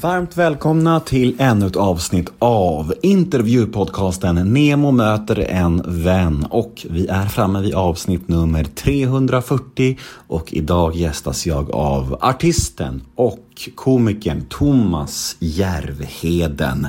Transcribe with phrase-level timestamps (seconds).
[0.00, 6.46] Varmt välkomna till ännu ett avsnitt av intervjupodcasten Nemo möter en vän.
[6.50, 13.68] Och vi är framme vid avsnitt nummer 340 och idag gästas jag av artisten och
[13.74, 16.86] komikern Thomas Järvheden.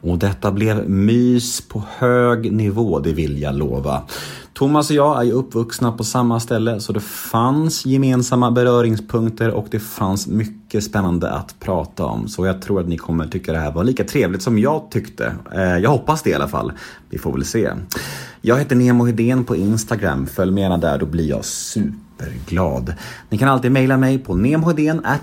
[0.00, 4.02] Och detta blev mys på hög nivå, det vill jag lova.
[4.58, 9.66] Thomas och jag är ju uppvuxna på samma ställe så det fanns gemensamma beröringspunkter och
[9.70, 12.28] det fanns mycket spännande att prata om.
[12.28, 15.32] Så jag tror att ni kommer tycka det här var lika trevligt som jag tyckte.
[15.54, 16.72] Eh, jag hoppas det i alla fall.
[17.10, 17.70] Vi får väl se.
[18.40, 20.26] Jag heter Nemo Hedén på Instagram.
[20.26, 22.94] Följ med gärna där, då blir jag super superglad.
[23.28, 24.34] Ni kan alltid mejla mig på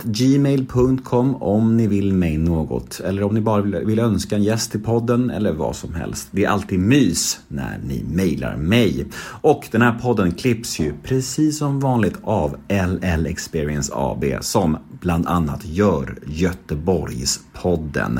[0.04, 3.00] gmail.com om ni vill mig något.
[3.00, 6.28] Eller om ni bara vill önska en gäst till podden eller vad som helst.
[6.32, 9.06] Det är alltid mys när ni mejlar mig.
[9.42, 15.28] Och den här podden klipps ju precis som vanligt av LL Experience AB som bland
[15.28, 18.20] annat gör Göteborgspodden.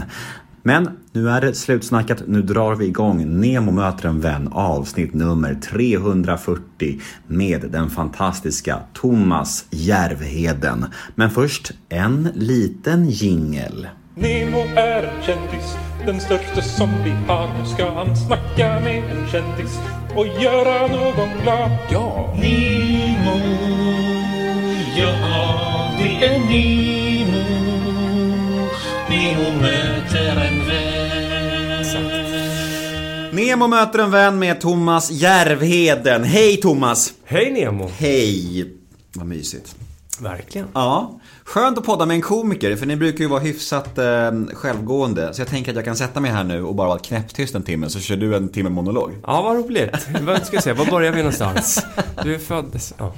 [0.66, 2.24] Men nu är det slutsnackat.
[2.28, 9.66] Nu drar vi igång Nemo möter en vän avsnitt nummer 340 med den fantastiska Thomas
[9.70, 10.86] Järvheden.
[11.16, 13.88] Men först en liten jingel.
[14.16, 17.48] Nemo är en kändis, den största som vi har.
[17.60, 19.80] Nu ska han snacka med en kändis
[20.16, 21.72] och göra någon glad.
[21.92, 22.34] Ja!
[22.36, 23.40] Nemo,
[24.98, 27.83] ja det är Nemo.
[29.24, 31.86] Nemo möter en vän.
[33.32, 36.24] Nemo möter en vän med Thomas Järvheden.
[36.24, 37.14] Hej Thomas!
[37.26, 37.90] Hej Nemo!
[37.98, 38.74] Hej!
[39.14, 39.76] Vad mysigt.
[40.20, 40.68] Verkligen.
[40.74, 45.34] Ja, skönt att podda med en komiker för ni brukar ju vara hyfsat eh, självgående.
[45.34, 47.64] Så jag tänker att jag kan sätta mig här nu och bara vara knäpptyst en
[47.64, 49.12] timme så kör du en timme monolog.
[49.24, 50.08] Ja, vad roligt.
[50.22, 51.86] Vad ska jag säga, var börjar vi någonstans?
[52.24, 52.80] Du är född...
[52.98, 53.14] Ja.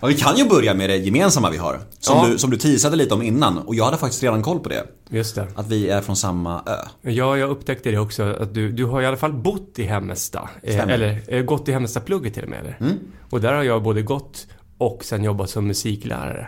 [0.00, 1.80] Ja, vi kan ju börja med det gemensamma vi har.
[1.98, 2.26] Som, Ja.
[2.26, 4.84] du, som du teasade lite om innan och jag hade faktiskt redan koll på det.
[5.10, 5.46] Just det.
[5.56, 7.10] Att vi är från samma ö.
[7.10, 8.36] Ja, jag upptäckte det också.
[8.40, 10.48] Att du, du har i alla fall bott i Hemmesta.
[10.62, 10.92] Eh, Stämmer.
[10.94, 12.60] eller eh, gått i Hemmesta-plugget till och med.
[12.60, 12.76] Eller?
[12.80, 12.92] Mm.
[13.30, 14.46] Och där har jag både gått
[14.78, 16.46] och sen jobbat som musiklärare.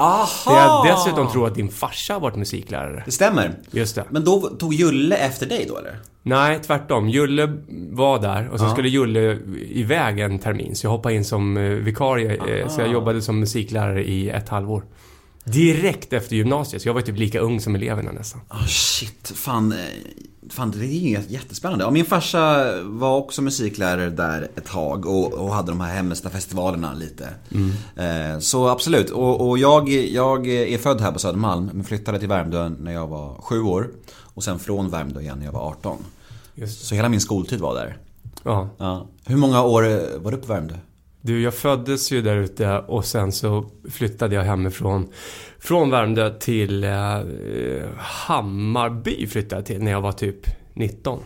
[0.00, 0.82] Aha!
[0.82, 3.02] Det jag dessutom tror att din farsa har varit musiklärare.
[3.06, 3.50] Det stämmer.
[3.70, 4.04] Just det.
[4.10, 5.96] Men då tog Julle efter dig då eller?
[6.22, 7.08] Nej, tvärtom.
[7.08, 7.52] Julle
[7.90, 8.70] var där och så Ja.
[8.70, 9.38] skulle Julle
[9.70, 10.76] iväg en termin.
[10.76, 12.60] Så jag hoppade in som eh, vikarie.
[12.60, 14.82] eh, Så jag jobbade som musiklärare i ett halvår.
[15.44, 16.82] Direkt efter gymnasiet.
[16.82, 18.40] Så jag var typ lika ung som eleverna nästan.
[18.48, 19.72] Ah shit, fan.
[19.72, 19.78] eh,
[20.50, 21.84] Fan, det är ju jättespännande.
[21.84, 26.94] Ja, min farsa var också musiklärare där ett tag och, och hade de här Hemmesta-festivalerna
[26.94, 27.28] lite.
[27.96, 29.10] Eh, så absolut.
[29.10, 33.06] Och, och jag, jag är född här på Södermalm men flyttade till Värmdö när jag
[33.06, 33.88] var sju år.
[34.18, 35.96] Och sen från Värmdö igen när jag var 18.
[36.54, 37.96] Just Så hela min skoltid var där.
[38.44, 38.68] Ja.
[38.78, 39.06] Ja.
[39.26, 40.74] Hur många år var du på Värmdö?
[41.22, 45.08] Du, jag föddes ju där ute och sen så flyttade jag hemifrån
[45.58, 46.90] från Värmdö till eh,
[47.98, 51.22] Hammarby flyttade jag till när jag var typ 19.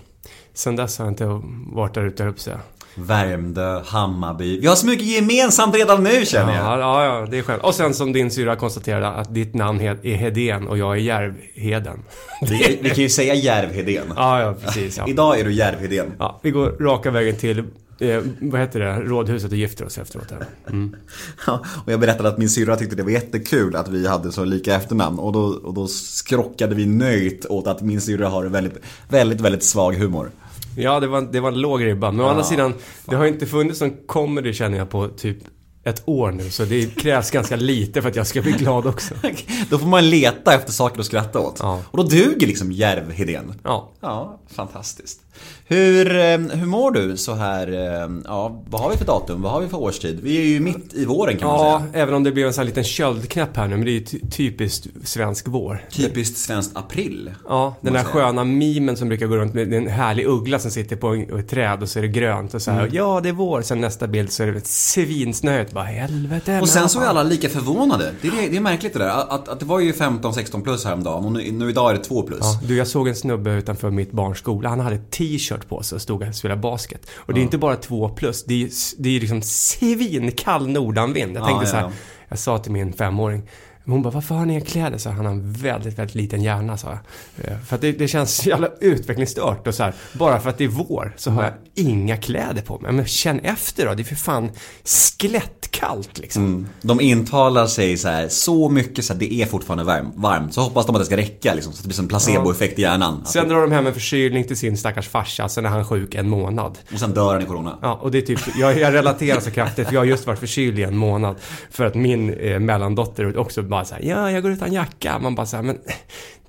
[0.54, 1.40] Sen dess har jag inte
[1.72, 2.60] varit där ute, att säga.
[2.94, 4.60] Värmdö, Hammarby.
[4.60, 6.64] Vi har så mycket gemensamt redan nu känner jag.
[6.64, 7.62] Ja, ja, ja, det är skönt.
[7.62, 12.02] Och sen som din syra konstaterade att ditt namn är Hedén och jag är Järvheden.
[12.42, 14.12] Vi, vi kan ju säga Järvheden.
[14.16, 14.98] Ja, ja, precis.
[14.98, 15.08] Ja.
[15.08, 16.12] Idag är du Järvheden.
[16.18, 17.64] Ja, vi går raka vägen till,
[17.98, 20.30] eh, vad heter det, Rådhuset och gifter oss efteråt.
[20.30, 20.46] Här.
[20.70, 20.96] Mm.
[21.46, 24.44] Ja, och jag berättade att min syrra tyckte det var jättekul att vi hade så
[24.44, 28.78] lika efternamn och då, och då skrockade vi nöjt åt att min syrra har väldigt,
[29.08, 30.30] väldigt, väldigt svag humor.
[30.76, 32.10] Ja, det var, det var en låg ribba.
[32.10, 32.74] Men å Ja, andra sidan,
[33.04, 35.38] det har inte funnits någon comedy känner jag på typ
[35.84, 36.50] ett år nu.
[36.50, 39.14] Så det krävs ganska lite för att jag ska bli glad också.
[39.70, 41.56] Då får man leta efter saker att skratta åt.
[41.60, 41.80] Ja.
[41.90, 43.54] Och då duger liksom Järvheden.
[43.62, 43.92] Ja.
[44.00, 45.20] Ja, fantastiskt.
[45.66, 49.42] Hur, eh, hur mår du så här, eh, ja, vad har vi för datum?
[49.42, 50.20] Vad har vi för årstid?
[50.22, 52.02] Vi är ju mitt i våren kan man Ja, säga.
[52.02, 53.76] även om det blev en sån här liten köldknäpp här nu.
[53.76, 55.84] Men det är ju ty- typiskt svensk vår.
[55.92, 57.30] Typiskt svenskt april.
[57.48, 58.12] Ja, den där säga.
[58.12, 61.82] sköna mimen som brukar gå runt med en härlig uggla som sitter på ett träd
[61.82, 62.80] och så är det grönt och så här.
[62.82, 62.94] Mm.
[62.94, 63.62] Ja, det är vår.
[63.62, 65.72] Sen nästa bild så är det svinsnöigt.
[65.72, 66.58] Bara helvete.
[66.62, 68.12] Och sen så är alla lika förvånade.
[68.22, 69.08] Det är, det är märkligt det där.
[69.08, 72.22] Att, att det var ju 15-16 plus häromdagen och nu, nu idag är det 2
[72.22, 72.38] plus.
[72.42, 74.68] Ja, du, jag såg en snubbe utanför mitt barns skola.
[74.68, 77.10] Han hade t-shirt på sig och stod och spelade basket.
[77.14, 78.44] Och det är inte bara två plus.
[78.44, 78.68] Det är,
[78.98, 81.36] det är liksom svinkall nordanvind.
[81.36, 81.82] Jag Ja, tänkte så här.
[81.82, 81.92] ja.
[82.28, 83.42] Jag sa till min femåring.
[83.86, 84.98] Hon bara, varför har ni inga kläder?
[84.98, 87.52] Så han har en väldigt, väldigt liten hjärna, sa jag.
[87.52, 89.94] Eh, För att det, det känns så jävla utvecklingsstört och så här.
[90.12, 92.92] Bara för att det är vår så har jag inga kläder på mig.
[92.92, 93.94] Men känn efter då.
[93.94, 94.50] Det är för fan
[94.84, 96.44] skelettkallt liksom.
[96.44, 96.66] Mm.
[96.82, 100.54] De intalar sig så här, så mycket så att det är fortfarande varm, varmt.
[100.54, 102.82] Så hoppas de att det ska räcka liksom, så att det blir som placeboeffekt i
[102.82, 103.26] hjärnan.
[103.26, 105.48] Sen drar de hem en förkylning till sin stackars farsa.
[105.48, 106.78] Sen är han sjuk en månad.
[106.92, 107.78] Och sen dör han i corona.
[107.82, 110.38] Ja, och det är typ, jag, jag relaterar så kraftigt, för jag har just varit
[110.38, 111.36] förkyld i en månad.
[111.70, 115.18] För att min eh, mellandotter också bara så här, ja, jag går utan jacka.
[115.18, 115.78] Man bara så här, men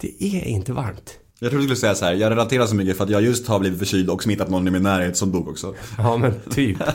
[0.01, 1.19] det är inte varmt.
[1.39, 3.47] Jag trodde du skulle säga så här, jag relaterar så mycket för att jag just
[3.47, 5.75] har blivit förkyld och smittat någon i min närhet som dog också.
[5.97, 6.77] Ja, men typ.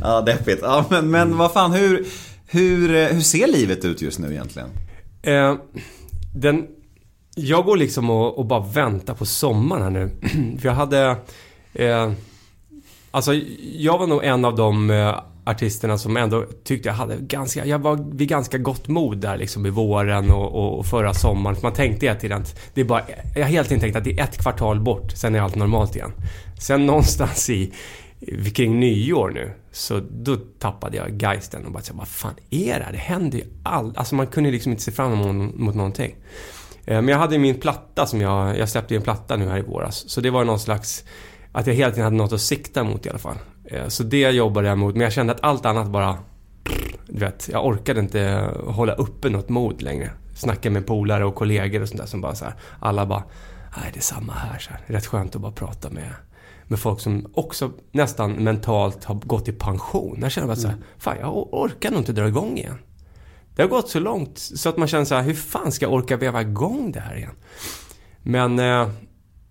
[0.00, 0.58] Ja, deppigt.
[0.62, 2.06] Ja, men, men vad fan, hur,
[2.46, 4.68] hur, eh, hur ser livet ut just nu egentligen?
[5.22, 5.54] Eh,
[6.34, 6.66] den,
[7.34, 10.10] jag går liksom och, och bara väntar på sommaren här nu.
[10.60, 11.16] För jag hade...
[11.74, 12.12] Eh,
[13.10, 13.34] alltså,
[13.76, 17.66] jag var nog en av de eh, artisterna som ändå tyckte jag hade ganska...
[17.66, 21.56] Jag var vid ganska gott mod där liksom i våren och, och, och förra sommaren.
[21.62, 23.02] Man tänkte hela tiden att det är bara...
[23.34, 25.96] Jag har helt enkelt tänkt att det är ett kvartal bort, sen är allt normalt
[25.96, 26.12] igen.
[26.58, 27.72] Sen någonstans i
[28.54, 32.84] kring nyår nu, så då tappade jag geisten och bara så, vad fan är det
[32.84, 32.92] här?
[32.92, 33.98] Det händer ju allt.
[33.98, 36.16] Alltså man kunde liksom inte se fram emot mot någonting.
[36.84, 39.58] Eh, men jag hade min platta som jag, jag släppte ju en platta nu här
[39.58, 40.08] i våras.
[40.08, 41.04] Så det var någon slags,
[41.52, 43.36] att jag hela tiden hade något att sikta mot i alla fall.
[43.70, 46.18] Eh, Så det jobbade jag mot, men jag kände att allt annat bara,
[47.08, 50.10] du vet, jag orkade inte hålla uppe något mod längre.
[50.34, 53.22] Snacka med polare och kollegor och sånt där som bara så här, alla bara,
[53.76, 54.80] nej det är samma här så här.
[54.86, 56.10] Rätt skönt att bara prata med,
[56.64, 60.18] med folk som också nästan mentalt har gått i pension.
[60.22, 62.78] Jag känner bara så här, fan jag or- orkar nog inte dra igång igen.
[63.56, 65.92] Det har gått så långt så att man känner så här, hur fan ska jag
[65.92, 67.34] orka veva igång det här igen?
[68.22, 68.88] Men eh,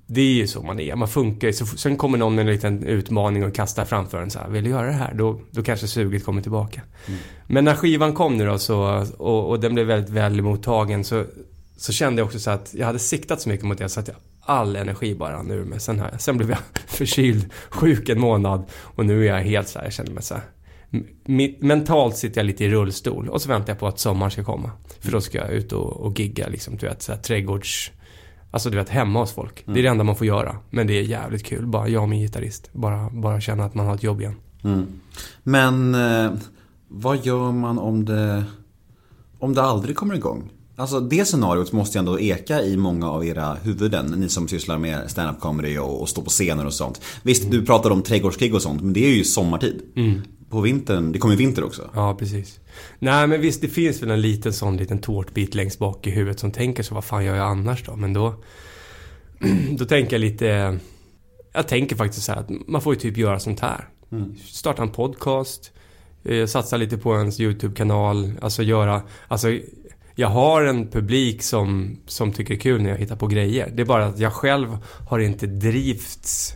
[0.10, 1.54] det är ju så man är, man funkar ju.
[1.54, 4.64] Så Sen kommer någon med en liten utmaning och kastar framför en så här, vill
[4.64, 5.14] du göra det här?
[5.14, 6.82] Då, då kanske suget kommer tillbaka.
[7.48, 11.26] Men när skivan kom nu då så, och, och den blev väldigt väl mottagen så,
[11.78, 14.08] så kände jag också så att jag hade siktat så mycket mot det så att
[14.08, 15.80] jag, all energi bara rann ur mig.
[15.80, 19.80] Sen, här, sen blev jag förkyld, sjuk en månad och nu är jag helt så
[19.80, 20.44] här, jag känner mig så här.
[21.60, 24.72] Mentalt sitter jag lite i rullstol och så väntar jag på att sommaren ska komma.
[25.00, 27.92] För då ska jag ut och, och gigga liksom, du vet, så här, trädgårds...
[28.52, 29.64] Alltså du vet, hemma hos folk.
[29.66, 30.58] Det är det enda man får göra.
[30.70, 31.68] Men det är jävligt kul.
[31.68, 32.70] Bara jag och min gitarrist.
[32.74, 34.36] Bara, bara känna att man har ett jobb igen.
[35.44, 36.32] Men eh,
[36.88, 38.44] vad gör man om det,
[39.40, 40.50] om det aldrig kommer igång?
[40.76, 44.78] Alltså det scenariot måste ju ändå eka i många av era huvuden, ni som sysslar
[44.78, 47.02] med stand-up comedy och, och står på scener och sånt.
[47.24, 49.82] Visst, du pratar om trädgårdskrig och sånt, men det är ju sommartid.
[50.50, 51.90] På vintern, det kommer ju vinter också.
[51.94, 52.60] Ja, precis.
[53.00, 56.40] Nej, men visst, det finns väl en liten sån liten tårtbit längst bak i huvudet
[56.40, 57.96] som tänker så, vad fan gör jag annars då?
[57.96, 58.36] Men då...
[59.72, 60.80] Då tänker jag lite...
[61.54, 63.88] Jag tänker faktiskt så här att man får ju typ göra sånt här.
[64.46, 65.72] Starta en podcast,
[66.24, 69.02] eh, satsa lite på ens YouTube-kanal, alltså göra...
[69.28, 69.58] Alltså,
[70.16, 73.72] jag har en publik som, som tycker det är kul när jag hittar på grejer.
[73.76, 74.78] Det är bara att jag själv
[75.10, 76.54] har inte drivits...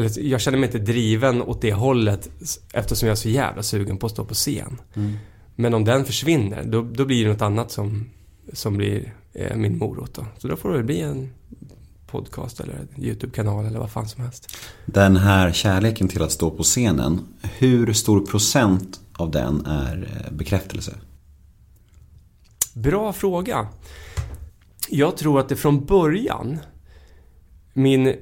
[0.00, 2.30] Eller jag känner mig inte driven åt det hållet
[2.72, 4.80] eftersom jag är så jävla sugen på att stå på scen.
[5.56, 8.10] Men om den försvinner, då, då blir det något annat som,
[8.52, 10.26] som blir eh, min morot då.
[10.38, 11.30] Så då får det bli en
[12.06, 14.56] podcast eller YouTube-kanal eller vad fan som helst.
[14.86, 17.20] Den här kärleken till att stå på scenen,
[17.58, 20.94] hur stor procent av den är eh, bekräftelse?
[22.74, 23.68] Bra fråga.
[24.88, 26.58] Jag tror att det från början,
[27.72, 28.14] min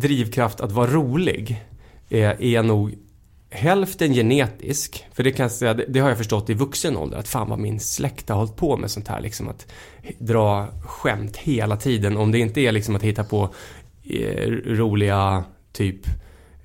[0.00, 1.64] drivkraft att vara rolig,
[2.08, 2.94] är, är nog
[3.50, 5.04] hälften genetisk.
[5.12, 7.48] För det kan jag säga, det, det har jag förstått i vuxen ålder, att fan
[7.48, 9.66] vad min släkt har hållit på med sånt här liksom att
[10.18, 12.16] dra skämt hela tiden.
[12.16, 13.54] Om det inte är liksom att hitta på
[14.04, 16.00] eh, roliga typ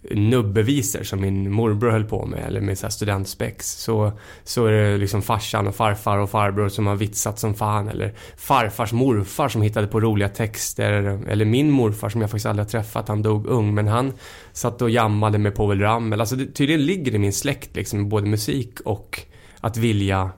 [0.10, 4.12] nubbevisor som min morbror höll på med eller med så här studentspex så,
[4.44, 8.14] så är det liksom farsan och farfar och farbror som har vitsat som fan eller
[8.38, 10.92] farfars morfar som hittade på roliga texter
[11.28, 14.14] eller min morfar som jag faktiskt aldrig har träffat, han dog ung men han
[14.54, 16.20] satt och jammade med Povel Ramel.
[16.20, 19.22] Alltså det, tydligen ligger det i min släkt liksom både musik och
[19.60, 20.32] att vilja,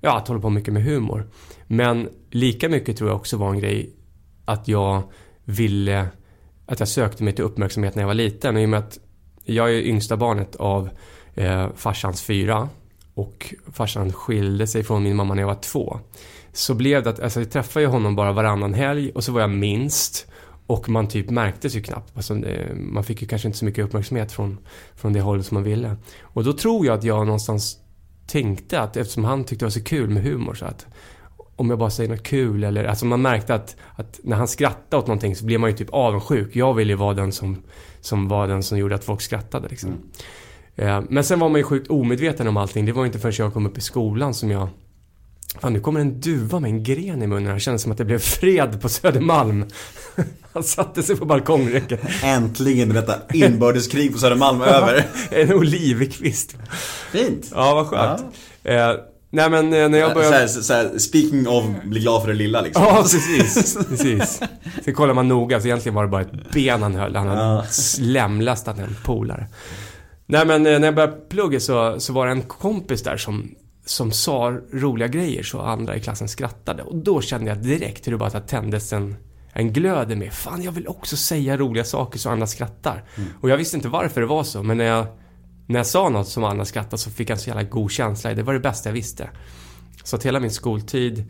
[0.00, 1.30] ja att hålla på mycket med humor.
[1.66, 3.90] Men lika mycket tror jag också var en grej
[4.44, 5.02] att jag
[5.44, 6.08] ville
[6.66, 8.56] att jag sökte mig till uppmärksamhet när jag var liten.
[8.56, 8.98] Och i och med att
[9.44, 10.88] jag är yngsta barnet av
[11.34, 12.68] eh, farsans fyra
[13.14, 16.00] och farsan skilde sig från min mamma när jag var två.
[16.52, 19.40] Så blev det att, alltså jag träffade ju honom bara varannan helg och så var
[19.40, 20.26] jag minst.
[20.66, 22.16] Och man typ märktes ju knappt.
[22.16, 24.58] Alltså, eh, man fick ju kanske inte så mycket uppmärksamhet från,
[24.94, 25.96] från det hållet som man ville.
[26.22, 27.78] Och då tror jag att jag någonstans
[28.26, 30.86] tänkte att eftersom han tyckte det var så kul med humor så att
[31.56, 35.02] om jag bara säger något kul eller, alltså man märkte att, att när han skrattade
[35.02, 36.56] åt någonting så blev man ju typ avundsjuk.
[36.56, 37.62] Jag ville ju vara den som,
[38.02, 39.90] som var den som gjorde att folk skrattade liksom.
[40.76, 42.86] Eh, Men sen var man ju sjukt omedveten om allting.
[42.86, 44.68] Det var inte förrän jag kom upp i skolan som jag
[45.60, 47.54] Fan, nu kommer en duva med en gren i munnen.
[47.54, 49.64] Det kändes som att det blev fred på Södermalm.
[50.52, 52.00] Han satte sig på balkongräcket.
[52.22, 55.06] Äntligen detta inbördeskrig på Södermalm över.
[55.30, 56.56] En olivkvist.
[57.10, 57.50] Fint.
[57.54, 58.22] Ja, vad skönt.
[58.64, 58.90] Eh,
[59.32, 60.48] nej men eh, när jag började...
[60.48, 62.82] Så här, så här, speaking of, bli glad för det lilla liksom.
[62.88, 63.76] Ja, precis.
[63.88, 64.40] precis.
[64.84, 67.16] Sen kollar man noga, så egentligen var det bara ett ben han höll.
[67.16, 67.64] Han hade Ja.
[68.00, 69.46] lemlästat en polare.
[70.26, 73.54] Nej men eh, när jag började plugga så, så var det en kompis där som
[73.86, 76.82] som sa roliga grejer så andra i klassen skrattade.
[76.82, 79.16] Och då kände jag direkt hur det bara tändes en,
[79.52, 80.30] en glöd i mig.
[80.30, 83.04] Fan, jag vill också säga roliga saker så andra skrattar.
[83.40, 85.06] Och jag visste inte varför det var så, men när jag,
[85.72, 88.34] när jag sa något som andra skrattade så fick jag en så jävla god känsla.
[88.34, 89.30] Det var det bästa jag visste.
[90.04, 91.24] Så att hela min skoltid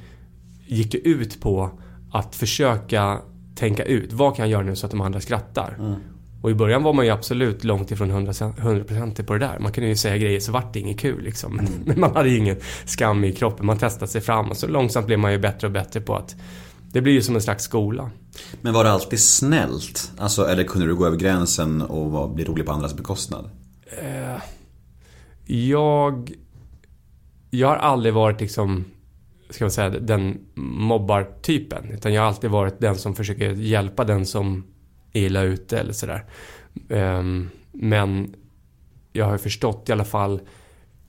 [0.66, 1.70] gick det ut på
[2.12, 3.20] att försöka
[3.54, 5.96] tänka ut, vad kan jag göra nu så att de andra skrattar?
[6.42, 9.58] Och i början var man ju absolut långt ifrån 100%, 100% på det där.
[9.58, 11.56] Man kunde ju säga grejer så vart det inget kul liksom.
[11.56, 13.66] Men, men man hade ju ingen skam i kroppen.
[13.66, 16.36] Man testade sig fram och så långsamt blev man ju bättre och bättre på att
[16.92, 18.10] det blir ju som en slags skola.
[18.60, 20.12] Men var det alltid snällt?
[20.18, 23.50] Alltså, eller kunde du gå över gränsen och bli rolig på andras bekostnad?
[25.46, 26.32] Jag...
[27.54, 28.84] Jag har aldrig varit liksom,
[29.50, 31.90] ska man säga, den mobbartypen.
[31.90, 34.64] Utan jag har alltid varit den som försöker hjälpa den som
[35.12, 36.24] är illa ute eller sådär.
[36.88, 38.34] Ehm, Men
[39.12, 40.40] jag har förstått i alla fall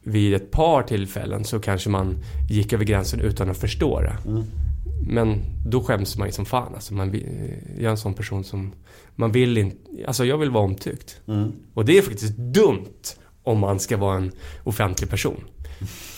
[0.03, 2.17] vid ett par tillfällen så kanske man
[2.49, 4.17] gick över gränsen utan att förstå det.
[5.07, 6.75] Men då skäms man ju som fan.
[6.75, 7.13] Alltså man
[7.75, 8.71] jag är en sån person som...
[9.15, 9.77] Man vill inte...
[10.07, 11.21] Alltså jag vill vara omtyckt.
[11.73, 13.03] Och det är faktiskt dumt
[13.43, 14.31] om man ska vara en
[14.63, 15.43] offentlig person.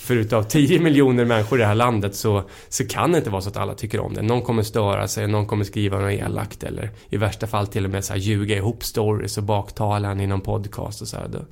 [0.06, 3.42] För utav 10 miljoner människor i det här landet så, så kan det inte vara
[3.42, 4.22] så att alla tycker om det.
[4.22, 7.92] Någon kommer störa sig, någon kommer skriva något elakt eller i värsta fall till och
[7.92, 11.46] med så här ljuga ihop stories och baktala en i någon podcast och så här.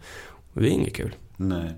[0.54, 1.16] Och det är inget kul.
[1.38, 1.72] Nej.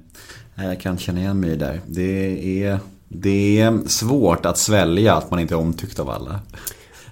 [0.55, 1.81] Jag kan känna igen mig där.
[1.87, 6.39] Det är, det är svårt att svälja att man inte är omtyckt av alla.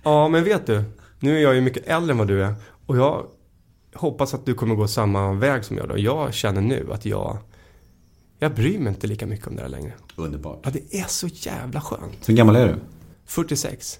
[0.03, 0.83] Ja, men vet du?
[1.24, 2.56] Nu är jag ju mycket äldre än vad du är.
[2.86, 3.25] Och jag
[3.94, 5.98] hoppas att du kommer gå samma väg som jag då.
[5.98, 7.38] Jag känner nu att jag...
[8.39, 9.94] Jag bryr mig inte lika mycket om det här längre.
[10.15, 10.60] Underbart.
[10.63, 12.30] Ja, det är så jävla skönt.
[12.30, 12.75] Hur gammal är du?
[13.25, 14.00] 46.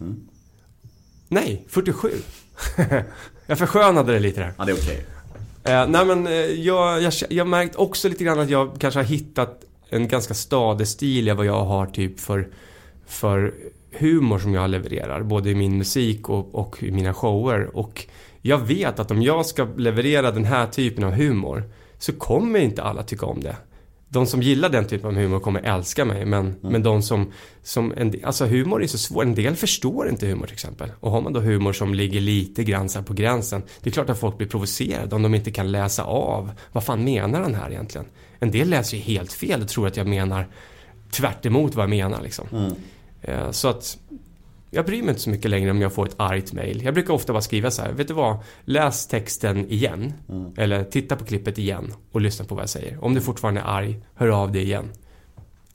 [1.27, 2.12] Nej, 47.
[3.48, 4.53] jag förskönade det lite där.
[4.58, 5.06] Ja, det är okej.
[5.63, 9.06] Eh, nej men eh, jag, jag, jag märkt också lite grann att jag kanske har
[9.06, 12.48] hittat en ganska stadig stil i vad jag har typ för,
[13.06, 13.53] för
[14.00, 15.23] humor som jag levererar.
[15.23, 17.77] Både i min musik och, och i mina shower.
[17.77, 18.05] Och
[18.41, 21.63] jag vet att om jag ska leverera den här typen av humor
[21.97, 23.55] så kommer inte alla tycka om det.
[24.09, 27.31] De som gillar den typen av humor kommer älska mig men, men de som,
[27.63, 30.91] som en, alltså humor är så svårt, en del förstår inte humor till exempel.
[31.00, 34.19] Och har man då humor som ligger lite grann på gränsen, det är klart att
[34.19, 38.07] folk blir provocerade om de inte kan läsa av, vad fan menar han här egentligen?
[38.39, 40.47] En del läser ju helt fel och tror att jag menar
[41.12, 42.47] tvärt vad jag menar liksom.
[42.51, 42.71] Eh,
[43.51, 43.98] Så att
[44.72, 46.84] jag bryr mig inte så mycket längre om jag får ett argt mail.
[46.84, 48.38] Jag brukar ofta bara skriva så här, vet du vad?
[48.65, 50.13] Läs texten igen.
[50.58, 53.03] Eller titta på klippet igen och lyssna på vad jag säger.
[53.03, 54.86] Om du fortfarande är arg, hör av dig igen.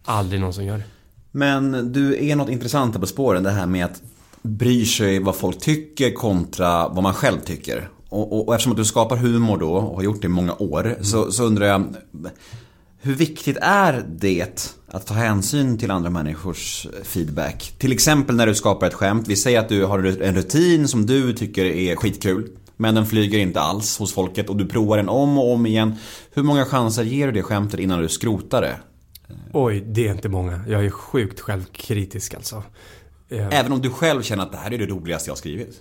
[0.05, 0.85] Aldrig någon som gör det.
[1.31, 3.43] Men du är något intressant här på spåren.
[3.43, 4.03] Det här med att
[4.43, 7.89] bry sig vad folk tycker kontra vad man själv tycker.
[8.09, 10.55] Och, och, och eftersom att du skapar humor då och har gjort det i många
[10.55, 11.95] år så, så undrar jag
[13.01, 17.75] hur viktigt är det att ta hänsyn till andra människors feedback?
[17.79, 19.29] Till exempel när du skapar ett skämt.
[19.29, 22.51] Vi säger att du har en rutin som du tycker är skitkul.
[22.77, 25.95] Men den flyger inte alls hos folket och du provar den om och om igen.
[26.35, 28.77] Hur många chanser ger du det skämtet innan du skrotar det?
[29.53, 30.61] Oj, det är inte många.
[30.69, 32.63] Jag är sjukt självkritisk alltså.
[33.29, 35.81] Eh, Även om du själv känner att det här är det roligaste jag skrivit.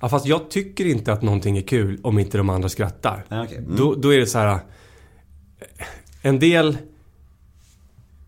[0.00, 3.24] Ja, fast jag tycker inte att någonting är kul om inte de andra skrattar.
[3.30, 3.58] Okej.
[3.58, 3.76] Mm.
[3.76, 4.48] Då, då är det så här.
[4.54, 5.86] eh,
[6.22, 6.76] En del...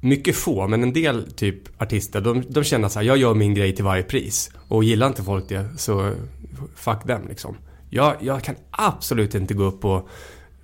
[0.00, 3.54] Mycket få, men en del typ artister, de, de känner så här, jag gör min
[3.54, 4.50] grej till varje pris.
[4.68, 6.12] Och gillar inte folk det, så
[6.74, 7.56] fuck dem liksom.
[7.90, 10.08] Jag, jag kan absolut inte gå upp på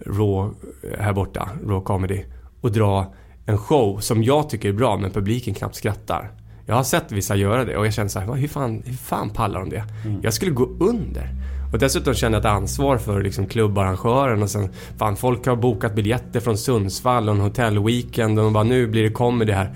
[0.06, 0.54] Raw
[0.98, 2.24] här borta, Raw Comedy,
[2.60, 3.14] och dra
[3.46, 6.30] en show som jag tycker är bra, men publiken knappt skrattar.
[6.66, 8.96] Jag har sett vissa göra det och jag känner så här, "Vad- hur fan, hur
[8.96, 9.84] fan pallar de det?
[10.22, 11.28] Jag skulle gå under.
[11.72, 14.68] Och dessutom känner jag ett ansvar för liksom klubbarrangören och sen
[14.98, 19.02] fan folk har bokat biljetter från Sundsvall och en hotellweekend och de bara nu blir
[19.02, 19.74] det comedy här.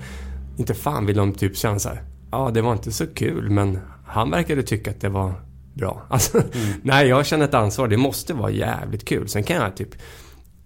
[0.57, 3.79] Inte fan vill de typ känna så här, ja det var inte så kul men
[4.07, 5.33] han verkade tycka att det var
[5.73, 6.05] bra.
[6.09, 6.41] Alltså,
[6.81, 9.27] nej jag känner ett ansvar, det måste vara jävligt kul.
[9.27, 9.89] Sen kan jag typ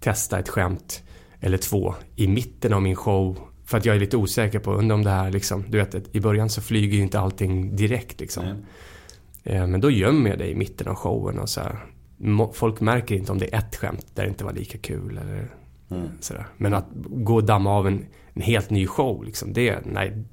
[0.00, 1.02] testa ett skämt
[1.40, 4.94] eller två i mitten av min show för att jag är lite osäker på, undrar
[4.94, 8.44] om det här liksom, du vet i början så flyger ju inte allting direkt liksom.
[8.44, 8.54] Nej.
[9.46, 11.84] Eh, Men då gömmer jag det i mitten av showen och så här.
[12.52, 15.50] Folk märker inte om det är ett skämt där det inte var lika kul eller
[16.20, 16.46] sådär.
[16.56, 20.24] Men att gå och damma av en, en helt ny show liksom, det, nej.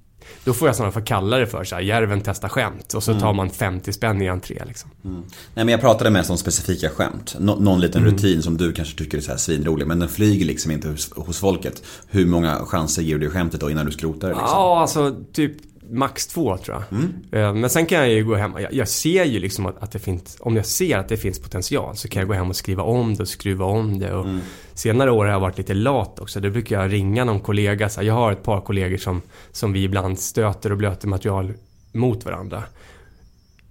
[0.46, 3.20] Då får jag snarare få kalla det för så här, Järven testar skämt och så
[3.20, 4.89] tar man 50 spänn i entré liksom.
[5.01, 5.15] Nej
[5.55, 7.36] men jag pratade mest om specifika skämt.
[7.39, 8.13] Nå- någon liten Mm.
[8.13, 9.88] rutin som du kanske tycker är så här svinrolig.
[9.88, 11.84] Men den flyger liksom inte hos, hos folket.
[12.08, 14.50] Hur många chanser ger du det skämtet då innan du skrotar det liksom?
[14.51, 15.51] Ja, alltså typ
[15.94, 17.00] max två tror jag.
[17.42, 19.92] Eh, Men sen kan jag ju gå hem, jag, jag ser ju liksom att, att
[19.92, 22.56] det finns, om jag ser att det finns potential så kan jag gå hem och
[22.56, 24.14] skriva om det och skruva om det.
[24.14, 24.26] Och
[24.74, 26.40] Senare år har jag varit lite lat också.
[26.40, 27.90] Då brukar jag ringa någon kollega.
[27.90, 29.22] Så jag har ett par kollegor som,
[29.52, 31.54] som vi ibland stöter och blöter material
[31.92, 32.64] mot varandra.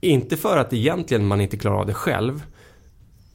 [0.00, 2.42] Inte för att egentligen man inte klarar av det själv.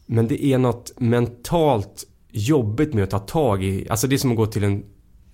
[0.06, 3.90] Men det är något mentalt jobbigt med att ta tag i.
[3.90, 4.84] Alltså det är som att gå till en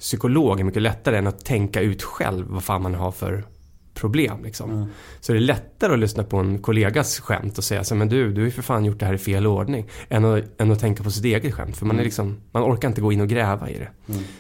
[0.03, 3.45] psykolog är mycket lättare än att tänka ut själv vad fan man har för
[3.93, 4.43] problem.
[4.43, 4.89] Liksom.
[5.19, 8.33] Så det är lättare att lyssna på en kollegas skämt och säga så men du,
[8.33, 9.89] du har ju för fan gjort det här i fel ordning.
[10.09, 11.77] Än att, än att tänka på sitt eget skämt.
[11.77, 13.89] För man, är liksom, man orkar inte gå in och gräva i det.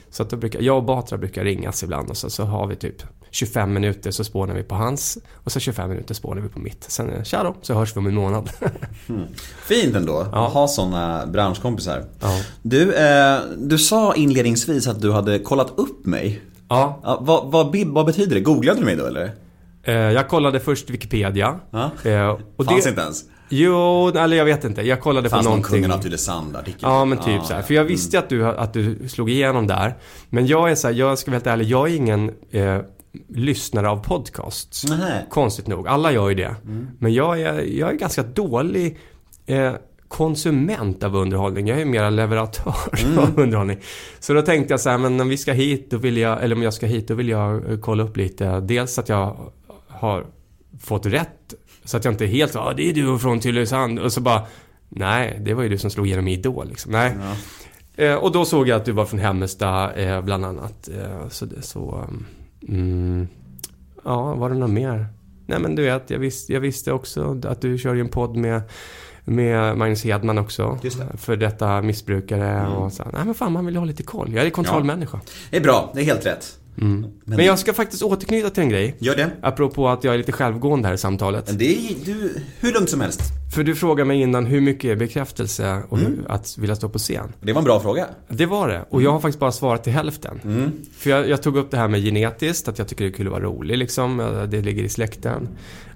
[0.09, 2.75] Så att då brukar, jag och Batra brukar ringas ibland och så, så har vi
[2.75, 6.59] typ 25 minuter så spånar vi på hans och så 25 minuter spånar vi på
[6.59, 6.83] mitt.
[6.87, 8.49] Sen, tja då, så hörs vi om en månad.
[9.67, 12.03] Fint ändå att ha sådana branschkompisar.
[12.19, 12.39] Ja.
[12.61, 16.41] Du, eh, du sa inledningsvis att du hade kollat upp mig.
[16.69, 18.41] ja, Ja, vad, vad, vad betyder det?
[18.41, 19.31] Googlade du mig då eller?
[19.83, 21.59] eh, jag kollade först Wikipedia.
[21.71, 21.91] Ja.
[22.03, 23.23] Eh, och Fanns det, inte ens?
[23.49, 24.81] Jo, eller jag vet inte.
[24.81, 25.81] Jag kollade Fanns på någon någonting.
[25.81, 26.79] kungen av Tylösand-artikel?
[26.81, 27.61] Ja, men typ så här.
[27.61, 29.95] För jag visste att du, att du slog igenom där.
[30.29, 32.77] Men jag är så här, jag ska vara helt ärlig, jag är ingen eh,
[33.27, 34.89] lyssnare av podcasts.
[34.89, 35.25] Nähä.
[35.29, 35.87] Konstigt nog.
[35.87, 36.55] Alla gör ju det.
[36.99, 38.97] Men jag är, jag är ganska dålig
[39.45, 39.73] eh,
[40.07, 41.67] konsument av underhållning.
[41.67, 42.73] Jag är mer leveratör
[43.17, 43.79] av underhållning.
[44.19, 46.55] Så då tänkte jag så här, men om vi ska hit, då vill jag, eller
[46.55, 48.59] om jag ska hit, då vill jag eh, kolla upp lite.
[48.59, 49.51] Dels att jag
[49.87, 50.25] har
[50.81, 51.53] fått rätt.
[51.85, 53.99] Så att jag inte är helt ja det är du från Tylösand.
[53.99, 54.41] Och så bara,
[54.89, 56.91] nej, det var ju du som slog igenom i Idol liksom.
[56.91, 57.13] Nej.
[57.95, 60.89] Eh, och då såg jag att du var från Hemmesta eh, bland annat.
[60.97, 62.05] Eh, så det så...
[62.67, 63.27] Mm,
[64.03, 65.07] ja, var det något mer?
[65.45, 68.35] Nej men du vet, jag, vis, jag visste också att du kör ju en podd
[68.35, 68.61] med,
[69.25, 70.79] med Magnus Hedman också.
[70.81, 71.03] Just det.
[71.03, 71.17] Mm.
[71.17, 73.03] För detta missbrukare och så.
[73.13, 74.33] Nej men fan, man vill ha lite koll.
[74.33, 75.21] Jag är kontrollmänniska.
[75.49, 76.59] Det är bra, det är helt rätt.
[76.75, 78.95] Men, jag ska faktiskt återknyta till en grej.
[78.99, 79.31] Gör det.
[79.41, 81.47] Apropå att jag är lite självgående här i samtalet.
[81.47, 83.21] Men det är du, hur lugnt som helst.
[83.55, 86.11] För du frågade mig innan hur mycket är bekräftelse och Mm.
[86.11, 87.33] hur, att vilja stå på scen.
[87.41, 88.07] Det var en bra fråga.
[88.29, 88.85] Det var det.
[88.89, 90.39] Och jag har faktiskt bara svarat till hälften.
[90.97, 93.27] För jag, jag tog upp det här med genetiskt, att jag tycker det är kul
[93.27, 94.17] att vara rolig liksom.
[94.49, 95.49] Det ligger i släkten.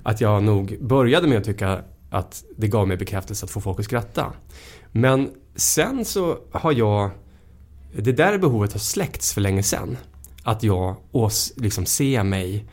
[0.03, 1.79] Att jag nog började med att tycka
[2.09, 4.33] att det gav mig bekräftelse att få folk att skratta.
[4.91, 7.09] Men sen så har jag...
[7.95, 9.97] Det där behovet har släckts för länge sedan.
[10.47, 12.65] Att jag ås, liksom ser mig...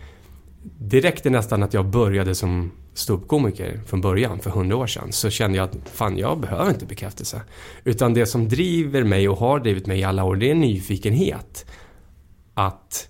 [0.78, 5.12] Direkt nästan att jag började som ståuppkomiker från början, för hundra år sedan.
[5.12, 7.42] Så kände jag att fan, jag behöver inte bekräftelse.
[7.84, 11.66] Utan det som driver mig och har drivit mig i alla år, det är nyfikenhet.
[12.54, 13.08] Att...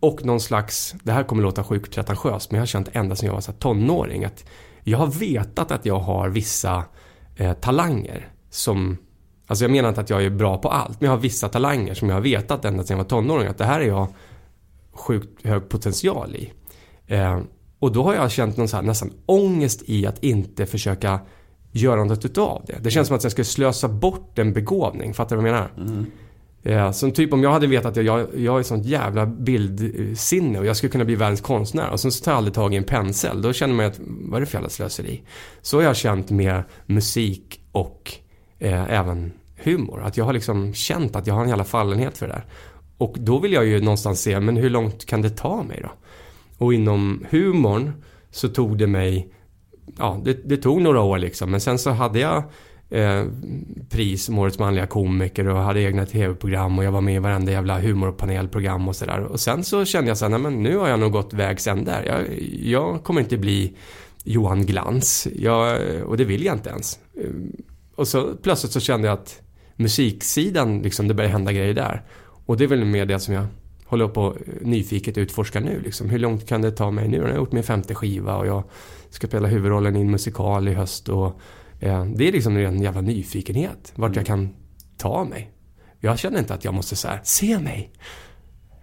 [0.00, 3.26] Och någon slags, det här kommer låta sjukt pretentiöst, men jag har känt ända sedan
[3.26, 4.44] jag var så tonåring att
[4.84, 6.84] jag har vetat att jag har vissa
[7.36, 8.96] eh, talanger som
[9.50, 11.94] Alltså jag menar inte att jag är bra på allt, men jag har vissa talanger
[11.94, 14.08] som jag har vetat ända sedan jag var tonåring att det här är jag
[14.92, 16.52] sjukt hög potential i.
[17.06, 17.40] Eh,
[17.78, 21.20] och då har jag känt någon så här, nästan ångest i att inte försöka
[21.72, 22.78] göra något utav det.
[22.80, 25.70] Det känns som att jag skulle slösa bort en begåvning, fattar du vad jag menar?
[26.62, 30.66] Ja, som typ om jag hade vetat att jag, jag är sånt jävla bildsinne och
[30.66, 32.84] jag skulle kunna bli världens konstnär och sen så tar jag aldrig tag i en
[32.84, 33.42] pensel.
[33.42, 35.22] Då känner man ju att, vad är det för jävla slöseri?
[35.62, 38.14] Så har jag känt med musik och
[38.58, 39.32] eh, även
[39.62, 40.02] humor.
[40.02, 42.44] Att jag har liksom känt att jag har en jävla fallenhet för det där.
[42.98, 45.90] Och då vill jag ju någonstans se, men hur långt kan det ta mig då?
[46.58, 47.92] Och inom humorn
[48.30, 49.32] så tog det mig,
[49.98, 51.50] ja det, det tog några år liksom.
[51.50, 52.42] Men sen så hade jag
[52.90, 53.24] eh,
[53.90, 57.52] pris som årets manliga komiker och hade egna tv-program och jag var med i varenda
[57.52, 59.20] jävla humorpanelprogram och sådär.
[59.20, 61.66] Och sen så kände jag så här, nej men nu har jag nog gått vägs
[61.66, 62.04] ände där.
[62.06, 63.76] Jag, jag kommer inte bli
[64.24, 65.28] Johan Glans.
[65.36, 66.98] Jag, och det vill jag inte ens.
[67.24, 67.52] Ehm,
[67.96, 69.42] och så plötsligt så kände jag att
[69.80, 72.02] musiksidan, liksom, det började hända grejer där.
[72.46, 73.46] Och det är väl mer det som jag
[73.84, 75.80] håller på och nyfiket utforska nu.
[75.84, 76.10] Liksom.
[76.10, 77.16] Hur långt kan det ta mig nu?
[77.16, 78.64] Jag har gjort min femte skiva och jag
[79.10, 81.08] ska spela huvudrollen i en musikal i höst.
[81.08, 81.40] Och,
[81.80, 83.92] eh, det är liksom en jävla nyfikenhet.
[83.94, 84.48] Vart jag kan
[84.96, 85.50] ta mig.
[86.00, 87.92] Jag känner inte att jag måste så här, se mig.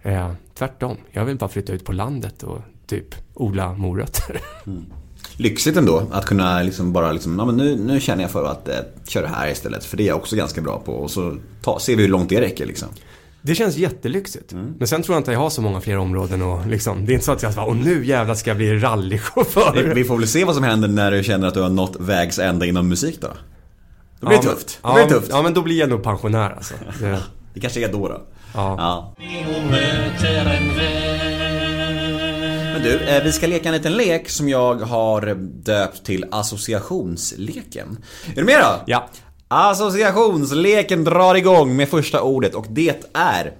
[0.02, 0.96] Eh, tvärtom.
[1.10, 4.40] Jag vill bara flytta ut på landet och typ odla morötter.
[5.40, 8.68] Lyxigt ändå att kunna liksom bara liksom, ja men nu, nu känner jag för att
[8.68, 8.74] eh,
[9.08, 9.84] köra det här istället.
[9.84, 10.92] För det är jag också ganska bra på.
[10.92, 12.88] Och så ta, ser vi hur långt det räcker liksom.
[13.42, 14.52] Det känns jättelyxigt.
[14.78, 17.14] Men sen tror jag inte jag har så många fler områden och liksom, det är
[17.14, 19.92] inte så att jag bara, och nu jävlar ska jag bli rallychaufför.
[19.94, 22.38] vi får väl se vad som händer när du känner att du har nått vägs
[22.38, 23.28] ände inom musik då.
[24.20, 24.78] Då blir det Ja, tufft.
[24.82, 25.30] Då men- blir det ja, tufft.
[25.32, 26.74] Ja, men då blir jag nog pensionär alltså.
[27.00, 27.18] Det,
[27.54, 28.20] Det kanske är då då.
[28.54, 28.74] ja.
[28.78, 29.14] Ja.
[32.78, 37.98] Men du, eh, vi ska leka en liten lek som jag har döpt till associationsleken.
[38.26, 38.82] Är du med då?
[38.86, 39.08] ja.
[39.48, 43.52] Associationsleken drar igång med första ordet och det är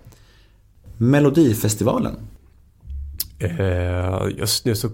[0.97, 2.17] Melodifestivalen.
[3.39, 4.91] Eh, just nu så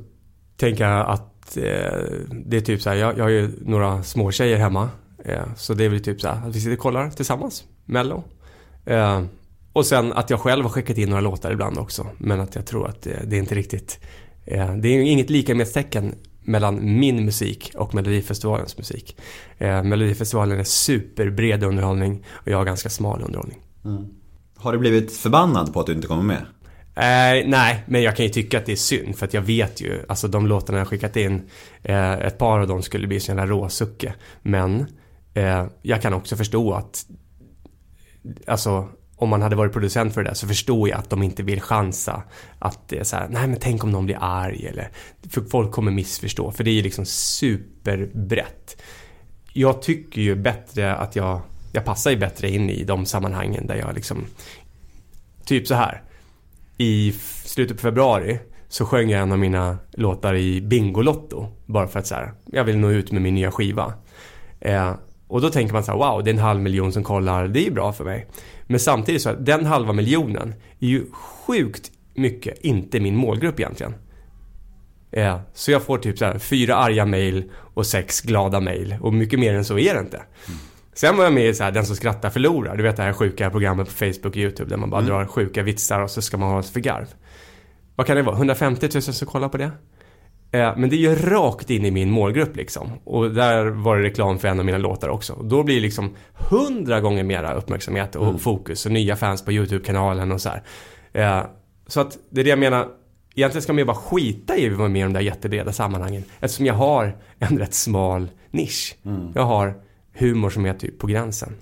[0.57, 1.63] tänker jag att eh,
[2.31, 4.89] det är typ så här, jag, jag har ju några små tjejer hemma.
[5.57, 8.25] Så det är väl typ så här att vi sitter och kollar tillsammans, Mello.
[9.75, 12.07] Och sen att jag själv har skickat in några låtar ibland också.
[12.19, 14.01] Men att jag tror att det, det är inte riktigt...
[14.45, 19.17] Eh, det är inget likamedstecken mellan min musik och Melodifestivalens musik.
[19.59, 23.59] Eh, Melodifestivalen är superbred underhållning och jag har ganska smal underhållning.
[24.57, 26.47] Har du blivit förbannad på att du inte kommer med?
[26.97, 29.81] Eh, nej, men jag kan ju tycka att det är synd för att jag vet
[29.81, 31.43] ju, alltså de låtarna jag skickat in,
[31.83, 34.15] eh, ett par av dem skulle bli så jävla råsucke.
[34.43, 34.87] Men
[35.35, 37.07] eh, jag kan också förstå att,
[38.47, 38.89] alltså
[39.25, 41.61] om man hade varit producent för det där så förstår jag att de inte vill
[41.61, 42.23] chansa.
[42.59, 44.89] Att det är så här, nej men tänk om någon blir arg eller,
[45.31, 46.51] för folk kommer missförstå.
[46.51, 48.83] För det är ju liksom superbrett.
[49.53, 51.41] Jag tycker ju bättre att jag,
[51.73, 54.25] jag passar ju bättre in i de sammanhangen där jag liksom,
[55.45, 56.03] typ så här
[56.79, 61.47] i slutet på februari så sjöng jag en av mina låtar i Bingolotto.
[61.67, 63.93] Bara för att så här, jag vill nå ut med min nya skiva.
[64.61, 64.95] Eh,
[65.29, 67.61] och då tänker man så här, wow, det är en halv miljon som kollar, det
[67.61, 68.27] är ju bra för mig.
[68.67, 73.95] Men samtidigt så, att den halva miljonen är ju sjukt mycket inte min målgrupp egentligen.
[75.13, 78.97] Eh, så jag får typ så här, fyra arga mejl och sex glada mejl.
[79.01, 80.23] Och mycket mer än så är det inte.
[80.95, 82.77] Sen var jag med i så här, Den som skrattar förlorar.
[82.77, 85.63] Du vet det här sjuka programmet på Facebook och YouTube där man bara drar sjuka
[85.63, 87.07] vitsar och så ska man ha ett för garv.
[87.97, 88.37] Vad kan det vara?
[88.37, 89.71] 150 000 som kollar på det?
[90.55, 92.91] Eh, men det är ju rakt in i min målgrupp liksom.
[93.05, 95.35] Och där var det reklam för en av mina låtar också.
[95.43, 100.33] Då blir det liksom hundra gånger mera uppmärksamhet och fokus och nya fans på YouTube-kanalen
[100.33, 100.63] och så här.
[101.13, 101.47] Eh,
[101.87, 102.89] så att det är det jag menar.
[103.35, 106.25] Egentligen ska man ju bara skita i att vara med i de där jättebreda sammanhangen.
[106.41, 108.97] Eftersom jag har en rätt smal nisch.
[109.35, 109.75] Jag har
[110.13, 111.57] humor som är typ på gränsen.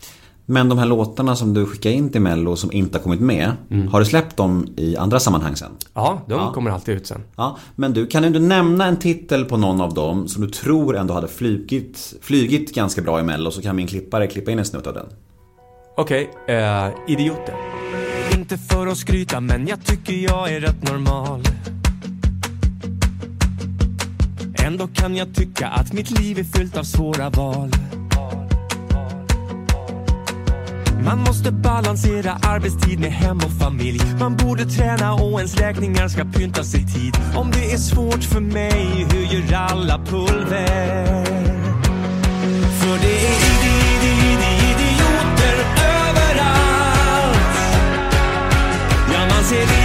[0.53, 3.53] Men de här låtarna som du skickar in till Mello som inte har kommit med.
[3.91, 5.71] Har du släppt dem i andra sammanhang sen?
[5.95, 6.53] Ja, de Ja.
[6.53, 7.21] kommer alltid ut sen.
[7.37, 10.51] Ja, men du, kan du inte nämna en titel på någon av dem som du
[10.51, 14.59] tror ändå hade flugit, flygit ganska bra i Mello så kan min klippare klippa in
[14.59, 15.07] en snutt av den.
[15.97, 17.55] Okej, eh, Idioter.
[18.39, 21.41] Inte för att skryta men jag tycker jag är rätt normal
[24.67, 27.71] Ändå kan jag tycka att mitt liv är fyllt av svåra val
[31.05, 34.01] man måste balansera arbetstid med hem och familj.
[34.21, 37.17] Man borde träna och ens räkningar ska pyntas i tid.
[37.37, 41.25] Om det är svårt för mig, hur gör alla pulver?
[42.81, 45.57] För det är idi, idi, idi, idioter
[45.99, 47.57] överallt.
[49.13, 49.82] Ja, man ser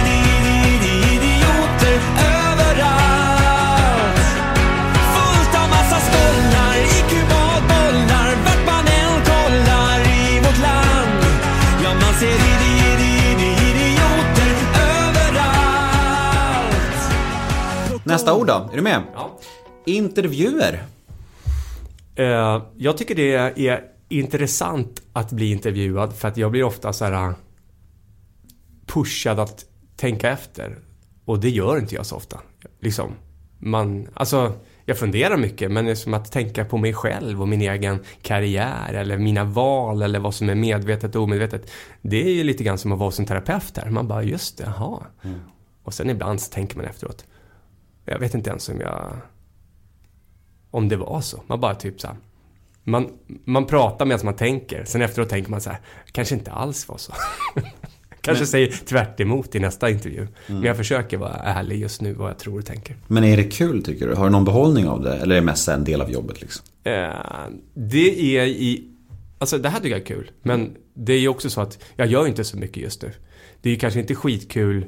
[18.18, 19.02] Nästa ord då, är du med?
[19.14, 19.38] Ja.
[19.84, 20.82] Intervjuer.
[22.14, 23.34] Eh, jag tycker det
[23.68, 27.34] är intressant att bli intervjuad för att jag blir ofta så här
[28.86, 29.64] pushad att
[29.96, 30.78] tänka efter.
[31.24, 32.40] Och det gör inte jag så ofta.
[32.80, 33.12] Liksom.
[33.58, 34.52] Man, alltså,
[34.84, 37.98] jag funderar mycket men det är som att tänka på mig själv och min egen
[38.22, 41.70] karriär eller mina val eller vad som är medvetet och omedvetet.
[42.02, 43.90] Det är ju lite grann som att vara en terapeut här.
[43.90, 45.00] Man bara, just det, jaha.
[45.82, 47.24] Och sen ibland så tänker man efteråt.
[48.10, 49.16] Jag vet inte ens om jag
[50.70, 51.42] om det var så.
[51.46, 52.16] Man bara typ så här,
[52.84, 53.08] man,
[53.44, 54.84] man pratar medan man tänker.
[54.84, 55.80] Sen efteråt tänker man så här,
[56.12, 57.12] kanske inte alls var så.
[58.20, 60.26] kanske säger tvärt emot i nästa intervju.
[60.46, 62.96] Men jag försöker vara ärlig just nu vad jag tror och tänker.
[63.06, 64.14] Men är det kul tycker du?
[64.14, 65.16] Har du någon behållning av det?
[65.16, 66.64] Eller är det mest en del av jobbet liksom?
[66.84, 67.10] Eh,
[67.74, 68.84] det är i...
[69.38, 70.30] Alltså det här tycker jag är kul.
[70.42, 73.12] Men det är ju också så att jag gör inte så mycket just nu.
[73.62, 74.86] Det är ju kanske inte skitkul.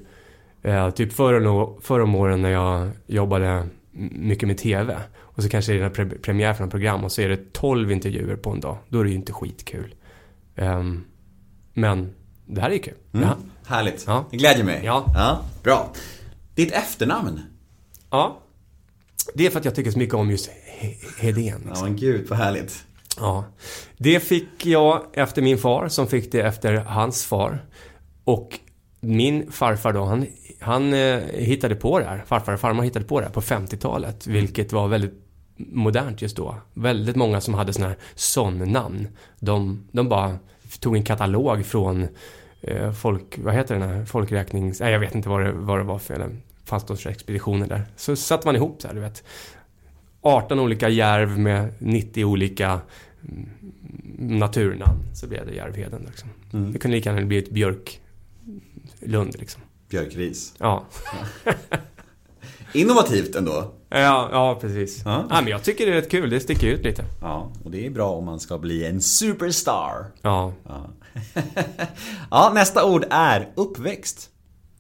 [0.62, 3.66] Eh, typ förra, förra om åren när jag jobbade
[4.12, 4.96] mycket med TV.
[5.18, 7.52] Och så kanske är det en pre- premiär för något program och så är det
[7.52, 8.76] 12 intervjuer på en dag.
[8.88, 9.94] Då är det ju inte skitkul.
[10.56, 11.04] Ehm,
[11.74, 12.14] men
[12.46, 12.94] det här är ju kul.
[13.12, 13.36] Ja.
[13.66, 14.04] Härligt.
[14.06, 14.24] Ja.
[14.30, 14.80] Det glädjer mig.
[14.84, 15.42] Ja.
[15.62, 15.92] Bra.
[16.54, 17.40] Ditt efternamn?
[18.10, 18.38] ja.
[19.34, 21.70] Det är för att jag tycker så mycket om just He- Hedén.
[21.74, 22.84] Ja men gud vad härligt.
[23.16, 23.44] Ja.
[23.96, 27.64] Det fick jag efter min far som fick det efter hans far.
[28.24, 28.58] Och
[29.00, 30.26] min farfar då, han,
[30.60, 32.22] han eh, hittade på det här.
[32.26, 34.26] Farfar och farmor hittade på det här på 50-talet.
[34.26, 35.14] Vilket var väldigt
[35.56, 36.54] modernt just då.
[36.74, 39.08] Väldigt många som hade såna här son-namn.
[39.38, 40.38] De, de bara
[40.80, 42.08] tog en katalog från
[42.60, 44.80] eh, folk, vad heter den här folkräknings...
[44.80, 46.30] Nej, jag vet inte vad det, vad det var för
[46.64, 47.84] fastårsexpeditioner där.
[47.96, 49.24] Så satte man ihop så här, du vet.
[50.20, 52.80] 18 olika järv med 90 olika
[53.28, 53.48] mm,
[54.38, 55.02] naturnamn.
[55.14, 56.28] Så blev det Järvheden liksom.
[56.72, 59.62] Det kunde lika gärna bli ett Björklund liksom.
[59.90, 60.54] Björkris.
[60.58, 60.84] Ja.
[62.72, 63.72] Innovativt ändå.
[63.88, 65.02] Ja, ja precis.
[65.04, 65.26] Ja.
[65.30, 65.40] Ja.
[65.40, 67.04] men jag tycker det är rätt kul, det sticker ut lite.
[67.20, 70.06] Ja, och det är bra om man ska bli en superstar.
[70.22, 70.52] Ja.
[72.30, 74.30] Ja, nästa ord är uppväxt.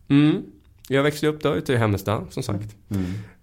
[0.08, 0.42] Mm.
[0.88, 2.76] Jag växte upp då ute i Hemmestad, som sagt.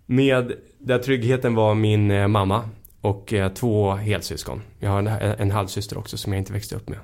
[0.06, 2.70] Med, där tryggheten var min eh, mamma
[3.02, 4.62] och eh, två helsyskon.
[4.80, 7.00] Jag har en, en halvsyster också som jag inte växte upp med.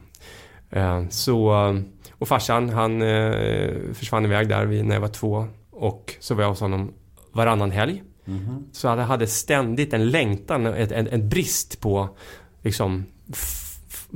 [0.69, 1.53] Eh, så,
[2.23, 5.47] och farsan, han eh, försvann iväg där vid, när jag var två.
[5.71, 6.93] Och så var jag hos honom
[7.31, 8.03] varannan helg.
[8.71, 12.09] Så jag hade ständigt en längtan, en, en, brist på
[12.61, 13.05] liksom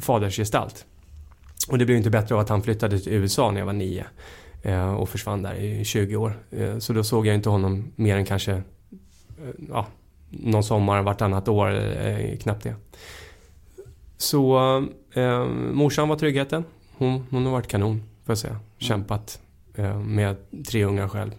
[0.02, 0.86] fadersgestalt.
[1.70, 4.06] Och det blev inte bättre av att han flyttade till USA när jag var nio.
[4.62, 6.40] Eh, och försvann där i 20 år.
[6.52, 8.62] Eh, så då såg jag inte honom mer än kanske eh,
[9.70, 9.88] ja,
[10.30, 11.72] någon sommar vartannat år,
[12.06, 12.76] eh, knappt det.
[14.18, 14.58] Så
[15.14, 16.64] eh, morsan var tryggheten.
[16.98, 18.60] Hon, hon har varit kanon, får jag säga.
[18.78, 19.40] Kämpat
[19.76, 20.36] eh, med
[20.68, 21.32] tre ungar själv.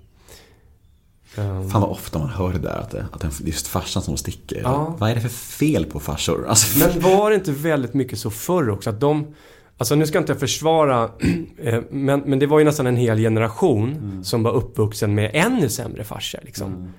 [1.37, 4.03] Eh, Fan vad ofta man hör det där att det, att det är just farsan
[4.03, 4.61] som sticker.
[4.63, 4.97] Ja.
[4.99, 6.47] Vad är det för fel på farsor?
[6.49, 8.91] Alltså, Men var det inte väldigt mycket så förr också?
[8.91, 9.35] Att de,
[9.79, 11.11] alltså nu ska inte jag försvara,
[11.63, 15.69] eh, men, men det var ju nästan en hel generation som var uppvuxen med ännu
[15.69, 16.41] sämre farsor.
[16.43, 16.93] Liksom.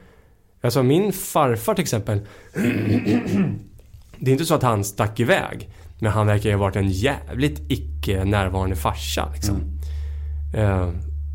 [0.62, 2.20] Alltså min farfar till exempel,
[4.20, 5.70] det är inte så att han stack iväg.
[6.00, 9.30] Men han verkar ju ha varit en jävligt icke närvarande farsa.
[9.34, 9.56] Liksom.
[10.54, 10.90] Eh,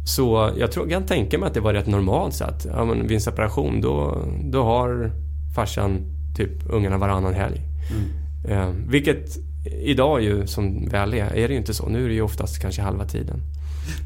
[0.07, 2.85] Så jag tror, jag kan tänka mig att det var rätt normalt så att ja,
[2.85, 5.13] men vid en separation då, då har
[5.55, 6.01] farsan
[6.37, 7.61] typ ungarna varannan helg.
[8.49, 9.37] Eh, vilket
[9.85, 11.89] idag ju som väl är, är det ju inte så.
[11.89, 13.41] Nu är det ju oftast kanske halva tiden.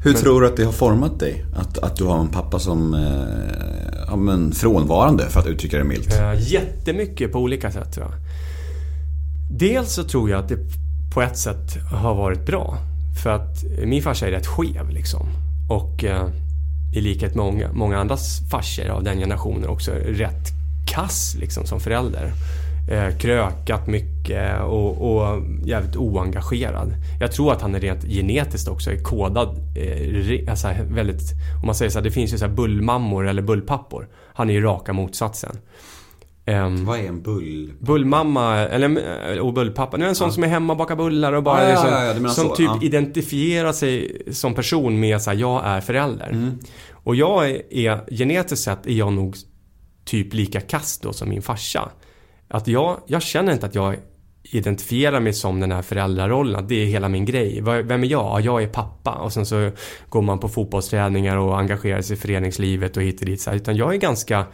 [0.03, 1.45] Hur tror du att det har format dig?
[1.55, 5.83] Att, att du har en pappa som eh, ja, men frånvarande, för att uttrycka det
[5.83, 6.19] milt.
[6.19, 8.15] Eh, jättemycket på olika sätt tror jag.
[9.51, 10.57] Dels så tror jag att det
[11.13, 12.77] på ett sätt har varit bra.
[13.23, 15.27] För att min farsa är rätt skev liksom.
[15.69, 16.27] Och eh,
[16.95, 20.49] i likhet med många, många andras farsor av den generationen också rätt
[20.87, 22.31] kass liksom som förälder.
[22.91, 26.93] Eh, krökat mycket och, och jävligt oengagerad.
[27.19, 29.49] Jag tror att han är rent genetiskt också är kodad.
[29.75, 31.31] Eh, alltså väldigt,
[31.61, 34.07] om man säger så här, det finns ju så här bullmammor eller bullpappor.
[34.33, 35.57] Han är ju raka motsatsen.
[36.49, 37.73] Ehm, Vad är en bull?
[37.79, 39.97] Bullmamma, eller och bullpappa.
[39.97, 41.89] Nu är en sån som är hemma och bakar bullar och bara Ja, ja, liksom,
[41.89, 42.79] ja, ja, som så, typ ja.
[42.81, 46.29] identifierar sig som person med så här, jag är förälder.
[46.29, 46.59] Mm.
[46.91, 49.35] Och jag är, är, genetiskt sett är jag nog
[50.05, 51.89] typ lika kast då som min farsa.
[52.47, 53.95] Att jag, jag känner inte att jag
[54.43, 56.65] identifierar mig som den här föräldrarollen.
[56.67, 57.61] Det är hela min grej.
[57.61, 58.23] Vem är jag?
[58.23, 59.11] Ja, Jag är pappa.
[59.11, 59.71] Och sen så
[60.09, 63.41] går man på fotbollsträningar och engagerar sig i föreningslivet och hit och dit.
[63.41, 63.57] Så här.
[63.57, 64.45] Utan jag är ganska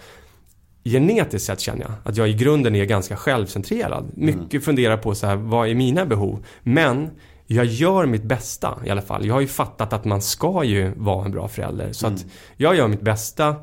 [0.86, 4.12] genetiskt sett känner jag att jag i grunden är ganska självcentrerad.
[4.14, 6.46] Mycket funderar på så här, vad är mina behov?
[6.64, 7.10] Men
[7.48, 9.26] jag gör mitt bästa i alla fall.
[9.26, 11.94] Jag har ju fattat att man ska ju vara en bra förälder.
[11.94, 12.26] Så att
[12.58, 13.56] jag gör mitt bästa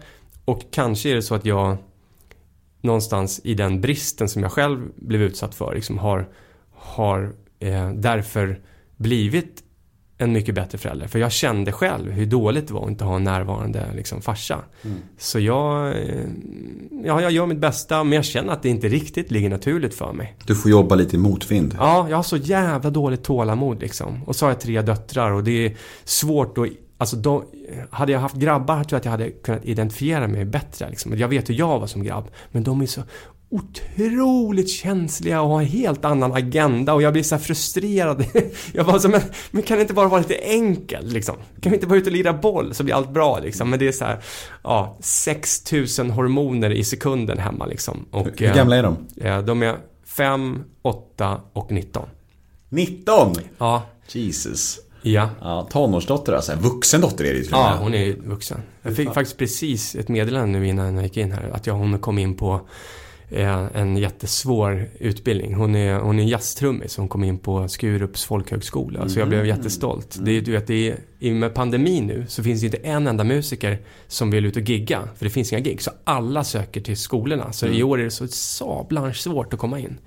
[0.44, 1.76] och kanske är det så att jag
[2.80, 6.28] någonstans i den bristen som jag själv blev utsatt för liksom har,
[6.70, 8.60] har eh, därför
[8.96, 9.61] blivit
[10.22, 11.06] en mycket bättre förälder.
[11.06, 14.58] För jag kände själv hur dåligt det var att inte ha en närvarande liksom, farsa.
[15.18, 16.24] Så jag, eh,
[17.04, 20.12] ja, jag gör mitt bästa men jag känner att det inte riktigt ligger naturligt för
[20.12, 20.36] mig.
[20.46, 21.76] Du får jobba lite i motvind.
[21.78, 24.22] Ja, jag har så jävla dåligt tålamod liksom.
[24.26, 26.68] Och så har jag tre döttrar och det är svårt att
[27.02, 27.44] Alltså då,
[27.90, 30.88] hade jag haft grabbar tror jag att jag hade kunnat identifiera mig bättre.
[30.90, 31.18] Liksom.
[31.18, 32.30] Jag vet hur jag var som grabb.
[32.50, 33.02] Men de är så
[33.52, 38.24] otroligt känsliga och har en helt annan agenda och jag blir så här frustrerad.
[38.72, 41.36] Jag var så men, men kan det inte bara vara lite enkelt liksom?
[41.60, 43.70] Kan vi inte bara ut och lira boll så blir allt bra liksom?
[43.70, 44.18] Men det är så här,
[44.62, 48.06] ja, 6000 hormoner i sekunden hemma liksom.
[48.10, 48.96] Och, Hur gamla är de?
[49.20, 52.06] eh, De är 5, 8 och 19.
[52.68, 53.34] 19!
[53.58, 54.78] Ja, Jesus.
[55.02, 55.28] ja.
[55.40, 56.52] Ja, tonårsdotter alltså.
[56.60, 58.62] Vuxen dotter är det ju Ja, hon är vuxen.
[58.82, 61.50] Jag fick faktiskt precis ett meddelande nu innan jag gick in här.
[61.52, 62.60] Att jag, hon kom in på eh,
[63.34, 65.54] en jättesvår utbildning.
[65.54, 66.96] Hon är, hon är jazztrummis.
[66.96, 69.08] Hon kom in på Skurups folkhögskola.
[69.08, 70.18] Så jag blev jättestolt.
[70.22, 73.24] Det är, du vet, det är, med pandemin nu så finns det inte en enda
[73.24, 75.00] musiker som vill ut och gigga.
[75.16, 75.82] För det finns inga gig.
[75.82, 77.52] Så alla söker till skolorna.
[77.52, 79.98] Så i år är det så sablans svårt att komma in.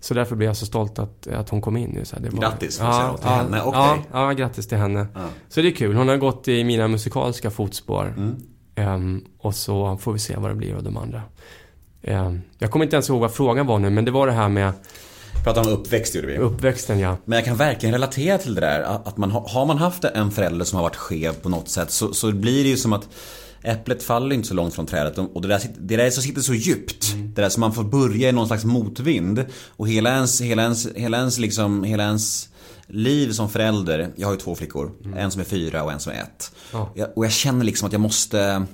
[0.00, 2.04] Så därför blev jag så stolt att, att hon kom in nu.
[2.04, 4.02] Så här, det var, Grattis, får jag säga, till henne och ja, dig.
[4.12, 5.06] Ja, grattis till henne.
[5.48, 5.96] Så det är kul.
[5.96, 8.14] Hon har gått i mina musikaliska fotspår.
[8.16, 8.36] Mm.
[8.74, 11.22] Ehm, och så får vi se vad det blir av de andra.
[12.02, 14.48] Ehm, jag kommer inte ens ihåg vad frågan var nu, men det var det här
[14.48, 14.72] med
[15.44, 16.36] Pratar om uppväxt gjorde vi.
[16.36, 17.16] uppväxten, ja.
[17.24, 18.80] Men jag kan verkligen relatera till det där.
[18.80, 22.12] Att man, har man haft en förälder som har varit skev på något sätt så,
[22.12, 23.08] så blir det ju som att
[23.62, 26.54] Äpplet faller inte så långt från trädet och det där, det där som sitter så
[26.54, 27.14] djupt.
[27.34, 29.44] Det där som man får börja i någon slags motvind.
[29.68, 32.48] Och hela ens, hela ens, hela ens liksom, hela ens
[32.86, 34.10] liv som förälder.
[34.16, 34.92] Jag har ju två flickor.
[35.16, 36.52] En som är fyra och en som är ett.
[36.72, 36.92] Ja.
[36.94, 38.66] Jag, och jag känner liksom att jag måste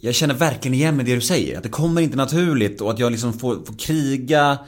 [0.00, 1.56] jag känner verkligen igen med det du säger.
[1.56, 4.58] Att det kommer inte naturligt och att jag liksom får, får kriga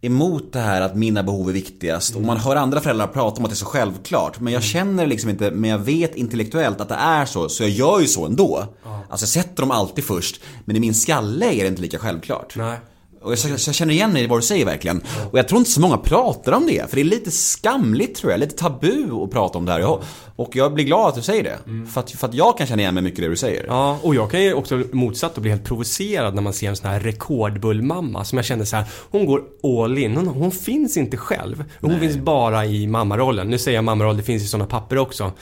[0.00, 2.16] emot det här att mina behov är viktigast.
[2.16, 4.40] Och man hör andra föräldrar prata om att det är så självklart.
[4.40, 7.48] Men jag känner liksom inte, men jag vet intellektuellt att det är så.
[7.48, 8.66] Så jag gör ju så ändå.
[9.08, 10.40] Alltså jag sätter dem alltid först.
[10.64, 12.56] Men i min skalle är det inte lika självklart.
[12.56, 12.78] Nej.
[13.22, 15.02] Och jag, jag känner igen mig i vad du säger verkligen.
[15.30, 16.88] Och jag tror inte så många pratar om det.
[16.90, 18.40] För det är lite skamligt tror jag.
[18.40, 19.80] Lite tabu att prata om det här.
[19.80, 20.02] Jag-
[20.36, 21.58] Och jag blir glad att du säger det.
[21.92, 23.64] För, att, för att jag kan känna igen mig mycket i det du säger.
[23.68, 26.76] Ja, och jag kan ju också motsatt och bli helt provocerad när man ser en
[26.76, 29.42] sån här rekordbullmamma som jag känner så här, hon går
[29.82, 30.16] all in.
[30.16, 31.64] Hon, hon finns inte själv.
[31.80, 33.48] Hon finns bara i mammarollen.
[33.50, 35.32] Nu säger jag mammaroll, det finns ju såna papper också.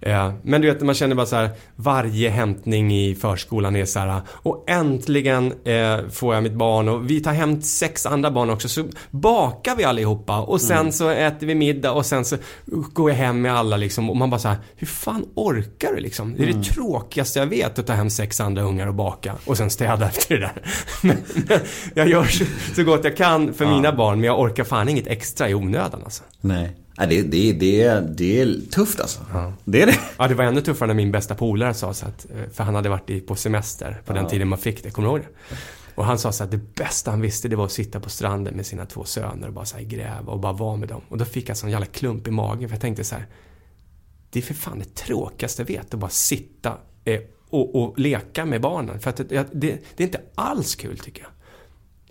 [0.00, 3.98] Eh, Men du vet, man känner bara så här, varje hämtning i förskolan är så
[3.98, 8.50] här, och äntligen eh, får jag mitt barn och vi tar hem sex andra barn
[8.50, 12.36] också, så bakar vi allihopa och sen så äter vi middag och sen så
[12.92, 16.00] går jag hem med alla liksom och man bara så här, hur fan orkar du
[16.00, 16.34] liksom?
[16.36, 19.56] Det är det tråkigaste jag vet att ta hem sex andra ungar och baka och
[19.56, 20.62] sen städa efter det där.
[21.02, 21.16] Men,
[21.48, 21.58] men
[21.94, 25.06] jag gör så, så gott jag kan för mina barn, men jag orkar fan inget
[25.06, 26.22] extra i onödan alltså.
[26.40, 26.76] Nej.
[26.98, 29.20] Nej, det, det, det, det är tufft alltså.
[29.64, 29.98] Det är det.
[30.18, 32.74] Ja, det var ännu tuffare när min bästa polare sa så att, eh, för han
[32.74, 35.56] hade varit på semester på den tiden man fick det, kommer du ihåg det?
[35.94, 38.56] Och han sa så att det bästa han visste det var att sitta på stranden
[38.56, 41.00] med sina två söner och bara så här gräva och bara vara med dem.
[41.08, 43.26] Och då fick jag sån jävla klump i magen för jag tänkte så här,
[44.30, 48.44] det är för fan det tråkigaste jag vet att bara sitta eh, och, och leka
[48.44, 49.00] med barnen.
[49.00, 51.30] För att det, det, det är inte alls kul tycker jag.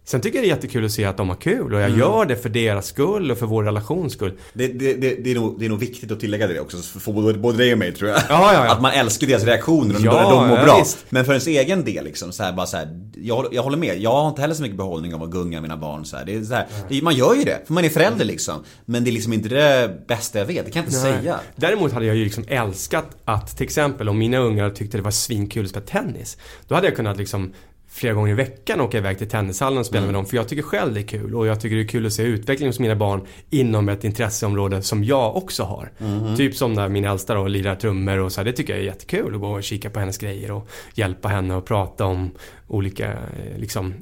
[0.10, 2.26] Sen tycker jag det är jättekul att se att de har kul och jag gör
[2.26, 4.34] det för deras skull och för vår relations skull.
[4.54, 7.12] Det, det, det, det, är nog, det är nog viktigt att tillägga det också, för
[7.12, 8.20] både, både dig och mig tror jag.
[8.30, 8.72] Ja, ja, ja.
[8.72, 10.80] Att man älskar deras reaktioner och Ja, de mår bra.
[10.80, 11.06] visst.
[11.10, 13.78] Men för ens egen del liksom, så här, bara så här, jag, håller- jag håller
[13.78, 14.02] med.
[14.02, 16.26] Jag har inte heller så mycket behållning av att gunga mina barn så här.
[16.26, 18.64] Det är så här, det, Man gör ju det, för man är förälder liksom.
[18.86, 21.20] Men det är liksom inte det bästa jag vet, det kan jag inte Nej.
[21.22, 21.40] säga.
[21.56, 25.12] Däremot hade jag ju liksom älskat att till exempel om mina ungar tyckte det var
[25.12, 26.38] svinkul att spela tennis.
[26.68, 27.54] Då hade jag kunnat liksom
[27.98, 30.26] flera gånger i veckan åka iväg till tennishallen och spela med dem.
[30.26, 31.36] För jag tycker själv det är kul.
[31.36, 34.82] Och jag tycker det är kul att se utveckling hos mina barn inom ett intresseområde
[34.82, 35.92] som jag också har.
[36.38, 38.46] Typ som när min äldsta då lirar trummor och så här.
[38.46, 41.56] Det tycker jag är jättekul att gå och kika på hennes grejer och hjälpa henne
[41.56, 42.32] och prata om
[42.68, 43.94] olika eh, liksom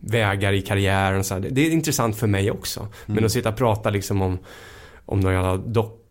[0.00, 1.40] vägar i karriären så här.
[1.50, 2.88] Det- är intressant för mig också.
[3.06, 4.38] Men att sitta och prata liksom om
[5.06, 5.56] om några jävla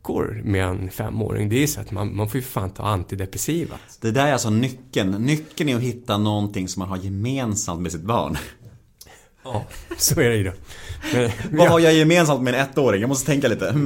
[0.01, 1.49] dockor med en femåring.
[1.49, 3.75] Det är så att man, man får ju fan ta antidepressiva.
[4.01, 5.11] Det där är alltså nyckeln.
[5.11, 8.37] Nyckeln är att hitta någonting som man har gemensamt med sitt barn.
[9.43, 9.65] Ja,
[9.97, 10.51] så är det ju då.
[11.13, 13.01] Men, Vad har jag gemensamt med en ettåring?
[13.01, 13.73] Jag måste tänka lite.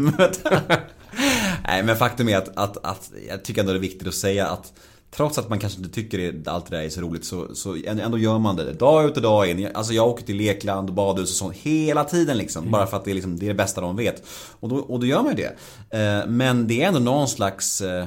[1.67, 4.47] Nej men faktum är att, att, att jag tycker ändå det är viktigt att säga
[4.47, 4.73] att
[5.12, 7.78] Trots att man kanske inte tycker det, allt det där är så roligt så, så
[7.86, 8.74] ändå gör man det.
[8.74, 9.70] Dag ut och dag in.
[9.74, 12.72] Alltså jag åker till lekland och badhus och sånt hela tiden liksom.
[12.72, 14.24] Bara för att det är, liksom, det är det bästa de vet.
[14.60, 15.56] Och då, och då gör man ju det.
[16.00, 17.82] Eh, Men det är ändå någon slags...
[17.82, 18.06] eh,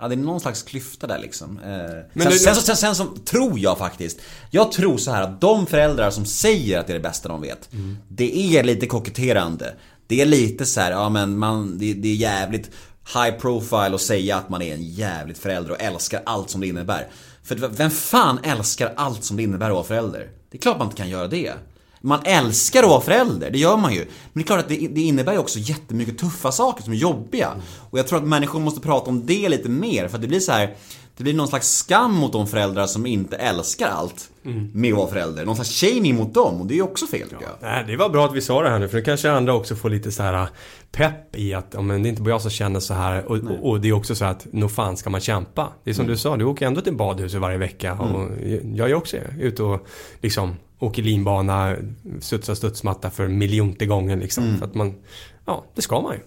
[0.00, 1.58] Ja, det är någon slags klyfta där liksom.
[1.58, 1.68] Eh,
[2.12, 4.20] Men sen, du- sen, sen, sen så tror jag faktiskt.
[4.50, 7.40] Jag tror så här att de föräldrar som säger att det är det bästa de
[7.40, 7.68] vet.
[8.08, 9.74] Det är lite koketterande.
[10.06, 12.70] Det är lite så här, ja men man, det, det är jävligt
[13.14, 16.66] high profile och säga att man är en jävligt förälder och älskar allt som det
[16.66, 17.06] innebär.
[17.42, 20.28] För vem fan älskar allt som det innebär att vara förälder?
[20.50, 21.52] Det är klart man inte kan göra det.
[22.00, 23.98] Man älskar att vara förälder, det gör man ju.
[23.98, 26.96] Men det är klart att det, det innebär ju också jättemycket tuffa saker som är
[26.96, 27.50] jobbiga.
[27.90, 30.40] Och jag tror att människor måste prata om det lite mer för att det blir
[30.40, 30.74] så här.
[31.16, 34.30] Det blir någon slags skam mot de föräldrar som inte älskar allt
[34.72, 35.44] med att vara förälder.
[35.44, 37.86] Någon slags shaming mot dem och det är ju också fel tycker jag.
[37.86, 39.90] det var bra att vi sa det här nu för nu kanske andra också får
[39.90, 40.48] lite så här
[40.92, 43.36] pepp i att ja, men det är inte bara jag som känner så här och,
[43.36, 45.68] och, och det är också så att nog fan ska man kämpa.
[45.84, 48.30] Det är som du sa, du åker ändå till badhuset varje vecka och
[48.74, 49.86] jag är också ute och
[50.20, 51.76] liksom åker linbana,
[52.20, 54.58] studsar studsmatta för miljonte gången liksom.
[54.58, 54.94] För att man,
[55.44, 56.20] ja, det ska man ju.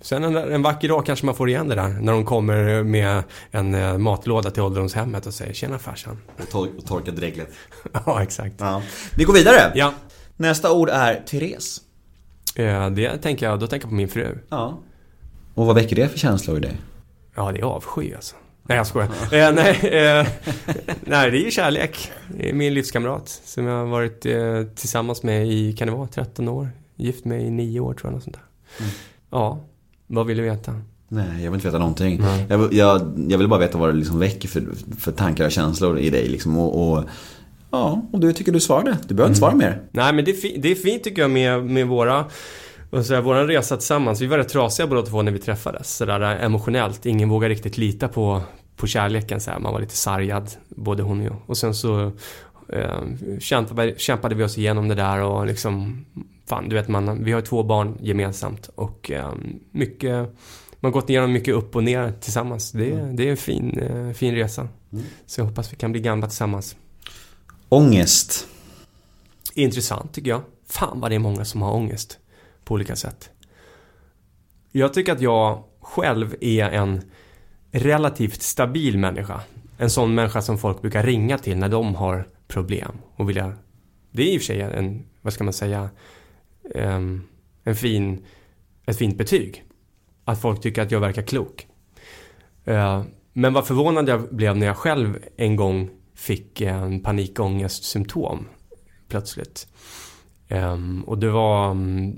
[0.00, 3.22] Sen en, en vacker dag kanske man får igen det där när de kommer med
[3.50, 6.18] en eh, matlåda till ålderdomshemmet och säger Tjena farsan.
[6.42, 7.48] Och, tor- och torka dreglet.
[8.06, 8.54] ja, exakt.
[8.58, 8.82] Ja.
[9.16, 9.72] Vi går vidare.
[9.74, 9.92] Ja,
[10.36, 11.80] Nästa ord är Therese.
[12.56, 14.38] Eh, det tänker jag, då tänker jag på min fru.
[14.48, 14.78] Ja.
[15.54, 16.76] Och vad väcker det för känslor i dig?
[17.34, 18.36] Ja, det är avsky alltså.
[18.62, 19.08] Nej, jag skojar.
[19.32, 20.26] eh, nej, eh,
[21.00, 22.12] nej, det är ju kärlek.
[22.38, 26.06] Det är min livskamrat som jag har varit eh, tillsammans med i, kan det vara,
[26.06, 26.70] 13 år?
[26.96, 28.44] Gift med i 9 år tror jag, något sånt där.
[29.30, 29.58] Ja,
[30.06, 30.80] vad vill du veta?
[31.08, 32.22] Nej, jag vill inte veta någonting.
[32.48, 34.66] Jag, jag, jag vill bara veta vad det liksom väcker för,
[34.98, 36.58] för tankar och känslor i dig liksom.
[36.58, 37.04] Och, och,
[37.74, 38.98] ja, och du tycker du svarade.
[39.08, 39.82] Du behöver inte svara mer.
[39.90, 42.24] Nej, men det är, fi- det är fint tycker jag med, med våra
[42.90, 45.96] och så här, våran resa tillsammans, vi var rätt trasiga båda två när vi träffades.
[45.96, 47.06] Sådär emotionellt.
[47.06, 48.42] Ingen vågar riktigt lita på,
[48.76, 49.40] på kärleken.
[49.40, 49.58] Så här.
[49.58, 51.36] Man var lite sargad, både hon och jag.
[51.46, 52.12] Och sen så
[52.68, 53.00] eh,
[53.40, 56.04] kämpade, kämpade vi oss igenom det där och liksom,
[56.48, 59.32] fan du vet man, vi har två barn gemensamt och eh,
[59.70, 60.12] mycket,
[60.80, 62.72] man har gått igenom mycket upp och ner tillsammans.
[62.72, 64.68] Det, är- det är en fin, eh, fin resa.
[65.26, 66.76] Så jag hoppas vi kan bli gamla tillsammans.
[67.74, 68.48] Ångest.
[69.54, 70.42] Intressant tycker jag.
[70.68, 72.18] Fan vad det är många som har ångest
[72.64, 73.30] på olika sätt.
[74.72, 77.02] Jag tycker att jag själv är en
[77.70, 79.40] relativt stabil människa.
[79.78, 83.52] En sån människa som folk brukar ringa till när de har problem och vilja...
[84.10, 85.90] Det är i och för sig en, vad ska man säga,
[86.74, 87.22] ehm,
[87.64, 88.24] en fin,
[88.86, 89.64] ett fint betyg.
[90.24, 91.66] Att folk tycker att jag verkar klok.
[92.64, 93.02] Eh,
[93.32, 98.46] men vad förvånad jag blev när jag själv en gång fick en panikångestsymptom
[99.08, 99.66] plötsligt.
[100.48, 101.74] Um, och det var,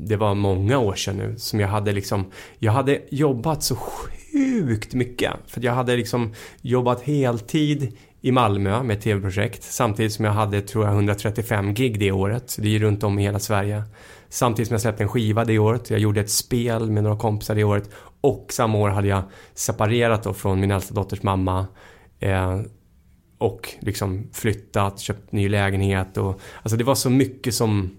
[0.06, 4.94] det var många år sedan nu som jag hade liksom, jag hade jobbat så sjukt
[4.94, 5.32] mycket.
[5.46, 10.60] För jag hade liksom jobbat heltid i Malmö med ett tv-projekt samtidigt som jag hade,
[10.60, 12.56] tror jag, 135 gig det året.
[12.58, 13.82] Det är ju runt om i hela Sverige.
[14.28, 15.90] Samtidigt som jag släppte en skiva det året.
[15.90, 17.90] Jag gjorde ett spel med några kompisar det året.
[18.20, 19.22] Och samma år hade jag
[19.54, 21.66] separerat då från min äldsta dotters mamma.
[22.20, 22.60] Eh,
[23.38, 27.90] och liksom flyttat, köpt ny lägenhet och alltså det var så mycket som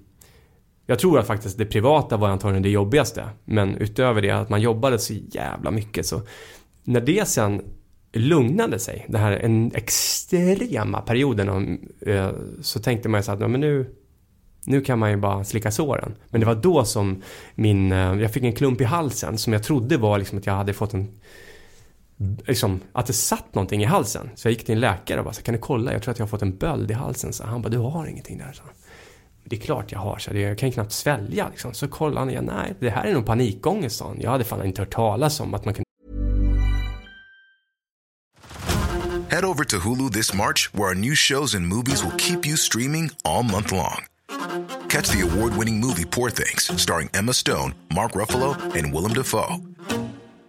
[0.85, 3.29] jag tror att faktiskt det privata var antagligen det jobbigaste.
[3.45, 6.21] Men utöver det att man jobbade så jävla mycket så
[6.83, 7.61] när det sen
[8.13, 12.31] lugnade sig, den här en extrema perioden eh,
[12.61, 13.93] så tänkte man ju så att men nu
[14.67, 16.15] nu kan man ju bara slicka såren.
[16.29, 17.21] Men det var då som
[17.55, 20.53] min, eh, jag fick en klump i halsen som jag trodde var liksom att jag
[20.53, 21.07] hade fått en
[22.47, 24.29] Liksom, att det satt någonting i halsen.
[24.35, 25.93] Så jag gick till en läkare och bara så, kan du kolla?
[25.93, 27.33] Jag tror att jag har fått en böld i halsen.
[27.33, 28.53] Så han bara, du har ingenting där.
[28.53, 28.63] Så.
[29.49, 31.73] Det är klart jag har, så jag kan ju knappt svälja liksom.
[31.73, 34.17] Så kollade han igen, nej det här är nog panikångest sa han.
[34.21, 35.83] Jag hade fan inte hört talas om att man kunde
[39.29, 42.57] Head over to Hulu this March, where our new shows and movies will keep you
[42.57, 44.05] streaming all month long.
[44.89, 49.57] Catch the award winning movie Poor Things, starring Emma Stone, Mark Ruffalo, and Willem Dafoe.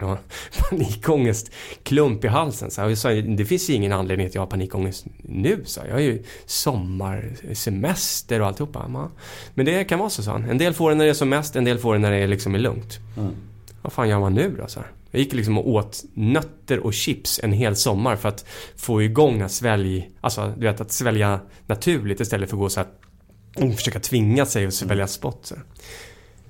[0.00, 0.18] Ja,
[0.70, 2.70] panikångest, klump i halsen.
[2.70, 5.92] Så jag sa, det finns ju ingen anledning att jag har panikångest nu, så jag
[5.92, 9.10] har ju sommarsemester och alltihopa.
[9.54, 10.44] Men det kan vara så, sa han.
[10.44, 12.26] En del får det när det är som mest, en del får det när det
[12.26, 12.98] liksom är lugnt.
[13.82, 14.66] Vad fan gör man nu då?
[14.66, 14.80] Så.
[15.10, 18.44] Jag gick liksom och åt nötter och chips en hel sommar för att
[18.76, 22.80] få igång att svälj, alltså du vet att svälja naturligt istället för att gå så
[22.80, 22.88] här
[23.56, 25.52] och försöka tvinga sig att svälja spott.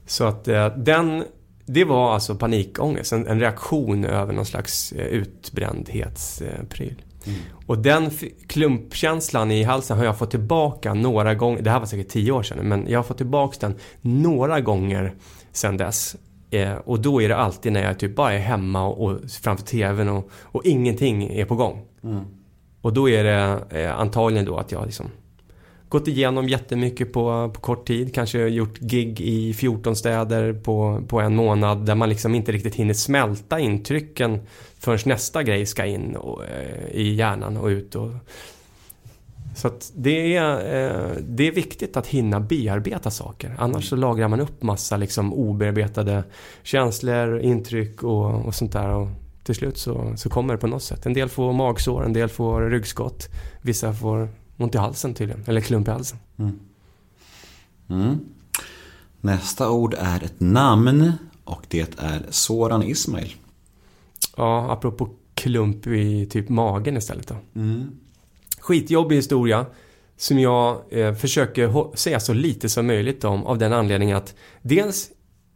[0.06, 1.24] Så att eh, den,
[1.68, 7.02] det var alltså panikångest, en, en reaktion över någon slags eh, utbrändhetspryl.
[7.66, 8.10] Och den
[8.46, 12.42] klumpkänslan i halsen har jag fått tillbaka några gånger, det här var säkert tio år
[12.42, 15.14] sedan, men jag har fått tillbaka den några gånger
[15.52, 16.16] sedan dess.
[16.50, 19.64] Eh, och då är det alltid när jag typ bara är hemma och, och framför
[19.64, 21.84] TVn och, och ingenting är på gång.
[22.80, 25.06] Och då är det eh, antagligen då att jag liksom
[25.88, 28.14] gått igenom jättemycket på, på kort tid.
[28.14, 32.74] Kanske gjort gig i 14 städer på, på en månad där man liksom inte riktigt
[32.74, 34.40] hinner smälta intrycken
[34.78, 37.94] förrän nästa grej ska in och, eh, i hjärnan och ut.
[37.94, 38.10] Och,
[39.56, 43.54] så att det är, eh, det är viktigt att hinna bearbeta saker.
[43.58, 46.24] Annars så lagrar man upp massa liksom obearbetade
[46.62, 48.88] känslor, intryck och, och sånt där.
[48.88, 49.08] Och
[49.44, 51.06] till slut så, så kommer det på något sätt.
[51.06, 53.28] En del får magsår, en del får ryggskott.
[53.62, 54.28] Vissa får
[54.58, 55.44] ont i halsen tydligen.
[55.46, 56.18] Eller klump i halsen.
[57.88, 58.20] Mm.
[59.20, 61.12] Nästa ord är ett namn
[61.44, 63.34] och det är Soran Ismail.
[64.36, 67.36] Ja, apropå klump i typ magen istället då.
[68.60, 69.66] Skitjobbig historia.
[70.16, 75.10] Som jag eh, försöker säga så lite som möjligt om av den anledningen att dels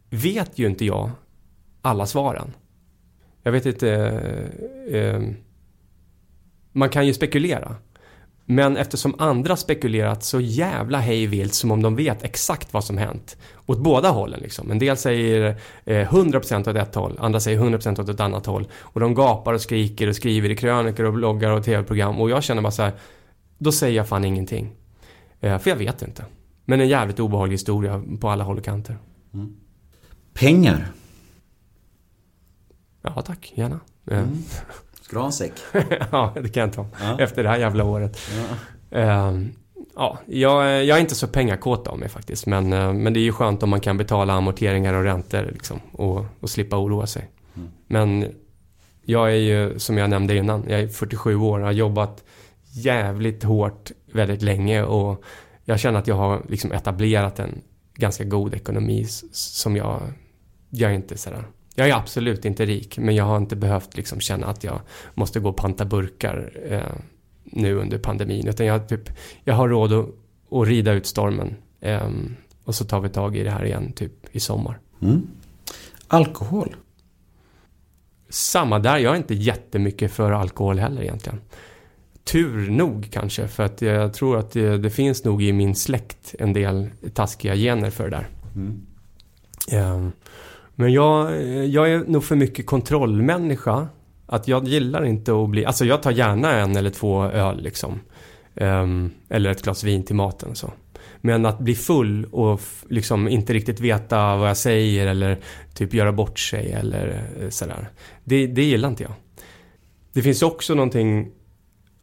[0.09, 1.11] vet ju inte jag
[1.81, 2.51] alla svaren.
[3.43, 3.91] Jag vet inte...
[4.89, 5.21] Eh, eh,
[6.71, 7.75] man kan ju spekulera.
[8.45, 12.97] Men eftersom andra spekulerat så jävla hej vilt som om de vet exakt vad som
[12.97, 13.37] hänt.
[13.65, 14.71] Åt båda hållen liksom.
[14.71, 18.67] En del säger eh, 100% åt ett håll, andra säger 100% åt ett annat håll.
[18.73, 22.21] Och de gapar och skriker och skriver i krönikor och bloggar och tv-program.
[22.21, 22.91] Och jag känner bara så här,
[23.57, 24.75] då säger jag fan ingenting.
[25.41, 26.25] Eh, för jag vet inte.
[26.65, 28.97] Men en jävligt obehaglig historia på alla håll och kanter.
[30.33, 30.91] Pengar.
[33.01, 33.79] Ja tack, gärna.
[34.11, 34.23] Eh,
[35.13, 35.53] Ska du ha en säck?
[36.11, 36.87] ja, det kan jag ta.
[37.01, 37.19] Ja.
[37.19, 38.19] Efter det här jävla året.
[38.91, 39.51] Ehm,
[39.95, 42.45] ja, jag, jag är inte så pengakåt av mig faktiskt.
[42.45, 45.79] Men, eh, men det är ju skönt om man kan betala amorteringar och räntor liksom,
[45.91, 47.29] och, och slippa oroa sig.
[47.87, 48.25] Men
[49.05, 52.23] jag är ju, som jag nämnde innan, jag är 47 år och har jobbat
[52.71, 55.23] jävligt hårt väldigt länge och
[55.65, 57.61] jag känner att jag har liksom etablerat en
[57.95, 60.01] ganska god ekonomi som jag,
[60.69, 61.45] jag är inte sådär.
[61.75, 64.79] Jag är absolut inte rik, men jag har inte behövt liksom känna att jag
[65.13, 66.95] måste gå och panta burkar eh,
[67.43, 68.47] nu under pandemin.
[68.47, 69.09] Utan jag, har typ,
[69.43, 70.09] jag har råd att,
[70.51, 71.55] att rida ut stormen.
[71.79, 72.09] Eh,
[72.63, 74.79] och så tar vi tag i det här igen, typ i sommar.
[75.01, 75.27] Mm.
[76.07, 76.75] Alkohol?
[78.29, 81.41] Samma där, jag är inte jättemycket för alkohol heller egentligen.
[82.23, 86.35] Tur nog kanske, för att jag tror att det, det finns nog i min släkt
[86.39, 88.27] en del taskiga gener för det där.
[89.71, 90.11] Ehm,
[90.75, 93.87] men jag, jag är nog för mycket kontrollmänniska.
[94.25, 97.99] Att jag gillar inte att bli, alltså jag tar gärna en eller två öl liksom.
[98.55, 100.73] Um, eller ett glas vin till maten så.
[101.21, 105.39] Men att bli full och liksom inte riktigt veta vad jag säger eller
[105.73, 107.89] typ göra bort sig eller eh, sådär.
[108.23, 109.13] Det, det gillar inte jag.
[110.13, 111.31] Det finns också någonting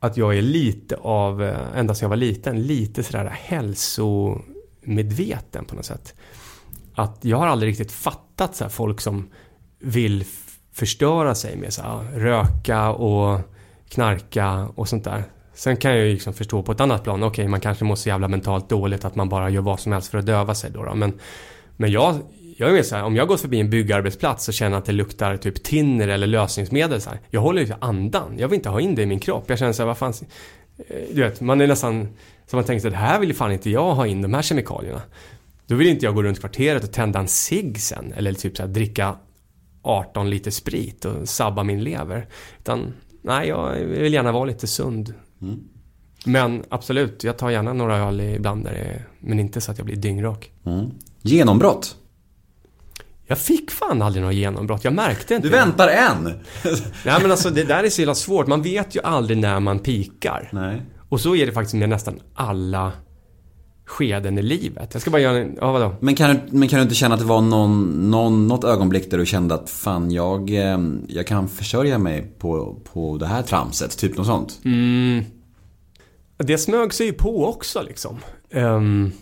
[0.00, 5.74] att jag är lite av, eh, ända sedan jag var liten, lite sådär hälsomedveten på
[5.74, 6.14] något sätt.
[6.94, 9.30] Att jag har aldrig riktigt fattat så här, folk som
[9.78, 10.24] vill
[10.72, 13.40] förstöra sig med så här, röka och
[13.88, 15.24] knarka och sånt där.
[15.54, 18.08] Sen kan jag ju liksom förstå på ett annat plan, okej man kanske mår så
[18.08, 20.84] jävla mentalt dåligt att man bara gör vad som helst för att döva sig då.
[20.84, 20.94] då.
[20.94, 21.18] Men,
[21.76, 22.16] men jag,
[22.56, 24.92] jag är mer så här, om jag går förbi en byggarbetsplats och känner att det
[24.92, 28.80] luktar typ tinner eller lösningsmedel så här, Jag håller ju andan, jag vill inte ha
[28.80, 29.44] in det i min kropp.
[29.46, 30.12] Jag känner så här, vad fan,
[30.88, 32.08] eh, du vet, man är nästan,
[32.46, 34.34] så man tänker så här, det här vill ju fan inte jag ha in, de
[34.34, 35.00] här kemikalierna.
[35.70, 38.12] Då vill inte jag gå runt kvarteret och tända en cigg sen.
[38.16, 39.16] Eller typ så här, dricka
[39.82, 42.28] 18 liter sprit och sabba min lever.
[42.58, 42.92] Utan,
[43.22, 45.14] nej, jag vill gärna vara lite sund.
[46.24, 49.84] Men absolut, jag tar gärna några öl ibland där det men inte så att jag
[49.84, 50.50] blir dyngrak.
[50.66, 50.90] Mm.
[51.22, 51.96] Genombrott?
[53.26, 55.56] Jag fick fan aldrig något genombrott, jag märkte inte Du det.
[55.56, 56.24] väntar än!
[57.04, 59.78] Nej men alltså det där är så jävla svårt, man vet ju aldrig när man
[59.78, 60.48] pikar.
[60.52, 60.82] Nej.
[61.08, 62.92] Och så är det faktiskt med nästan alla
[63.90, 64.88] skeden i livet.
[64.92, 65.94] Jag ska bara göra en, ja vadå?
[66.00, 69.10] Men kan, du, men kan du inte känna att det var någon, någon, något ögonblick
[69.10, 70.78] där du kände att fan jag, eh,
[71.08, 73.98] jag kan försörja mig på, på det här tramset?
[73.98, 74.60] Typ något sånt?
[74.64, 75.24] Mm.
[76.36, 78.18] Det smög sig ju på också liksom.
[78.50, 79.12] Ehm,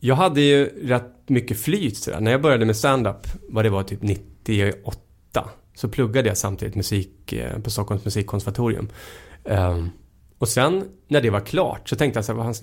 [0.00, 2.20] jag hade ju rätt mycket flyt sådär.
[2.20, 7.32] När jag började med stand-up, vad det var typ 98, så pluggade jag samtidigt musik
[7.32, 8.88] eh, på Stockholms musikkonservatorium.
[9.44, 9.90] Ehm,
[10.38, 12.54] och sen när det var klart så tänkte jag så här, han,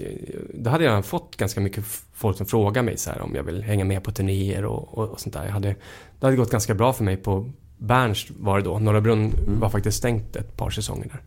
[0.54, 3.64] då hade jag fått ganska mycket folk som frågade mig så här om jag vill
[3.64, 5.46] hänga med på turnéer och, och, och sånt där.
[5.46, 5.76] Jag hade,
[6.20, 8.80] det hade gått ganska bra för mig på Berns var det då.
[8.80, 11.22] Norra Brunn var faktiskt stängt ett par säsonger där.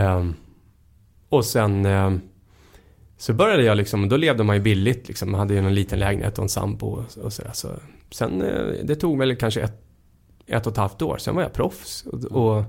[0.00, 0.34] Ehm,
[1.28, 2.12] och sen eh,
[3.16, 5.30] så började jag liksom, då levde man ju billigt liksom.
[5.30, 7.50] Man hade ju en liten lägenhet och en sambo och, och sådär.
[7.54, 7.68] Så,
[8.10, 9.82] sen, eh, det tog väl kanske ett,
[10.46, 11.18] ett och ett halvt år.
[11.18, 12.06] Sen var jag proffs.
[12.06, 12.64] Och, och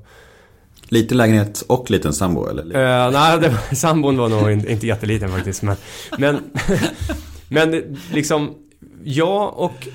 [0.89, 2.63] Lite lägenhet och liten sambo eller?
[2.63, 5.63] Uh, nej, det sambon var nog in- inte jätteliten faktiskt.
[5.63, 5.75] Men,
[6.17, 6.39] men,
[7.49, 8.55] men liksom,
[9.03, 9.87] jag och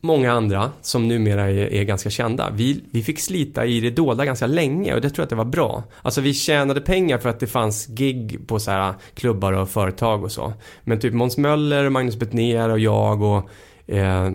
[0.00, 4.24] många andra som numera är, är ganska kända, vi, vi fick slita i det dolda
[4.24, 5.84] ganska länge och det tror jag att det var bra.
[6.02, 10.24] Alltså vi tjänade pengar för att det fanns gig på så här klubbar och företag
[10.24, 10.52] och så.
[10.84, 13.50] Men typ Måns Möller, Magnus Bettner och jag och
[13.94, 14.30] eh,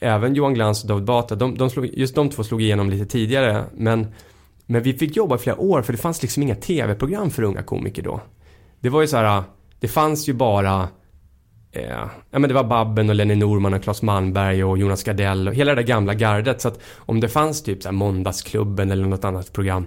[0.00, 3.06] även Johan Glans och David Batra, de, de slog, just de två slog igenom lite
[3.06, 3.64] tidigare.
[3.76, 4.06] Men,
[4.70, 7.62] men vi fick jobba i flera år för det fanns liksom inga tv-program för unga
[7.62, 8.20] komiker då.
[8.80, 9.42] Det var ju så här,
[9.80, 10.88] det fanns ju bara
[11.72, 15.48] Eh, ja men det var Babben och Lenny Norman och Claes Malmberg och Jonas Gardell
[15.48, 16.60] och hela det där gamla gardet.
[16.60, 19.86] Så att om det fanns typ så här Måndagsklubben eller något annat program.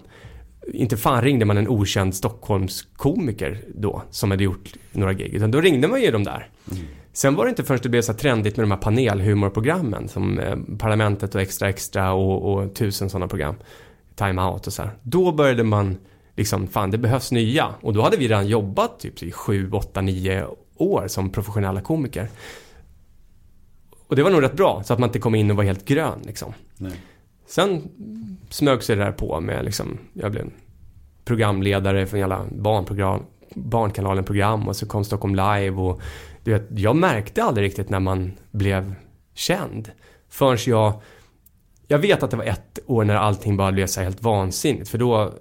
[0.73, 5.33] Inte fan ringde man en okänd Stockholmskomiker då som hade gjort några gig.
[5.33, 6.49] Utan då ringde man ju de där.
[7.13, 10.57] Sen var det inte förrän det blev så trendigt med de här panelhumorprogrammen som eh,
[10.79, 13.55] Parlamentet och Extra Extra och, och tusen sådana program.
[14.15, 14.91] Time Out och så här.
[15.03, 15.97] Då började man
[16.35, 17.67] liksom, fan det behövs nya.
[17.81, 22.29] Och då hade vi redan jobbat typ i sju, åtta, nio år som professionella komiker.
[24.07, 25.85] Och det var nog rätt bra, så att man inte kom in och var helt
[25.85, 26.53] grön liksom.
[26.77, 27.01] Nej.
[27.47, 27.89] Sen
[28.49, 30.51] smög sig det där på med liksom, jag blev
[31.25, 36.01] programledare för jävla barnprogram, Barnkanalen-program och så kom Stockholm Live och
[36.43, 38.95] du vet, jag märkte aldrig riktigt när man blev
[39.33, 39.91] känd.
[40.29, 41.01] Förrän jag,
[41.91, 44.97] jag vet att det var ett år när allting bara blev så helt vansinnigt för
[44.97, 45.33] då,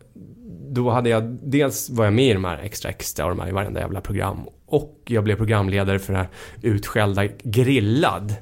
[0.70, 3.48] då hade jag, dels var jag med i de här Extra Extra och de här
[3.48, 6.28] i varenda jävla program och jag blev programledare för det här
[6.62, 8.34] utskällda Grillad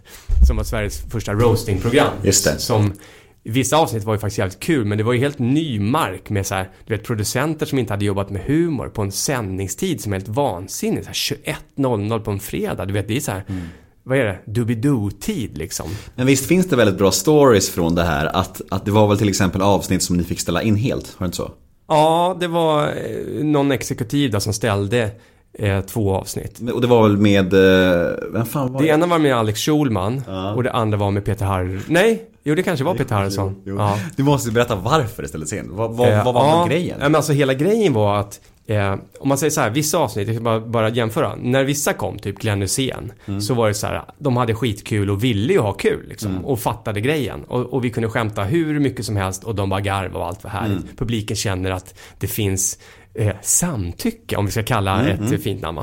[0.46, 2.12] som var Sveriges första roastingprogram.
[2.22, 2.58] Just det.
[2.58, 2.92] Som
[3.42, 6.46] Vissa avsnitt var ju faktiskt jävligt kul men det var ju helt ny mark med
[6.46, 10.12] så här, du vet producenter som inte hade jobbat med humor på en sändningstid som
[10.12, 11.04] är helt vansinnig.
[11.04, 12.86] Så här 21.00 på en fredag.
[12.86, 13.44] Du vet det är så här,
[14.08, 14.38] vad är det?
[14.46, 15.86] Doobidoo-tid liksom.
[16.14, 18.26] Men visst finns det väldigt bra stories från det här?
[18.36, 21.04] Att, att det var väl till exempel avsnitt som ni fick ställa in helt?
[21.18, 21.50] Var det inte så?
[21.88, 25.10] Ja, det var eh, någon exekutiv där som ställde
[25.58, 26.60] eh, två avsnitt.
[26.74, 28.92] Och det var väl med, eh, vem fan var Det det?
[28.92, 30.52] ena var med Alex Schulman Ja.
[30.54, 31.78] och det andra var med Peter Harry.
[31.86, 33.54] Nej, jo det kanske var Peter Harrison.
[33.56, 33.78] Jo, jo.
[33.78, 33.98] Ja.
[34.16, 35.68] Du måste berätta varför det ställdes in.
[35.70, 36.98] Vad, vad, Eh, vad var ja, grejen?
[36.98, 40.36] Men alltså hela grejen var att Eh, om man säger så här, vissa avsnitt, jag
[40.36, 41.36] ska bara, bara jämföra.
[41.36, 43.40] När vissa kom, typ Glenn Hysén, Mm.
[43.40, 46.30] så var det så här, de hade skitkul och ville ju ha kul liksom.
[46.30, 46.44] Mm.
[46.44, 47.44] Och fattade grejen.
[47.44, 50.44] Och, och vi kunde skämta hur mycket som helst och de bara garvade och allt
[50.44, 50.82] var härligt.
[50.82, 50.96] Mm.
[50.96, 52.78] Publiken känner att det finns
[53.14, 55.40] eh, samtycke, om vi ska kalla Mm, ett mm.
[55.40, 55.80] fint namn.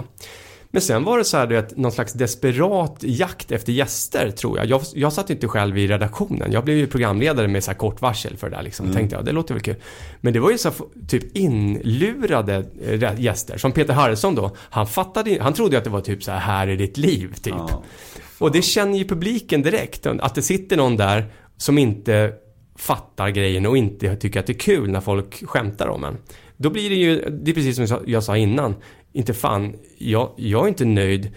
[0.76, 4.66] Men sen var det så här, vet, någon slags desperat jakt efter gäster, tror jag.
[4.66, 6.52] Jag, jag satt inte själv i redaktionen.
[6.52, 8.86] Jag blev ju programledare med så här kort varsel för det där liksom.
[8.86, 8.96] Mm.
[8.96, 9.76] Tänkte jag, det låter väl kul.
[10.22, 13.58] Men det var ju så här, typ inlurade eh, gäster.
[13.58, 14.56] Som Peter Harrison då.
[14.60, 17.34] Han fattade han trodde ju att det var typ så här, här är ditt liv,
[17.34, 17.56] typ.
[17.58, 17.84] Ja.
[18.38, 20.06] Och det känner ju publiken direkt.
[20.06, 21.26] Att det sitter någon där
[21.58, 22.34] som inte
[22.78, 26.18] fattar grejen och inte tycker att det är kul när folk skämtar om en.
[26.58, 28.76] Då blir det ju, det är precis som jag sa innan.
[29.16, 31.32] Inte fan, jag, jag är inte nöjd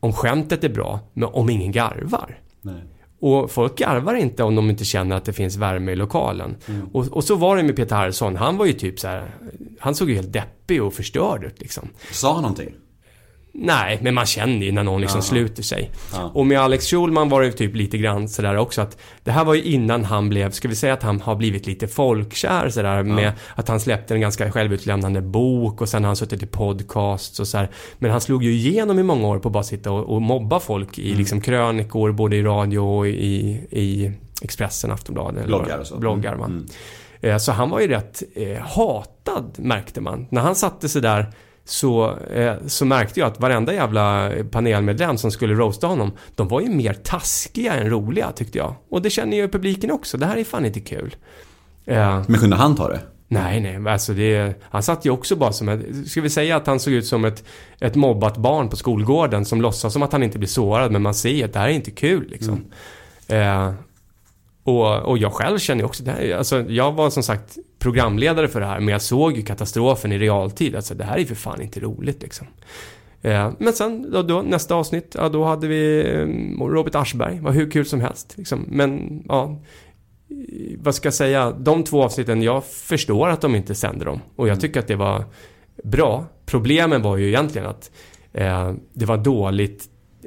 [0.00, 2.38] om skämtet är bra, men om ingen garvar.
[2.62, 2.82] Nej.
[3.20, 6.56] Och folk garvar inte om de inte känner att det finns värme i lokalen.
[6.92, 8.36] Och, och så var det med Peter Harrison.
[8.36, 9.30] Han var ju typ så här,
[9.78, 11.88] han såg ju helt deppig och förstörd ut liksom.
[12.12, 12.74] Sa han någonting?
[13.60, 15.26] Nej, men man känner ju när någon liksom Aha.
[15.26, 15.90] sluter sig.
[16.12, 16.30] Ja.
[16.34, 19.54] Och med Alex Schulman var det typ lite grann sådär också att det här var
[19.54, 23.32] ju innan han blev, ska vi säga att han har blivit lite folkkär sådär med
[23.54, 27.48] att han släppte en ganska självutlämnande bok och sen har han suttit i podcasts och
[27.48, 27.70] sådär.
[27.98, 30.60] Men han slog ju igenom i många år på att bara sitta och, och mobba
[30.60, 31.18] folk i Mm.
[31.18, 35.46] liksom krönikor, både i radio och i, i Expressen, Aftonbladet.
[35.46, 35.96] Bloggar och så.
[35.98, 36.44] Bloggar, va.
[36.44, 36.66] Mm.
[37.20, 40.26] Eh, Så han var ju rätt eh, hatad, märkte man.
[40.30, 41.26] När han satte sig där
[41.68, 46.60] så, eh, så märkte jag att varenda jävla panelmedlem som skulle roasta honom, de var
[46.60, 48.74] ju mer taskiga än roliga, tyckte jag.
[48.90, 50.16] Och det känner ju publiken också.
[50.18, 51.16] Det här är fan inte kul.
[51.86, 53.00] Eh, Men kunde han ta det?
[53.30, 56.66] nej, nej, alltså det, han satt ju också bara som ett, ska vi säga att
[56.66, 57.44] han såg ut som ett,
[57.80, 61.14] ett mobbat barn på skolgården som låtsas som att han inte blir sårad, men man
[61.14, 62.64] ser att det här är inte kul liksom.
[63.28, 63.72] Eh,
[64.68, 68.48] och, och jag själv känner ju också det här, alltså jag var som sagt programledare
[68.48, 70.76] för det här, men jag såg ju katastrofen i realtid.
[70.76, 72.46] Alltså det här är ju för fan inte roligt liksom.
[73.22, 77.52] Eh, men sen då, då, nästa avsnitt, ja då hade vi eh, Robert Aschberg, var
[77.52, 78.34] hur kul som helst.
[78.36, 78.64] Liksom.
[78.68, 79.60] Men ja,
[80.78, 84.20] vad ska jag säga, de två avsnitten, jag förstår att de inte sänder dem.
[84.36, 85.24] Och jag tycker att det var
[85.84, 86.26] bra.
[86.46, 87.90] Problemen var ju egentligen att
[88.32, 89.84] eh, det var dåligt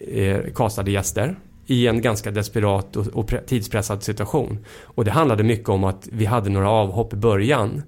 [0.07, 1.35] eh, castade gäster
[1.71, 4.57] i en ganska desperat och, och pre- tidspressad situation.
[4.83, 7.83] Och det handlade mycket om att vi hade några avhopp i början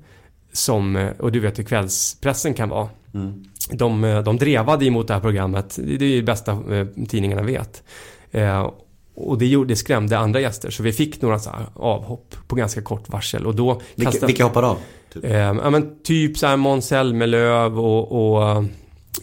[0.53, 2.89] som, eh, och du vet hur kvällspressen kan vara.
[3.13, 3.43] Mm.
[3.71, 5.79] De, eh, de drevade emot det här programmet.
[5.83, 7.83] Det är ju det bästa eh, tidningarna vet.
[8.31, 8.69] Eh,
[9.15, 10.69] och det, gjorde, det skrämde andra gäster.
[10.69, 13.45] Så vi fick några så avhopp på ganska kort varsel.
[13.45, 14.77] Och då Vilka, kastade- vilka hoppade av?
[15.13, 15.23] Typ.
[15.25, 18.65] Eh, ja men typ så här Måns Zelmerlöw och, och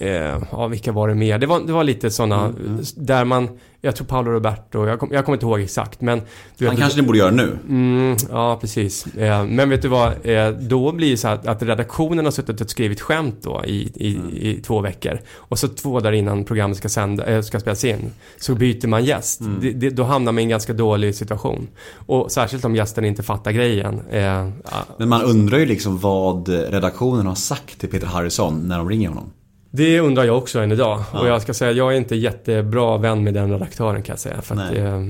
[0.00, 1.38] eh, ja vilka var det mer?
[1.38, 2.80] Det var, det var lite sådana Mm, mm.
[2.96, 3.48] där man,
[3.80, 6.22] jag tror Paolo Roberto, jag, kom, jag kommer inte ihåg exakt men
[6.58, 7.58] du Han vet, kanske ni borde göra nu.
[7.68, 9.06] Mm, ja, precis.
[9.06, 10.12] Eh, men vet du vad?
[10.26, 13.92] Eh, då blir det så att, att redaktionen har suttit och skrivit skämt då i,
[13.94, 14.30] i, Mm.
[14.32, 15.18] i två veckor.
[15.34, 18.10] Och så två dagar innan programmet ska, sända, eh, ska spelas in.
[18.40, 19.40] Så byter man gäst.
[19.40, 19.58] Mm.
[19.60, 21.68] Det, det, då hamnar man i en ganska dålig situation.
[21.94, 24.00] Och särskilt om gästen inte fattar grejen.
[24.10, 24.48] Eh,
[24.96, 29.08] Men man undrar ju liksom vad redaktionen har sagt till Peter Harrison när de ringer
[29.08, 29.30] honom.
[29.70, 31.02] Det undrar jag också än idag.
[31.12, 31.20] Ja.
[31.20, 34.42] Och jag ska säga, jag är inte jättebra vän med den redaktören kan jag säga.
[34.42, 35.02] För att, eh,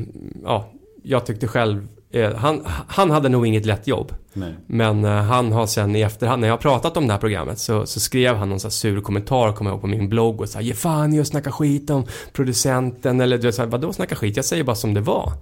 [0.44, 0.70] ja,
[1.02, 4.12] jag tyckte själv, eh, han, han hade nog inget lätt jobb.
[4.32, 4.54] Nej.
[4.66, 7.58] Men eh, han har sen i efterhand, när jag har pratat om det här programmet
[7.58, 10.48] så, så skrev han någon här sur kommentar, kommer jag ihåg, på min blogg och
[10.48, 14.36] sa Ge fan i att snacka skit om producenten eller du vet vadå snacka skit?
[14.36, 15.32] Jag säger bara som det var.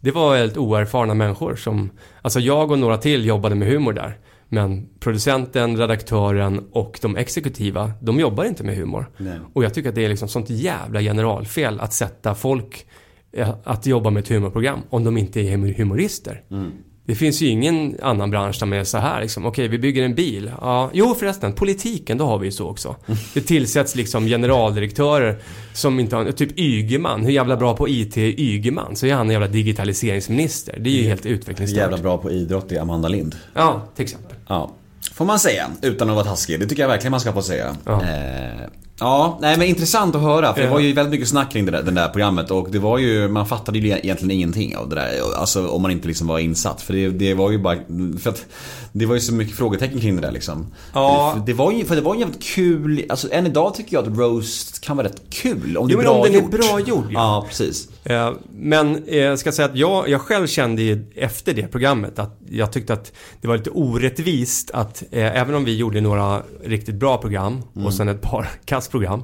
[0.00, 1.90] Det var helt oerfarna människor som,
[2.22, 4.18] alltså jag och några till jobbade med humor där.
[4.54, 9.10] Men producenten, redaktören och de exekutiva, de jobbar inte med humor.
[9.18, 9.38] Nej.
[9.52, 12.86] Och jag tycker att det är liksom sånt jävla generalfel att sätta folk
[13.32, 16.42] eh, att jobba med ett humorprogram om de inte är humor- humorister.
[16.50, 16.70] Mm.
[17.04, 19.46] Det finns ju ingen annan bransch där man är så här liksom.
[19.46, 20.50] Okej, vi bygger en bil.
[20.60, 22.96] Ja, jo förresten, politiken, då har vi ju så också.
[23.34, 25.38] Det tillsätts liksom generaldirektörer
[25.72, 27.24] som inte har, typ Ygeman.
[27.24, 28.96] Hur jävla bra på IT är Ygeman?
[28.96, 30.76] Så är han en jävla digitaliseringsminister.
[30.80, 31.78] Det är ju helt utvecklingsstört.
[31.78, 33.36] Jävla bra på idrott i Amanda Lind.
[33.54, 34.31] Ja, till exempel.
[34.48, 34.70] Ja.
[35.14, 36.60] Får man säga, utan att vara taskig.
[36.60, 37.76] Det tycker jag verkligen man ska få säga.
[37.84, 38.02] Ja.
[38.02, 38.68] Eh,
[38.98, 40.54] ja, nej men intressant att höra.
[40.54, 42.78] För det var ju väldigt mycket snack kring det där, det där programmet och det
[42.78, 45.10] var ju, man fattade ju egentligen ingenting av det där.
[45.36, 46.82] Alltså om man inte liksom var insatt.
[46.82, 47.76] För det, det var ju bara,
[48.20, 48.46] för att
[48.94, 50.66] Det var ju så mycket frågetecken kring det där liksom.
[50.92, 51.42] Ja.
[51.46, 54.18] Det var ju, för det var ju jävligt kul, alltså än idag tycker jag att
[54.18, 55.76] roast kan vara rätt kul.
[55.76, 56.54] Om det Jo, är bra om den gjort.
[56.54, 57.12] är bra gjord, ja.
[57.12, 57.88] Ja, precis.
[58.04, 62.18] Eh, Men eh, jag ska säga att jag, jag själv kände ju efter det programmet
[62.18, 66.42] att jag tyckte att det var lite orättvist att eh, även om vi gjorde några
[66.64, 69.22] riktigt bra program och sen ett par kastprogram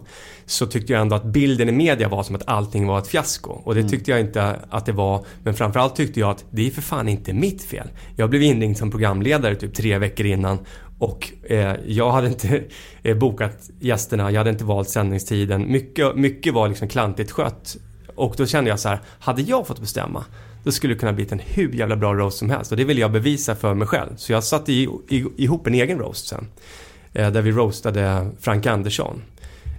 [0.51, 3.51] så tyckte jag ändå att bilden i media var som att allting var ett fiasko.
[3.51, 5.25] Och det tyckte jag inte att det var.
[5.43, 7.89] Men framförallt tyckte jag att det är för fan inte mitt fel.
[8.17, 10.59] Jag blev inringd som programledare typ tre veckor innan
[10.99, 12.65] och eh, jag hade inte
[13.03, 15.73] eh, bokat gästerna, jag hade inte valt sändningstiden.
[15.73, 17.77] Mycket, mycket var liksom klantigt skött.
[18.17, 20.25] Och då kände jag så här, hade jag fått bestämma
[20.65, 22.71] då skulle det kunna bli en hur jävla bra roast som helst.
[22.71, 24.17] Och det ville jag bevisa för mig själv.
[24.17, 26.49] Så jag satte i, i, ihop en egen roast sen.
[27.13, 29.23] Eh, där vi roastade Frank Andersson.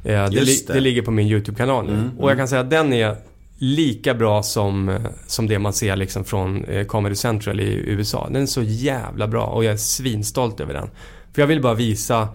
[0.04, 0.80] Eh, det, li- det.
[0.80, 2.12] ligger på min YouTube-kanal nu.
[2.20, 3.16] Och jag kan säga att den är
[3.58, 8.28] lika bra som, eh, som det man ser liksom från eh, Comedy Central i USA.
[8.32, 10.90] Den är så jävla bra och jag är svinstolt över den.
[11.34, 12.28] För jag vill bara visa,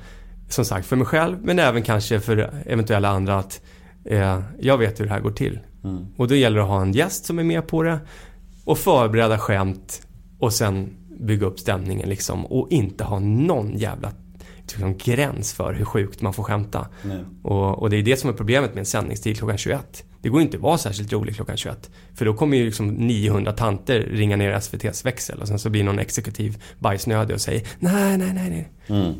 [0.48, 3.60] som sagt, för mig själv men även kanske för eventuella andra att
[4.04, 5.58] eh, jag vet hur det här går till.
[6.16, 7.98] Och då gäller det att ha en gäst som är med på det
[8.64, 10.06] och förbereda skämt
[10.38, 10.88] och sen
[11.20, 14.12] bygga upp stämningen liksom och inte ha någon jävla
[14.72, 16.88] liksom, gräns för hur sjukt man får skämta.
[17.42, 20.04] Och, och det är det som är problemet med en sändningstid klockan 21.
[20.22, 21.90] Det går inte att vara särskilt rolig klockan 21.
[22.14, 25.84] För då kommer ju liksom 900 tanter ringa ner SVTs växel och sen så blir
[25.84, 28.72] någon exekutiv bajsnödig och säger nej, nej, nej, nej.
[28.86, 29.14] Mm.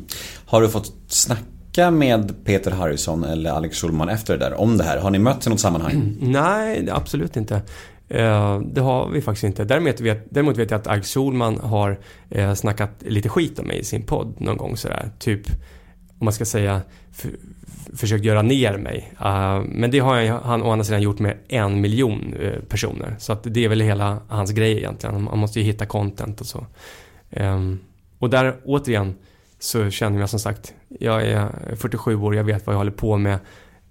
[0.45, 4.83] Har du fått snacka med Peter Harrison eller Alex Schulman efter det där om det
[4.83, 4.97] här?
[4.97, 6.17] Har ni mötts i något sammanhang?
[6.21, 7.61] Nej, absolut inte.
[8.09, 9.63] Eh, det har vi faktiskt inte.
[9.63, 11.99] Däremot vet, däremot vet jag att Alex Solman har
[12.29, 15.09] eh, snackat lite skit om mig i sin podd någon gång sådär.
[15.19, 15.47] Typ,
[16.19, 16.81] om man ska säga,
[17.11, 17.31] för,
[17.95, 19.13] försökt göra ner mig.
[19.19, 22.35] Eh, men det har han, å andra sidan gjort med en miljon
[22.69, 23.15] personer.
[23.19, 25.23] Så att det är väl hela hans grej egentligen.
[25.23, 26.65] Man måste ju hitta content och så.
[27.31, 27.79] Ehm,
[28.19, 29.15] och där återigen
[29.59, 33.17] så känner jag som sagt, jag är 47 år, jag vet vad jag håller på
[33.17, 33.39] med.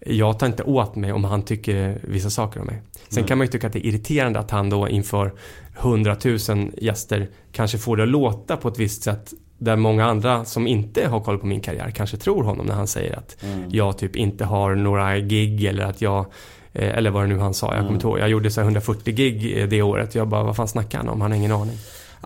[0.05, 2.83] Jag tar inte åt mig om han tycker vissa saker om mig.
[3.09, 5.33] Sen kan man ju tycka att det är irriterande att han då inför
[5.79, 6.39] 100 000
[6.77, 11.09] gäster kanske får det att låta på ett visst sätt där många andra som inte
[11.09, 13.37] har koll på min karriär kanske tror honom när han säger att
[13.69, 16.27] jag typ inte har några gig eller att jag
[16.73, 18.19] eh, eller vad det nu han sa, jag kommer inte ihåg.
[18.19, 20.15] Jag gjorde så här 140 gig eh, det året.
[20.15, 21.21] Jag bara, vad fan snackar han om?
[21.21, 21.77] Han har ingen aning.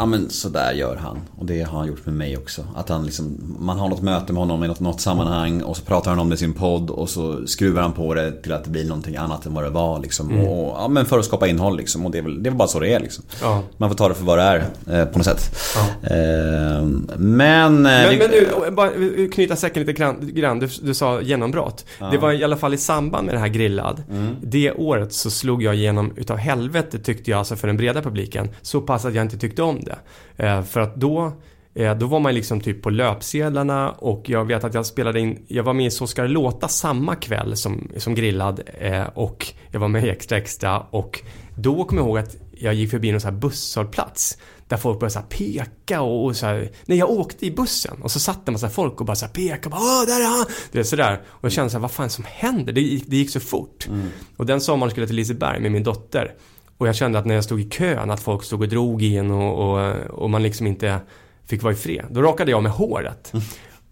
[0.00, 1.18] Ja men så där gör han.
[1.38, 2.64] Och det har han gjort med mig också.
[2.76, 5.82] Att han liksom, man har något möte med honom i något, något sammanhang och så
[5.84, 8.64] pratar han om det i sin podd och så skruvar han på det till att
[8.64, 10.40] det blir någonting annat än vad det var liksom.
[10.40, 12.04] Och, ja men för att skapa innehåll liksom.
[12.06, 13.24] Och det är väl, det är väl bara så det är liksom.
[13.42, 13.62] Ja.
[13.76, 14.64] Man får ta det för vad det är
[15.00, 15.56] eh, på något sätt.
[15.76, 16.08] Ja.
[16.16, 16.82] Eh,
[17.16, 17.82] men...
[17.82, 18.90] Men, vi- men du, bara
[19.32, 20.30] knyta säcken lite grann.
[20.34, 20.58] grann.
[20.58, 21.84] Du, du sa genombrott.
[22.10, 24.02] Det var i alla fall i samband med det här grillad.
[24.42, 28.48] Det året så slog jag igenom utav helvete tyckte jag, alltså för den breda publiken.
[28.62, 29.87] Så pass att jag inte tyckte om det.
[30.36, 31.32] Eh, för att då
[31.74, 35.44] eh, då var man liksom typ på löpsedlarna och jag vet att jag spelade in,
[35.46, 39.46] jag var med i Så ska det låta samma kväll som, som grillad eh, och
[39.70, 41.20] jag var med i Extra Extra och
[41.54, 45.14] då kommer jag ihåg att jag gick förbi någon sån här busshållplats där folk började
[45.14, 48.50] så peka och, och så här, nej jag åkte i bussen och så satt det
[48.50, 50.46] en massa folk och bara så här pekade och bara Åh, där är han!
[50.72, 51.22] Det är sådär.
[51.26, 52.72] Och jag kände så här, vad fan som händer?
[52.72, 53.88] Det gick, det gick så fort.
[54.36, 56.34] Och den sommaren skulle jag till Liseberg med min dotter.
[56.78, 59.16] Och jag kände att när jag stod i kön att folk stod och drog i
[59.16, 61.00] en och, och, och man liksom inte
[61.46, 62.06] fick vara i fred.
[62.10, 63.32] Då rakade jag med håret.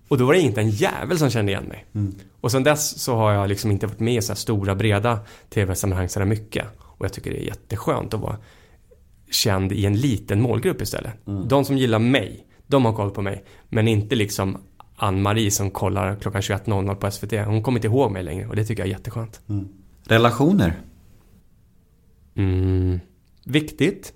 [0.08, 1.84] Och då var det inte en jävel som kände igen mig.
[2.40, 5.18] Och sen dess så har jag liksom inte varit med i så här stora breda
[5.50, 6.66] tv-sammanhang så där mycket.
[6.78, 8.36] Och jag tycker det är jätteskönt att vara
[9.30, 11.12] känd i en liten målgrupp istället.
[11.48, 13.44] De som gillar mig, de har koll på mig.
[13.68, 14.58] Men inte liksom
[14.96, 17.32] Ann-Marie som kollar klockan 21.00 på SVT.
[17.46, 19.40] Hon kommer inte ihåg mig längre och det tycker jag är jätteskönt.
[20.04, 20.74] Relationer?
[22.36, 23.00] Mm,
[23.44, 24.12] viktigt.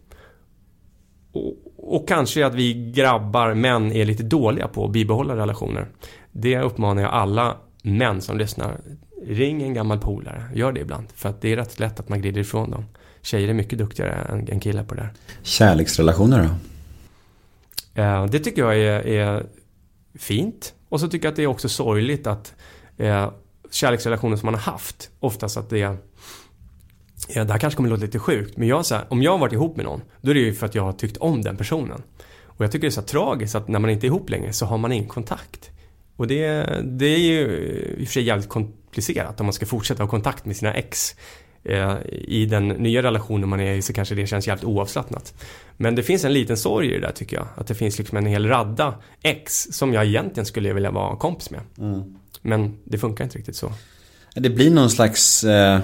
[1.32, 5.88] Och, och kanske att vi grabbar, män, är lite dåliga på att bibehålla relationer.
[6.32, 8.80] Det uppmanar jag alla män som lyssnar.
[9.26, 11.06] Ring en gammal polare, gör det ibland.
[11.14, 12.84] För att det är rätt lätt att man glider ifrån dem.
[13.22, 15.10] Tjejer är mycket duktigare än, än killar på det där.
[15.42, 18.02] Kärleksrelationer då?
[18.02, 19.46] Eh, det tycker jag är, är
[20.14, 20.74] fint.
[20.88, 22.54] Och så tycker jag att det är också sorgligt att
[22.96, 23.30] eh,
[23.70, 25.96] kärleksrelationer som man har haft, oftast att det är
[27.28, 29.38] Ja, det här kanske kommer låta lite sjukt, men jag så här, om jag har
[29.38, 31.56] varit ihop med någon, då är det ju för att jag har tyckt om den
[31.56, 32.02] personen.
[32.44, 34.66] Och jag tycker det är så tragiskt att när man inte är ihop längre så
[34.66, 35.70] har man ingen kontakt.
[36.16, 37.46] Och det, det är ju
[37.98, 41.16] i och för sig jävligt komplicerat om man ska fortsätta ha kontakt med sina ex.
[41.64, 45.44] Eh, I den nya relationen man är i så kanske det känns jävligt oavslappnat.
[45.76, 47.46] Men det finns en liten sorg i det där tycker jag.
[47.56, 51.50] Att det finns liksom en hel radda ex som jag egentligen skulle vilja vara kompis
[51.50, 51.60] med.
[52.42, 53.72] Men det funkar inte riktigt så.
[54.34, 55.44] Det blir någon slags...
[55.44, 55.80] Eh,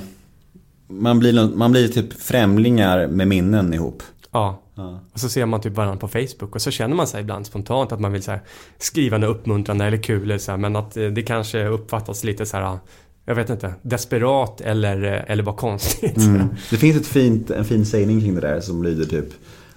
[0.89, 4.03] man, blir, man blir typ främlingar med minnen ihop.
[4.31, 4.63] Ja.
[4.77, 5.01] Ja.
[5.13, 7.93] Och så ser man typ varandra på Facebook och så känner man sig ibland spontant
[7.93, 8.39] att man vill så
[8.79, 12.47] skriva något uppmuntrande eller kul eller så här, men att eh, det kanske uppfattas lite
[12.47, 12.79] så här,
[13.25, 16.17] jag vet inte, desperat eller, eh, eller bara konstigt.
[16.17, 16.49] Mm.
[16.71, 19.29] Det finns ett fint, en fin sägning kring det där som lyder typ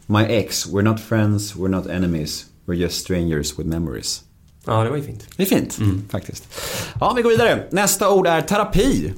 [0.06, 4.24] My ex, we're not friends, we're not enemies, we're just strangers with memories.
[4.66, 5.28] Ja, det var ju fint.
[5.38, 5.80] Det är fint,
[6.10, 6.48] faktiskt.
[7.00, 7.68] Ja, vi går vidare.
[7.72, 9.14] Nästa ord är terapi.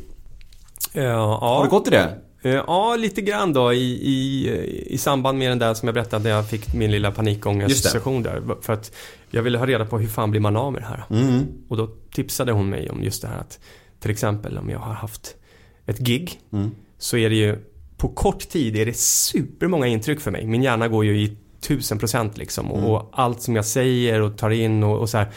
[0.93, 2.17] Ja, Har du gått till det?
[2.43, 4.49] Eh, Ja, lite grann då i, i,
[4.93, 8.41] i samband med den där som jag berättade när jag fick min lilla panikångestsession där.
[8.61, 8.91] För att
[9.29, 11.03] jag ville ha reda på hur fan blir man av med det här?
[11.09, 11.45] Mm.
[11.69, 13.59] Och då tipsade hon mig om just det här att
[13.99, 15.35] till exempel om jag har haft
[15.85, 16.71] ett gig Mm.
[16.97, 17.57] så är det ju
[17.97, 20.45] på kort tid är det supermånga intryck för mig.
[20.47, 22.89] Min hjärna går ju i tusen procent liksom och, Mm.
[22.89, 25.27] och allt som jag säger och tar in och, och så här.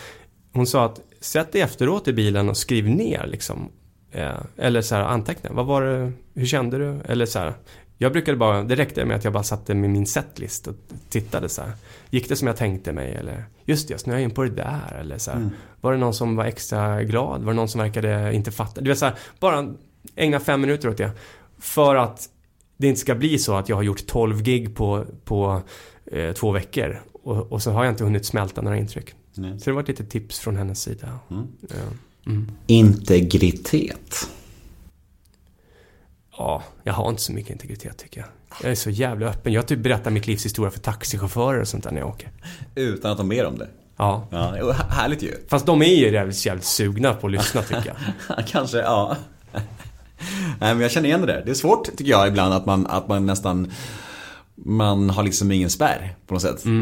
[0.52, 3.68] Hon sa att sätt dig efteråt i bilen och skriv ner liksom.
[4.14, 5.50] Eh, eller så här anteckna.
[5.52, 6.12] Vad var det?
[6.34, 7.00] Hur kände du?
[7.04, 7.54] Eller så här.
[7.98, 10.74] Jag brukade bara, det räckte med att jag bara satte med min setlist och
[11.08, 11.72] tittade så här.
[12.10, 13.14] Gick det som jag tänkte mig?
[13.14, 14.96] Eller just det, jag snöade in på det där.
[15.00, 15.50] Eller så här.
[15.80, 17.42] Var det någon som var extra glad?
[17.42, 18.80] Var det någon som verkade inte fatta?
[18.80, 19.74] Du vet så här, bara
[20.16, 21.10] ägna fem minuter åt det.
[21.58, 22.28] För att
[22.76, 25.62] det inte ska bli så att jag har gjort 12 gig på, på
[26.06, 27.02] eh, två veckor.
[27.12, 29.14] Och, och så har jag inte hunnit smälta några intryck.
[29.34, 29.60] Nej.
[29.60, 31.18] Så det var ett litet tips från hennes sida.
[31.30, 31.46] Mm.
[31.60, 31.76] Ja.
[32.26, 32.50] Mm.
[32.66, 34.28] Integritet.
[36.38, 38.28] Ja, jag har inte så mycket integritet tycker jag.
[38.62, 39.52] Jag är så jävla öppen.
[39.52, 42.30] Jag typ berättar mitt livs historia för taxichaufförer och sånt där när jag åker.
[42.74, 43.68] Utan att de ber om det.
[43.96, 44.28] Ja.
[44.30, 45.34] Ja, härligt ju.
[45.48, 47.94] Fast de är ju jävligt, jävligt sugna på att lyssna tycker
[48.28, 48.46] jag.
[48.46, 49.16] Kanske, ja.
[50.60, 51.42] Nej men jag känner igen det där.
[51.44, 53.72] Det är svårt tycker jag ibland att man, att man nästan
[54.56, 56.64] man har liksom ingen spärr på något sätt.
[56.66, 56.72] Eh,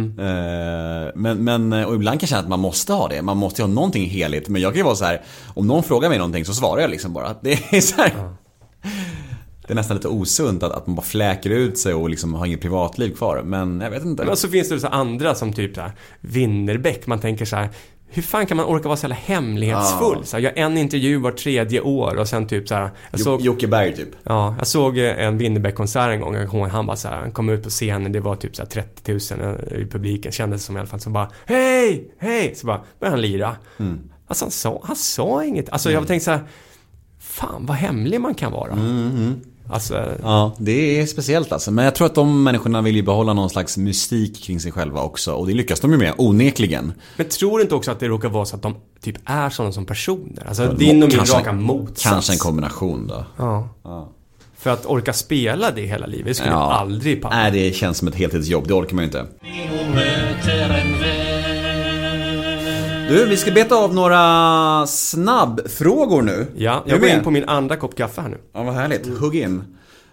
[1.15, 3.23] Men, men, och ibland kan jag känna att man måste ha det.
[3.23, 4.49] Man måste ha någonting heligt.
[4.49, 5.23] Men jag kan ju vara så här,
[5.55, 7.35] om någon frågar mig någonting så svarar jag liksom bara.
[7.43, 8.13] Det är så här,
[9.67, 12.47] Det är nästan lite osunt att, att man bara fläker ut sig och liksom har
[12.47, 13.43] inget privatliv kvar.
[13.45, 14.25] Men jag vet inte.
[14.25, 17.07] Men så finns det så andra som typ så här, Winnerbäck.
[17.07, 17.69] Man tänker så här,
[18.15, 20.17] hur fan kan man orka vara så jävla hemlighetsfull?
[20.21, 20.25] Ja.
[20.25, 23.21] Så här, jag har en intervju var tredje år och sen typ så här, jag
[23.21, 24.09] såg, Jocke Berg typ.
[24.23, 26.37] ja, jag såg eh, en Winnerbäck-konsert en gång.
[26.37, 28.69] Ihåg, Han bara så här, han kom ut på scenen, det var typ så här
[28.69, 31.01] 30 000 i publiken, kändes som i alla fall.
[31.01, 32.55] Så bara, hej, hej!
[32.55, 33.57] Så bara började han lira.
[33.79, 34.01] Mm.
[34.27, 35.69] Alltså han sa, han sa inget.
[35.71, 36.41] Alltså jag tänkte så här,
[37.19, 38.73] fan vad hemlig man kan vara.
[38.73, 41.71] Mm, Alltså, Ja, det är speciellt alltså.
[41.71, 45.03] Men jag tror att de människorna vill ju behålla någon slags mystik kring sig själva
[45.03, 45.33] också.
[45.35, 46.93] Och det lyckas de ju med, onekligen.
[47.17, 49.73] men tror du inte också att det råkar vara så att de typ är sådana
[49.73, 50.47] som personer?
[50.49, 52.03] Alltså din och min Kanske- raka motsats.
[52.03, 53.25] Kanske en kombination då.
[53.39, 53.69] Ja.
[53.85, 54.13] Ja.
[54.59, 56.73] För att orka spela det hela livet, det skulle Ja.
[56.73, 57.37] aldrig palla.
[57.37, 58.69] Nej, det känns som ett heltidsjobb.
[58.69, 59.27] Det orkar man ju inte.
[63.13, 66.47] Du, vi ska beta av några snabbfrågor nu.
[66.57, 68.39] Ja, jag går in på min andra kopp kaffe här nu.
[68.55, 69.19] Ja, vad härligt.
[69.19, 69.65] Hugg in.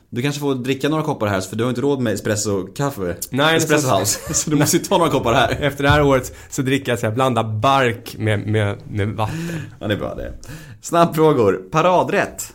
[0.09, 3.15] Du kanske får dricka några koppar här, för du har inte råd med espresso-kaffe.
[3.29, 4.33] Nej, espresso house.
[4.33, 5.57] Så du måste ju ta några koppar här.
[5.61, 9.61] Efter det här året så dricker jag så här, blanda bark med, med, med vatten.
[9.79, 10.33] Ja, det är bra det.
[10.81, 11.61] Snabbfrågor.
[11.71, 12.53] Paradrätt.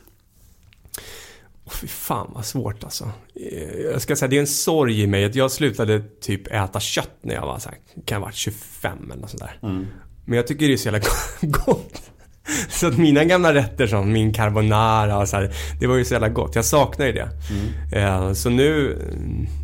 [1.65, 3.05] Åh, fy fan vad svårt alltså.
[3.53, 6.81] Eh, Jag ska säga, det är en sorg i mig att jag slutade typ äta
[6.81, 9.59] kött när jag var så här, kan ha varit 25 eller något sånt där.
[10.25, 11.01] Men jag tycker det är så jävla
[11.41, 12.01] gott.
[12.69, 15.51] Så att mina gamla rätter som min carbonara och så här,
[15.81, 16.55] det var ju så jävla gott.
[16.57, 17.29] Jag saknar ju det.
[18.01, 18.99] Eh, Så nu,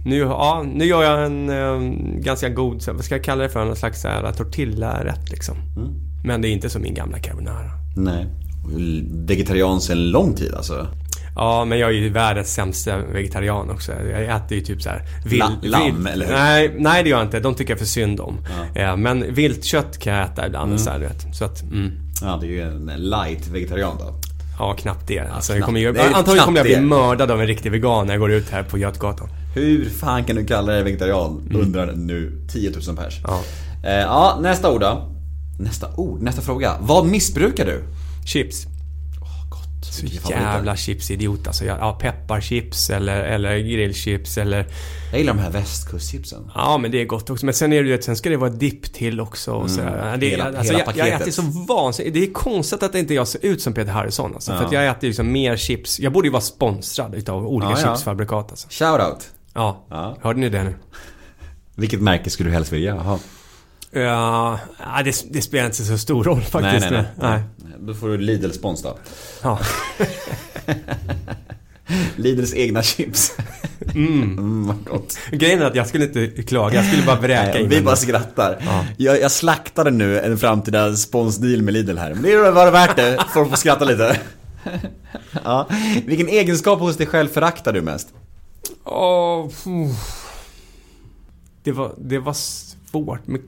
[0.06, 1.80] nu, ja, nu gör jag en eh,
[2.20, 4.02] ganska god, vad ska jag kalla det för, någon slags
[4.36, 5.56] tortilla-rätt liksom.
[6.24, 7.70] Men det är inte som min gamla carbonara.
[7.96, 8.26] Nej.
[9.26, 10.86] Vegetarian sedan lång tid alltså.
[11.40, 13.92] Ja, men jag är ju världens sämsta vegetarian också.
[14.10, 16.32] Jag äter ju typ så här vild, La- lamm, vild- eller hur?
[16.32, 17.40] Nej, nej det gör jag inte.
[17.40, 18.38] De tycker jag för synd om.
[18.74, 20.80] Eh, Men viltkött kan jag äta ibland.
[20.80, 21.36] Så, här, du vet.
[21.36, 21.90] så att, mm.
[22.22, 24.14] Ja, det är ju en light vegetarian då.
[24.58, 25.18] Ja, knappt det.
[25.20, 25.58] Alltså, knappt.
[25.58, 26.80] jag kommer ju, Det antagligen kommer jag bli det.
[26.80, 29.28] mördad av en riktig vegan när jag går ut här på Götgatan.
[29.54, 31.50] Hur fan kan du kalla dig vegetarian?
[31.54, 33.18] Undrar nu 10 000 pers.
[33.18, 33.30] Mm.
[33.30, 33.40] Ja.
[33.88, 35.08] Eh, ja, nästa ord då.
[35.60, 36.72] Nästa ord, nästa fråga.
[36.80, 37.82] Vad missbrukar du?
[38.26, 38.66] Chips.
[39.80, 39.94] Gott.
[40.24, 41.64] Så jävla chipsidiot alltså.
[41.64, 44.66] Jag- Ja, pepparchips eller, eller grillchips eller...
[45.10, 46.50] Jag gillar de här västkustchipsen.
[46.54, 47.44] Ja, men det är gott också.
[47.46, 50.16] Men sen är det sen ska det vara dipp till också och så här.
[50.16, 51.20] Det, Hela- alltså, hela jag, jag paketet.
[51.20, 52.14] äter så vansinnigt.
[52.14, 54.52] Det är konstigt att inte jag ser ut som Peter Harrison alltså.
[54.52, 54.66] För Ja.
[54.66, 56.00] att jag äter liksom mer chips.
[56.00, 57.76] Jag borde ju vara sponsrad utav olika ja.
[57.94, 58.68] chipsfabrikat alltså.
[58.70, 59.28] Shoutout.
[59.54, 59.86] Ja.
[59.90, 60.16] Ja.
[60.22, 60.74] Hörde ni det nu?
[61.74, 63.18] Vilket märke skulle du helst vilja ha?
[63.92, 66.90] Ja, ja, det, det spelar inte så stor roll faktiskt.
[66.90, 67.30] nej, nej, nej.
[67.30, 67.42] nej.
[67.80, 68.98] Då får du Lidl spons då.
[69.42, 69.58] Ja.
[72.16, 73.32] Lidls egna chips.
[73.94, 75.18] Mm, vad gott.
[75.30, 78.62] Grejen är att jag skulle inte klaga, jag skulle bara vräka in vi bara skrattar.
[78.66, 78.84] Ja.
[78.96, 82.14] Jag, jag slaktade nu en framtida sponsdeal med Lidl här.
[82.14, 84.20] Men det var det värt det, för att få skratta lite.
[85.44, 85.68] ja.
[86.06, 88.08] Vilken egenskap hos dig själv föraktar du mest?
[88.84, 89.64] Pff.
[91.62, 92.36] det var, det var
[92.90, 93.26] svårt.
[93.26, 93.40] Men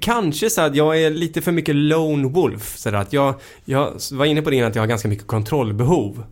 [0.00, 2.76] kanske så att jag är lite för mycket lone wolf.
[2.76, 6.24] Så att jag, jag var inne på det innan att jag har ganska mycket kontrollbehov.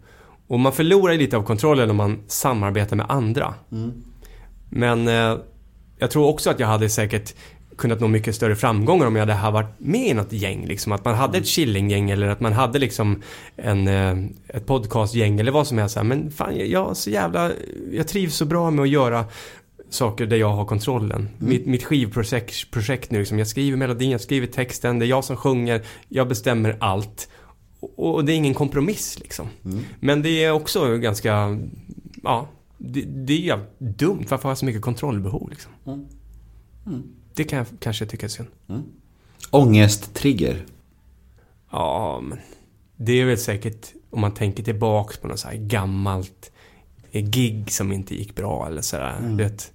[0.47, 3.55] Och man förlorar lite av kontrollen om man samarbetar med andra.
[4.69, 5.37] Men eh,
[5.99, 7.35] jag tror också att jag hade säkert
[7.81, 10.67] kunnat nå mycket större framgångar om jag hade varit med i något gäng.
[10.67, 10.93] Liksom.
[10.93, 13.23] Att man hade ett chillinggäng eller att man hade liksom
[13.57, 14.17] en, eh,
[14.49, 15.99] ett podcastgäng eller vad som helst.
[16.03, 17.51] Men fan, jag, så jävla,
[17.93, 19.25] jag trivs så bra med att göra
[19.91, 21.29] saker där jag har kontrollen.
[21.39, 25.25] Mitt, mitt skivprojekt projekt nu, liksom, jag skriver melodin, jag skriver texten, det är jag
[25.25, 27.29] som sjunger, jag bestämmer allt.
[27.81, 29.49] Och, och det är ingen kompromiss liksom.
[30.01, 31.59] Men det är också ganska,
[32.23, 34.25] ja, det, det är jävligt dumt.
[34.29, 35.73] Varför har jag så mycket kontrollbehov liksom?
[37.35, 38.49] Det kan jag kanske tycka är synd.
[39.51, 40.67] Ångesttrigger.
[41.71, 42.39] Ja, men
[42.97, 46.50] det är väl säkert om man tänker tillbaks på något så här gammalt
[47.13, 49.17] gig som inte gick bra eller sådär.
[49.19, 49.37] Mm.
[49.37, 49.73] Du vet,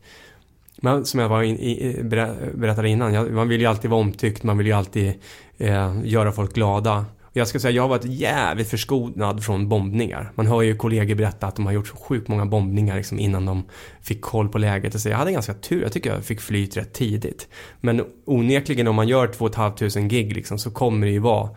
[0.82, 4.02] men som jag var in, i, berä- berättade innan, jag, man vill ju alltid vara
[4.02, 5.14] omtyckt, man vill ju alltid
[5.58, 7.06] eh, göra folk glada.
[7.24, 10.32] Och jag ska säga, jag har varit jävligt förskonad från bombningar.
[10.36, 13.64] Man hör ju kollegor berätta att de har gjort sjukt många bombningar liksom innan de
[14.02, 15.02] fick koll på läget.
[15.02, 17.48] Så jag hade ganska tur, jag tycker jag fick flyt rätt tidigt.
[17.82, 21.50] Men onekligen om man gör 2 500 gig liksom, så kommer det ju vara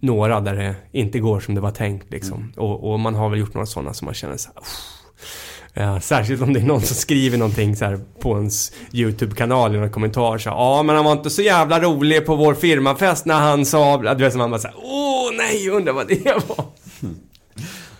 [0.00, 2.52] några där det inte går som det var tänkt liksom.
[2.56, 4.62] Och, och man har väl gjort några sådana som man känner så här,
[5.74, 9.78] Ja, särskilt om det är någon som skriver någonting så här på ens YouTube-kanal i
[9.78, 13.26] någon kommentar så här, Ja, men han var inte så jävla rolig på vår firmafest
[13.26, 13.96] när han sa...
[13.96, 16.64] Du vet, så man bara såhär, åh nej, undrar vad det var.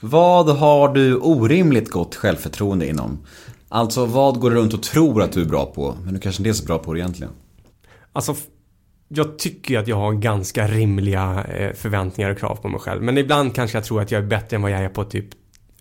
[0.00, 3.26] Vad har du orimligt gott självförtroende inom?
[3.68, 6.42] Alltså vad går du runt och tror att du är bra på, men du kanske
[6.42, 7.32] inte är så bra på det egentligen?
[8.12, 8.34] Alltså,
[9.08, 13.02] jag tycker att jag har ganska rimliga eh, förväntningar och krav på mig själv.
[13.02, 15.28] Men ibland kanske jag tror att jag är bättre än vad jag är på typ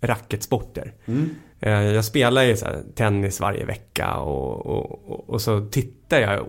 [0.08, 0.94] racketsporter.
[1.60, 6.46] Eh, Jag spelar ju så tennis varje vecka och, och, och, och så tittar jag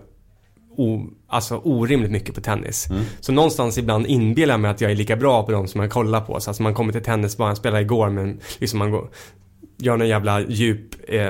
[0.77, 2.87] o, alltså orimligt mycket på tennis.
[3.19, 5.91] Så någonstans ibland inbillar jag mig att jag är lika bra på dem som jag
[5.91, 6.39] kollar på.
[6.39, 9.09] Så alltså man kommer till tennisbanan, spelade igår men liksom man går,
[9.77, 11.29] gör någon jävla djup eh,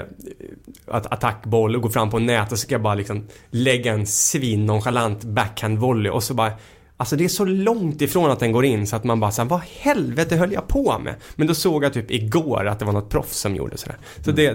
[0.87, 4.05] att- attackboll och går fram på nät och så ska jag bara liksom lägga en
[4.07, 6.51] svin nonchalant backhandvolley och så bara
[6.99, 9.49] Alltså det är så långt ifrån att den går in så att man bara såhär,
[9.49, 11.15] vad helvete höll jag på med?
[11.35, 13.97] Men då såg jag typ igår att det var något proffs som gjorde sådär.
[14.25, 14.53] Så det,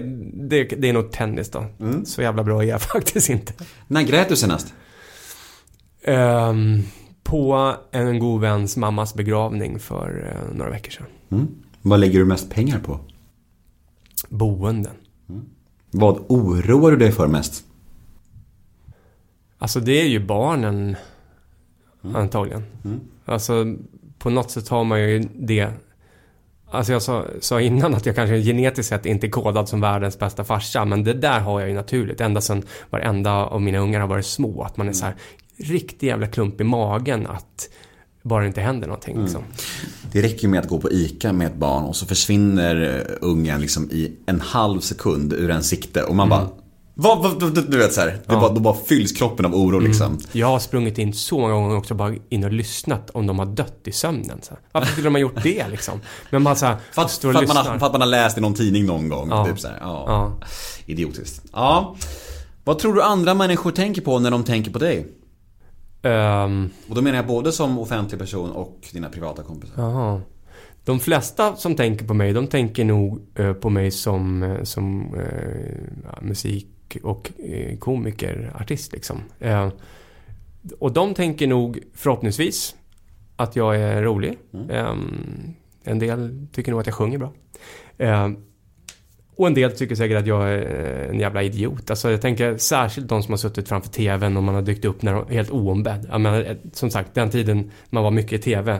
[0.49, 1.65] det, det är nog tennis då.
[2.05, 3.53] Så jävla bra är jag faktiskt inte.
[3.87, 4.73] När grät du senast?
[6.03, 6.83] Ehm,
[7.23, 11.05] på en god väns mammas begravning för eh, några veckor sedan.
[11.31, 11.47] Mm.
[11.81, 12.99] Vad lägger du mest pengar på?
[14.29, 14.95] Boenden.
[15.91, 17.65] Vad oroar du dig för mest?
[19.57, 20.95] Alltså det är ju barnen
[22.15, 22.63] antagligen.
[23.25, 23.75] Alltså
[24.19, 25.69] på något sätt har man ju det.
[26.71, 30.19] Alltså jag sa, sa innan att jag kanske genetiskt sett inte är kodad som världens
[30.19, 30.85] bästa farsa.
[30.85, 32.21] Men det där har jag ju naturligt.
[32.21, 34.63] Ända sedan varenda av mina ungar har varit små.
[34.63, 35.15] Att man är så här
[35.57, 37.69] riktig jävla klump i magen att
[38.21, 39.43] bara det inte händer någonting liksom.
[40.11, 43.61] Det räcker med att gå på ICA med ett barn och så försvinner eh, ungen
[43.61, 46.47] liksom i en halv sekund ur en sikte och man bara
[46.95, 48.39] vad, vad, du vet så här, det Ja.
[48.39, 50.17] bara, då bara fylls kroppen av oro liksom.
[50.31, 53.45] Jag har sprungit in så många gånger också bara in och lyssnat om de har
[53.45, 54.39] dött i sömnen.
[54.41, 54.59] Så här.
[54.71, 55.99] Varför skulle de ha gjort det liksom?
[56.29, 58.37] Men man så här, För att, för, att man har, för att man har läst
[58.37, 59.29] i någon tidning någon gång.
[59.29, 59.45] Ja.
[59.45, 60.03] Typ så här, ja.
[60.07, 60.47] Ja.
[60.85, 61.43] Idiotiskt.
[61.53, 61.95] Ja.
[62.63, 65.07] Vad tror du andra människor tänker på när de tänker på dig?
[66.03, 69.73] Ehm, Och då menar jag både som offentlig person och dina privata kompisar.
[69.77, 70.21] Jaha.
[70.85, 75.13] De flesta som tänker på mig, de tänker nog eh, på mig som, eh, som
[75.15, 76.67] eh, musik
[77.01, 79.21] och eh, komiker, artist liksom.
[79.39, 79.69] Eh,
[80.79, 82.75] och de tänker nog förhoppningsvis
[83.35, 84.37] att jag är rolig.
[84.69, 84.95] Eh,
[85.83, 87.33] en del tycker nog att jag sjunger bra.
[87.97, 88.29] Eh,
[89.35, 91.89] och en del tycker säkert att jag är en jävla idiot.
[91.89, 95.01] Alltså jag tänker särskilt de som har suttit framför TVn och man har dykt upp
[95.01, 96.07] när de, helt oombedd.
[96.09, 98.79] Jag menar, eh, som sagt, den tiden man var mycket i TV.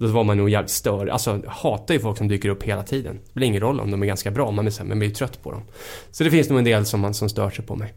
[0.00, 1.06] Då var man nog jävligt stör.
[1.06, 3.18] Alltså jag hatar ju folk som dyker upp hela tiden.
[3.22, 5.52] Det spelar ingen roll om de är ganska bra, man blir, man blir trött på
[5.52, 5.62] dem.
[6.10, 7.94] Så det finns nog en del som, man, som stör sig på mig.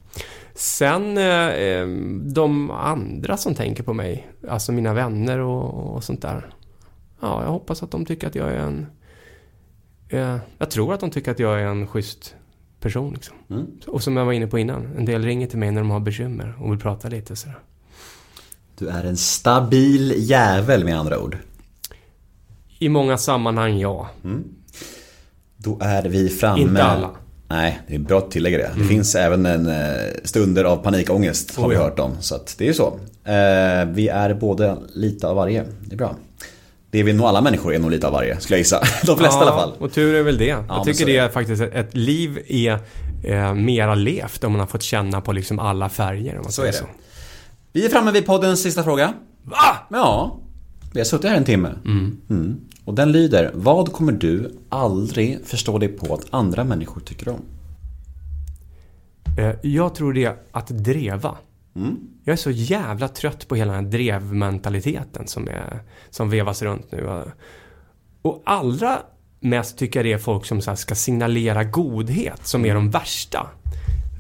[0.54, 1.88] Sen eh, eh,
[2.22, 6.54] de andra som tänker på mig, alltså mina vänner och, och sånt där.
[7.20, 8.86] Ja, jag hoppas att de tycker att jag är en...
[10.10, 12.36] Eh, jag tror att de tycker att jag är en schysst
[12.80, 13.36] person liksom.
[13.88, 15.99] Och som jag var inne på innan, en del ringer till mig när de har
[15.99, 17.60] bekymmer och vill prata lite sådär.
[18.78, 21.38] Du är en stabil jävel med andra ord.
[22.84, 24.09] I många sammanhang, ja.
[25.57, 26.61] Då är vi framme.
[26.61, 27.09] Inte alla.
[27.47, 28.71] Nej, det är bra att tillägga det.
[28.77, 31.81] Det finns även en eh, stunder av panikångest har vi ja.
[31.81, 32.11] hört om.
[32.19, 32.88] Så att det är ju så.
[33.23, 35.63] Eh, vi är både lite av varje.
[35.81, 36.15] Det är bra.
[36.91, 38.81] Det är vi nog alla människor är nog lite av varje, skulle jag gissa.
[39.05, 39.73] De flesta i alla fall.
[39.79, 40.55] Och tur är väl det.
[40.55, 42.79] men jag så tycker det är faktiskt ett, liv är
[43.23, 46.36] eh, mera levt om man har fått känna på liksom alla färger.
[46.36, 46.86] Om man Så är det.
[47.71, 49.13] Vi är framme vid poddens sista fråga.
[49.43, 49.77] Va?
[49.89, 50.39] Ja,
[50.93, 51.69] vi har suttit här en timme.
[51.86, 52.59] Mm.
[52.86, 57.41] Och den lyder, vad kommer du aldrig förstå dig på att andra människor tycker om?
[59.38, 61.38] Eh, Jag tror det är att dreva.
[62.23, 65.79] Jag är så jävla trött på hela den här drevmentaliteten som, är,
[66.09, 67.23] som vevas runt nu.
[68.21, 68.99] Och allra
[69.39, 73.47] mest tycker jag det är folk som så ska signalera godhet som är de värsta.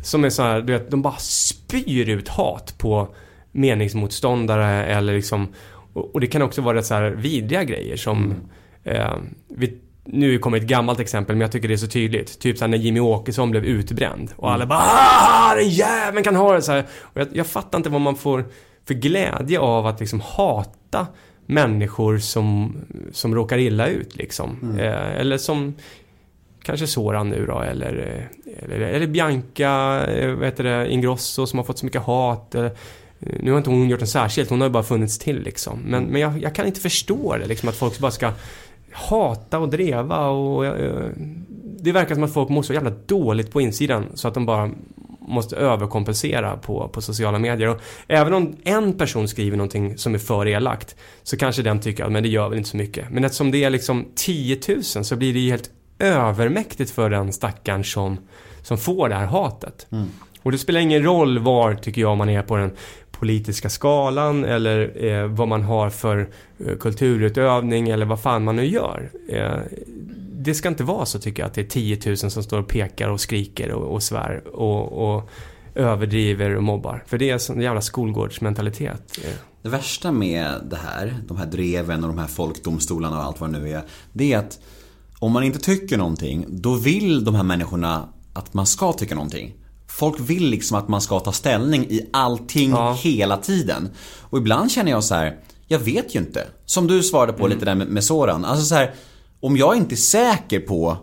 [0.03, 3.15] Som är så här, du vet, de bara spyr ut hat på
[3.51, 5.47] meningsmotståndare eller liksom
[5.93, 8.33] och och det kan också vara rätt så här vidriga grejer som
[8.83, 9.15] eh,
[9.47, 12.39] vi, nu kommer ett gammalt exempel men jag tycker det är så tydligt.
[12.39, 16.53] Typ såhär när Jimmy Åkesson blev utbränd och alla bara ah, den jäveln kan ha
[16.53, 16.85] det så här.
[17.01, 18.45] Och jag, jag fattar inte vad man får
[18.87, 21.07] för glädje av att liksom hata
[21.45, 22.77] människor som,
[23.11, 24.77] som råkar illa ut liksom.
[24.79, 25.75] Eh, eller som
[26.63, 31.59] kanske Soran nu då eller, eh, eller, eller Bianca, eh, vad heter det, Ingrosso som
[31.59, 32.55] har fått så mycket hat.
[32.55, 32.67] Eh,
[33.39, 35.79] Nu har inte hon gjort en särskilt, hon har ju bara funnits till liksom.
[35.85, 38.31] Men, men jag, jag kan inte förstå det liksom att folk bara ska
[38.91, 40.65] hata och dreva och...
[40.65, 41.05] eh,
[41.79, 44.69] Det verkar som att folk mår så jävla dåligt på insidan så att de bara
[45.27, 47.67] måste överkompensera på, på sociala medier.
[47.69, 52.03] Och även om en person skriver någonting som är för elakt så kanske den tycker
[52.05, 53.05] att men det gör väl inte så mycket.
[53.11, 55.69] Men eftersom det är liksom 10 000 så blir det ju helt
[55.99, 58.17] övermäktigt för den stackaren som,
[58.61, 59.87] som får det här hatet.
[60.43, 62.71] Och det spelar ingen roll var, tycker jag, man är på den
[63.23, 68.65] politiska skalan eller eh, vad man har för eh, kulturutövning eller vad fan man nu
[68.65, 69.11] gör.
[69.29, 69.57] Eh,
[70.33, 72.67] det ska inte vara så tycker jag att det är 10 000 som står och
[72.67, 75.29] pekar och skriker och, och svär och, och
[75.75, 77.03] överdriver och mobbar.
[77.07, 79.17] För det är en sån jävla skolgårdsmentalitet.
[79.23, 79.29] Eh,
[79.61, 83.53] Det värsta med det här, de här dreven och de här folkdomstolarna och allt vad
[83.53, 83.81] det nu är.
[84.13, 84.59] Det är att
[85.19, 89.53] om man inte tycker någonting, då vill de här människorna att man ska tycka någonting.
[89.93, 92.93] Folk vill liksom att man ska ta ställning i allting Ja.
[92.93, 93.89] hela tiden.
[94.21, 95.37] Och ibland känner jag så här,
[95.67, 96.47] jag vet ju inte.
[96.65, 98.45] Som du svarade på lite där med, med Soran.
[98.45, 98.93] Alltså så här,
[99.39, 100.97] om jag inte är säker på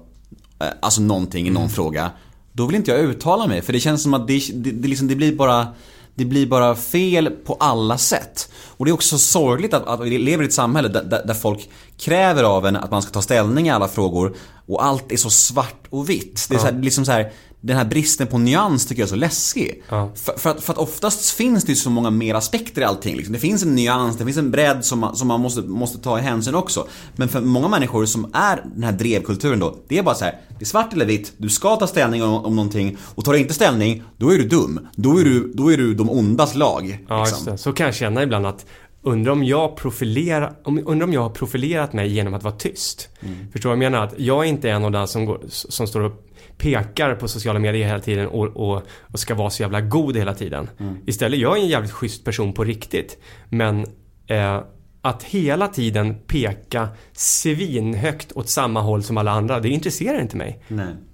[0.60, 2.10] eh, alltså någonting i någon fråga,
[2.52, 3.62] då vill inte jag uttala mig.
[3.62, 5.66] För det känns som att det, det, det, liksom, det blir bara
[6.14, 8.50] det blir bara fel på alla sätt.
[8.76, 11.34] Och det är också sorgligt att, att vi lever i ett samhälle där, där, där
[11.34, 14.36] folk kräver av en att man ska ta ställning i alla frågor
[14.66, 16.46] och allt är så svart och vitt.
[16.48, 19.10] Det är så här, liksom så här, den här bristen på nyans tycker jag är
[19.10, 19.82] så läskig.
[19.88, 20.12] Ja.
[20.14, 23.16] För, för, att, för att oftast finns det ju så många mer aspekter i allting.
[23.16, 23.32] Liksom.
[23.32, 26.18] Det finns en nyans, det finns en bredd som man, som man måste, måste ta
[26.18, 26.86] i hänsyn också.
[27.16, 30.40] Men för många människor som är den här drevkulturen då, det är bara så här,
[30.48, 33.38] det är svart eller vitt, du ska ta ställning om, om någonting och tar du
[33.38, 34.88] inte ställning, då är du dum.
[34.96, 37.04] Då är du, då är du de ondas lag.
[37.08, 37.36] Ja, liksom.
[37.36, 37.58] just det.
[37.58, 38.66] Så kan jag känna ibland att
[39.02, 43.08] Undrar om jag profilerar, undrar om jag har profilerat mig genom att vara tyst.
[43.20, 43.36] Mm.
[43.52, 44.06] Förstår du vad jag menar?
[44.06, 46.29] Att jag är inte en av de som, går, som står och
[46.60, 50.34] pekar på sociala medier hela tiden och, och, och ska vara så jävla god hela
[50.34, 50.70] tiden.
[50.78, 50.96] Mm.
[51.06, 53.18] Istället, jag är en jävligt schysst person på riktigt.
[53.48, 53.86] Men
[54.26, 54.60] eh,
[55.02, 60.62] att hela tiden peka svinhögt åt samma håll som alla andra, det intresserar inte mig.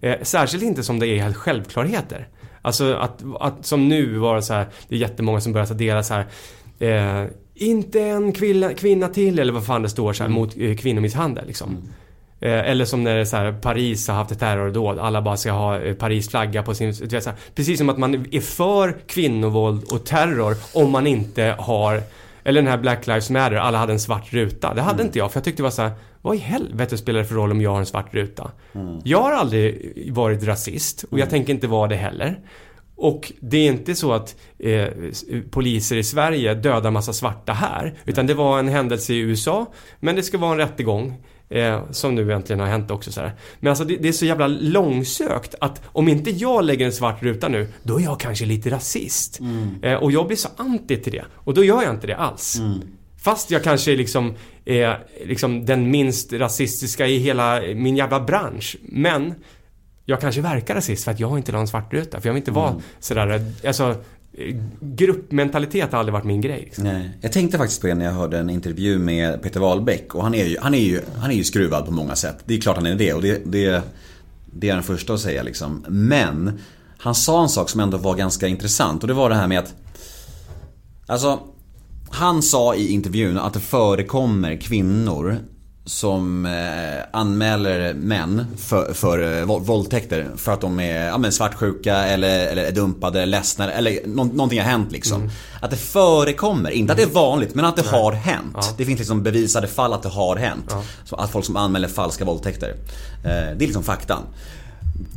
[0.01, 2.29] Eh, särskilt inte som det är helt självklarheter.
[2.63, 6.15] Alltså att, att som nu vara så här, det är jättemånga som börjar dela så
[6.15, 6.27] här.
[6.79, 10.77] Eh, inte en kvinna, kvinna till eller vad fan det står så här, mot eh,
[10.77, 11.77] kvinnomisshandel liksom.
[11.77, 12.06] Eh,
[12.41, 15.95] eller som när så här, Paris har haft ett terrordåd, alla bara ska ha eh,
[15.95, 16.93] Paris flagga på sin...
[16.93, 21.57] Vet, så här, precis som att man är för kvinnovåld och terror om man inte
[21.59, 22.03] har...
[22.45, 24.75] Eller den här Black Lives Matter, alla hade en svart ruta.
[24.75, 27.19] Det hade inte jag, för jag tyckte det var så här, vad i helvete spelar
[27.19, 28.51] det för roll om jag har en svart ruta?
[29.05, 32.39] Jag har aldrig varit rasist och jag tänker inte vara det heller.
[32.97, 34.89] Och det är inte så att eh,
[35.51, 37.95] poliser i Sverige dödar massa svarta här.
[38.05, 39.67] Utan det var en händelse i USA.
[40.01, 41.23] Men det ska vara en rättegång.
[41.49, 43.33] Eh, som nu äntligen har hänt också så här.
[43.61, 47.23] Men alltså det, det är så jävla långsökt att om inte jag lägger en svart
[47.23, 49.41] ruta nu, då är jag kanske lite rasist.
[49.83, 51.25] Eh, och jag blir så anti till det.
[51.35, 52.61] Och då gör jag inte det alls.
[53.23, 54.35] Fast jag kanske är liksom,
[54.65, 58.77] är liksom den minst rasistiska i hela min jävla bransch.
[58.83, 59.35] Men
[60.05, 62.21] jag kanske verkar rasist för att jag inte har en svart ruta.
[62.21, 63.97] För jag vill inte vara sådär, alltså eh,
[64.81, 66.61] gruppmentalitet har aldrig varit min grej.
[66.61, 66.85] Liksom.
[66.85, 67.11] Nej.
[67.21, 70.35] Jag tänkte faktiskt på det när jag hörde en intervju med Peter Wahlbeck och han
[70.35, 72.37] är ju, han är ju, han är ju skruvad på många sätt.
[72.45, 73.83] Det är klart han är det och det, det,
[74.53, 75.85] det är den första att säga liksom.
[75.89, 76.59] Men
[76.99, 79.59] han sa en sak som ändå var ganska intressant och det var det här med
[79.59, 79.75] att
[81.09, 81.41] Alltså
[82.11, 85.39] Han sa i intervjun att det förekommer kvinnor
[85.87, 91.33] som eh, anmäler män för, för eh, vå- våldtäkter för att de är ja, men
[91.33, 95.31] svartsjuka eller, eller är dumpade, eller ledsna eller nå, någonting har hänt liksom.
[95.61, 98.75] Att det förekommer, inte att det är vanligt men att det har hänt.
[98.77, 100.75] Det finns liksom bevisade fall att det har hänt.
[101.05, 102.69] Så att folk som anmäler falska våldtäkter.
[103.25, 103.31] Eh, det
[103.65, 104.23] är liksom faktan.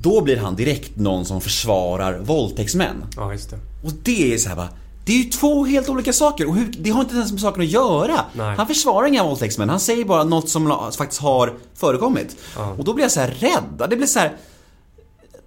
[0.01, 3.03] Då blir han direkt någon som försvarar våldtäktsmän.
[3.15, 3.57] Ja, just det.
[3.83, 4.69] Och det är så här bara,
[5.09, 7.61] det är ju två helt olika saker och hur, det har inte ens med saken
[7.63, 8.25] att göra.
[8.33, 8.55] Nej.
[8.57, 12.35] Han försvarar inga våldtäktsmän, han säger bara något som faktiskt har förekommit.
[12.77, 13.89] Och då blir jag så här rädd.
[13.89, 14.37] Det blir så här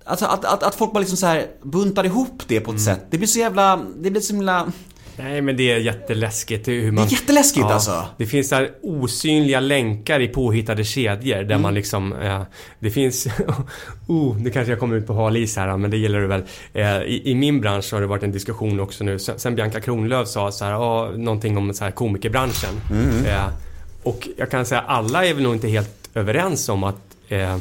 [0.04, 2.76] Alltså att, att, att folk bara liksom så här buntar ihop det på Mm.
[2.78, 3.06] ett sätt.
[3.10, 4.72] Det blir så jävla, det blir så himla...
[5.16, 7.04] Nej, men det är jätteläskigt hur man...
[7.06, 8.04] Det är jätteläskigt, alltså.
[8.18, 11.62] Det finns här osynliga länkar i påhittade kedjor där Mm.
[11.62, 12.12] man liksom...
[12.12, 12.42] Eh,
[12.78, 13.26] det finns...
[14.06, 16.42] oh, nu kanske jag kommer ut på hal is här, men det gillar du väl.
[16.72, 19.18] Eh, i, I min bransch har det varit en diskussion också nu.
[19.18, 22.80] Sen, sen Bianca Kronlöf sa så här, ah, någonting om så här komikerbranschen.
[22.90, 23.24] Mm.
[23.26, 23.48] Eh,
[24.02, 27.56] och jag kan säga, alla är väl nog inte helt överens om att eh,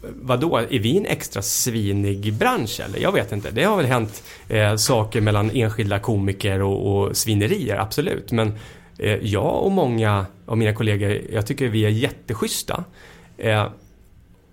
[0.00, 2.98] Vadå, är vi en extra svinig bransch eller?
[2.98, 3.50] Jag vet inte.
[3.50, 8.32] Det har väl hänt eh, saker mellan enskilda komiker och, och svinerier, absolut.
[8.32, 8.52] Men
[8.98, 12.84] eh, jag och många av mina kollegor, jag tycker vi är jätteschyssta.
[13.38, 13.68] Eh,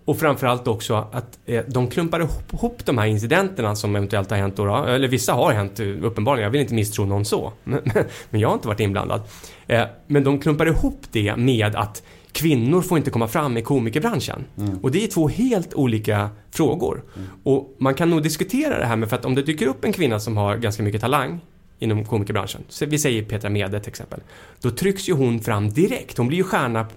[0.05, 4.37] och framförallt också att eh, de klumpar ihop, ihop de här incidenterna som eventuellt har
[4.37, 4.75] hänt då, då.
[4.75, 7.53] Eller vissa har hänt eh, uppenbarligen, jag vill inte misstro någon så.
[7.63, 7.81] Men,
[8.29, 9.21] men jag har inte varit inblandad.
[9.67, 12.03] Eh, men de klumpar ihop det med att
[12.35, 14.45] kvinnor får inte komma fram i komikerbranschen.
[14.81, 17.03] Och det är två helt olika frågor.
[17.43, 19.93] Och man kan nog diskutera det här med, för att om det dyker upp en
[19.93, 21.39] kvinna som har ganska mycket talang
[21.79, 24.19] inom komikerbranschen, så vi säger Petra Mede till exempel,
[24.61, 26.17] då trycks ju hon fram direkt.
[26.17, 26.87] Hon blir ju stjärna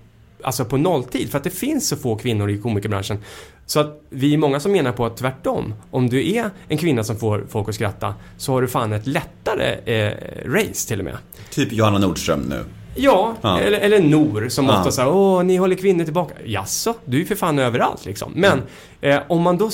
[0.42, 3.18] alltså på nolltid för att det finns så få kvinnor i komikerbranschen.
[3.66, 7.04] Så att vi är många som menar på att tvärtom, om du är en kvinna
[7.04, 10.12] som får folk att skratta så har du fan ett lättare eh,
[10.44, 11.16] race till och med.
[11.50, 12.64] Typ Johanna Nordström nu.
[12.98, 13.60] Ja, Ja.
[13.60, 14.78] Eller, eller Nor som Ja.
[14.78, 16.34] ofta säger åh, ni håller kvinnor tillbaka.
[16.44, 18.32] Jaså, du är ju för fan överallt liksom.
[18.36, 18.62] Men
[19.00, 19.70] eh, om man då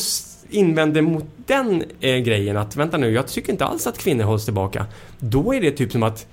[0.50, 4.44] invänder mot den eh, grejen att vänta nu, jag tycker inte alls att kvinnor hålls
[4.44, 4.86] tillbaka.
[5.18, 6.26] Då är det typ som att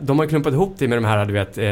[0.00, 1.70] de har klumpat ihop det med de här, du vet, eh,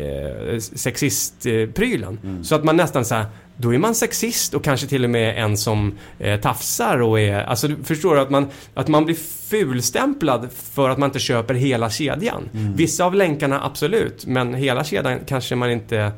[0.00, 2.18] eh, sexistprylen.
[2.42, 3.26] Så att man nästan så här,
[3.56, 7.42] då är man sexist och kanske till och med en som eh, tafsar och är,
[7.42, 9.14] alltså du förstår att man, att man blir
[9.50, 12.48] fulstämplad för att man inte köper hela kedjan.
[12.76, 16.12] Vissa av länkarna absolut, men hela kedjan kanske man inte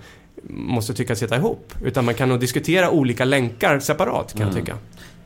[0.49, 1.75] måste tycka sitta ihop.
[1.85, 4.77] Utan man kan nog diskutera olika länkar separat kan jag tycka.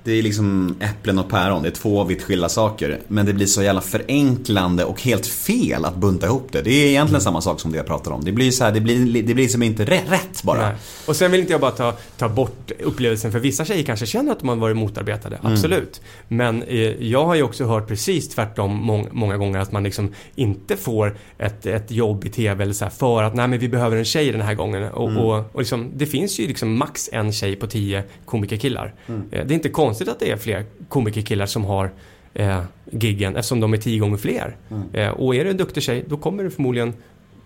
[0.06, 3.00] Det är liksom äpplen och päron, det är två vitt skilda saker.
[3.08, 6.62] Men det blir så jävla förenklande och helt fel att bunta ihop det.
[6.62, 8.24] Det är egentligen samma sak som det jag pratar om.
[8.24, 10.68] Det blir så här, det blir, det blir som inte rätt, rätt bara.
[10.68, 10.76] Nej.
[11.06, 14.32] Och sen vill inte jag bara ta, ta bort upplevelsen för vissa tjejer kanske känner
[14.32, 16.00] att de har varit motarbetade, absolut.
[16.28, 20.14] Men eh, jag har ju också hört precis tvärtom mång, många gånger att man liksom
[20.34, 23.68] inte får ett, ett jobb i TV eller så här för att nej men vi
[23.68, 24.88] behöver en tjej den här gången.
[24.88, 28.94] Och, och, och liksom, det finns ju liksom max en tjej på tio komikerkillar.
[29.08, 31.90] Eh, det är inte konstigt att det är fler komikerkillar som har
[32.34, 34.56] eh, giggen eftersom de är tio gånger fler.
[34.92, 36.94] Eh, och är du en duktig tjej då kommer du förmodligen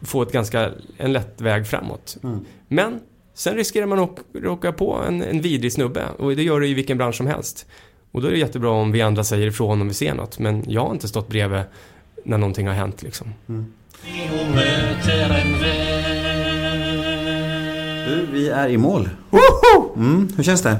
[0.02, 2.16] få ett ganska, en lätt väg framåt.
[2.68, 3.00] Men
[3.34, 6.74] sen riskerar man att råka på en, en vidrig snubbe och det gör det i
[6.74, 7.66] vilken bransch som helst.
[8.12, 10.38] Och då är det jättebra om vi andra säger ifrån om vi ser något.
[10.38, 11.62] Men jag har inte stått bredvid
[12.24, 13.34] när någonting har hänt liksom.
[13.46, 13.74] Hon
[14.54, 15.60] möter en vän
[18.08, 19.08] Du, vi är i mål.
[19.96, 20.76] Mm, hur känns det?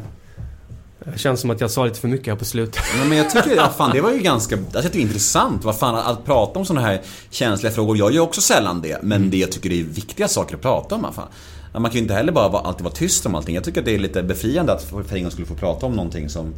[1.12, 2.82] Det känns som att jag sa lite för mycket här på slutet.
[2.98, 5.06] Ja, men jag tycker, ja, fan, det var ju ganska, alltså, jag tycker det är
[5.06, 5.64] intressant.
[5.64, 7.00] Vad fan, att prata om sådana här
[7.30, 7.96] känsliga frågor.
[7.96, 9.02] Jag gör också sällan det.
[9.02, 11.06] Men det jag tycker det är viktiga saker att prata om.
[11.14, 11.28] Fan.
[11.72, 13.54] Man kan ju inte heller bara alltid vara tyst om allting.
[13.54, 15.92] Jag tycker att det är lite befriande att för en gång skulle få prata om
[15.92, 16.54] någonting som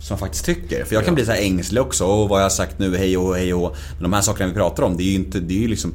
[0.00, 0.84] som jag faktiskt tycker.
[0.84, 2.04] För jag kan bli så här ängslig också.
[2.04, 2.96] Och vad har jag sagt nu?
[2.96, 3.76] Hej och hej och.
[3.92, 5.94] Men de här sakerna vi pratar om, det är ju inte, det är ju liksom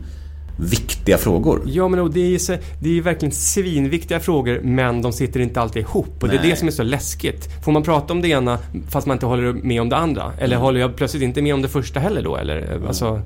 [0.58, 1.62] viktiga frågor.
[1.66, 5.14] Ja men och det är ju så, det är ju verkligen svinviktiga frågor men de
[5.14, 6.24] sitter inte alltid ihop.
[6.24, 6.50] Och det är Nej.
[6.50, 7.64] det som är så läskigt.
[7.64, 8.60] Får man prata om det ena
[8.90, 10.34] fast man inte håller med om det andra?
[10.40, 12.36] Eller håller jag plötsligt inte med om det första heller då?
[12.36, 13.22] Eller alltså...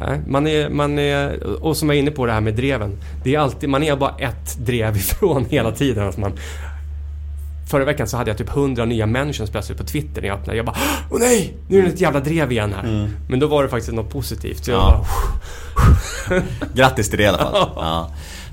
[0.00, 2.98] Nej, man är, man är, och som jag är inne på det här med dreven.
[3.24, 6.06] Det är alltid, man är bara ett drev ifrån hela tiden.
[6.06, 6.32] Alltså man,
[7.66, 10.56] Förra veckan så hade jag typ 100 nya mentions plötsligt på Twitter när jag öppnade.
[10.56, 10.76] Jag bara
[11.10, 11.56] Åh nej!
[11.68, 13.10] Nu är det ett jävla drev igen här.
[13.28, 14.64] Men då var det faktiskt något positivt.
[14.64, 15.06] Så jag Ja.
[16.28, 16.42] bara,
[16.74, 17.52] Grattis till det i alla fall.
[17.76, 18.10] Ja.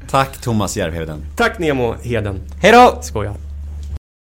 [0.10, 1.26] Tack Thomas Järvheden.
[1.36, 2.40] Tack Nemo Heden.
[2.62, 2.98] Hej då!
[3.02, 3.34] Skojar.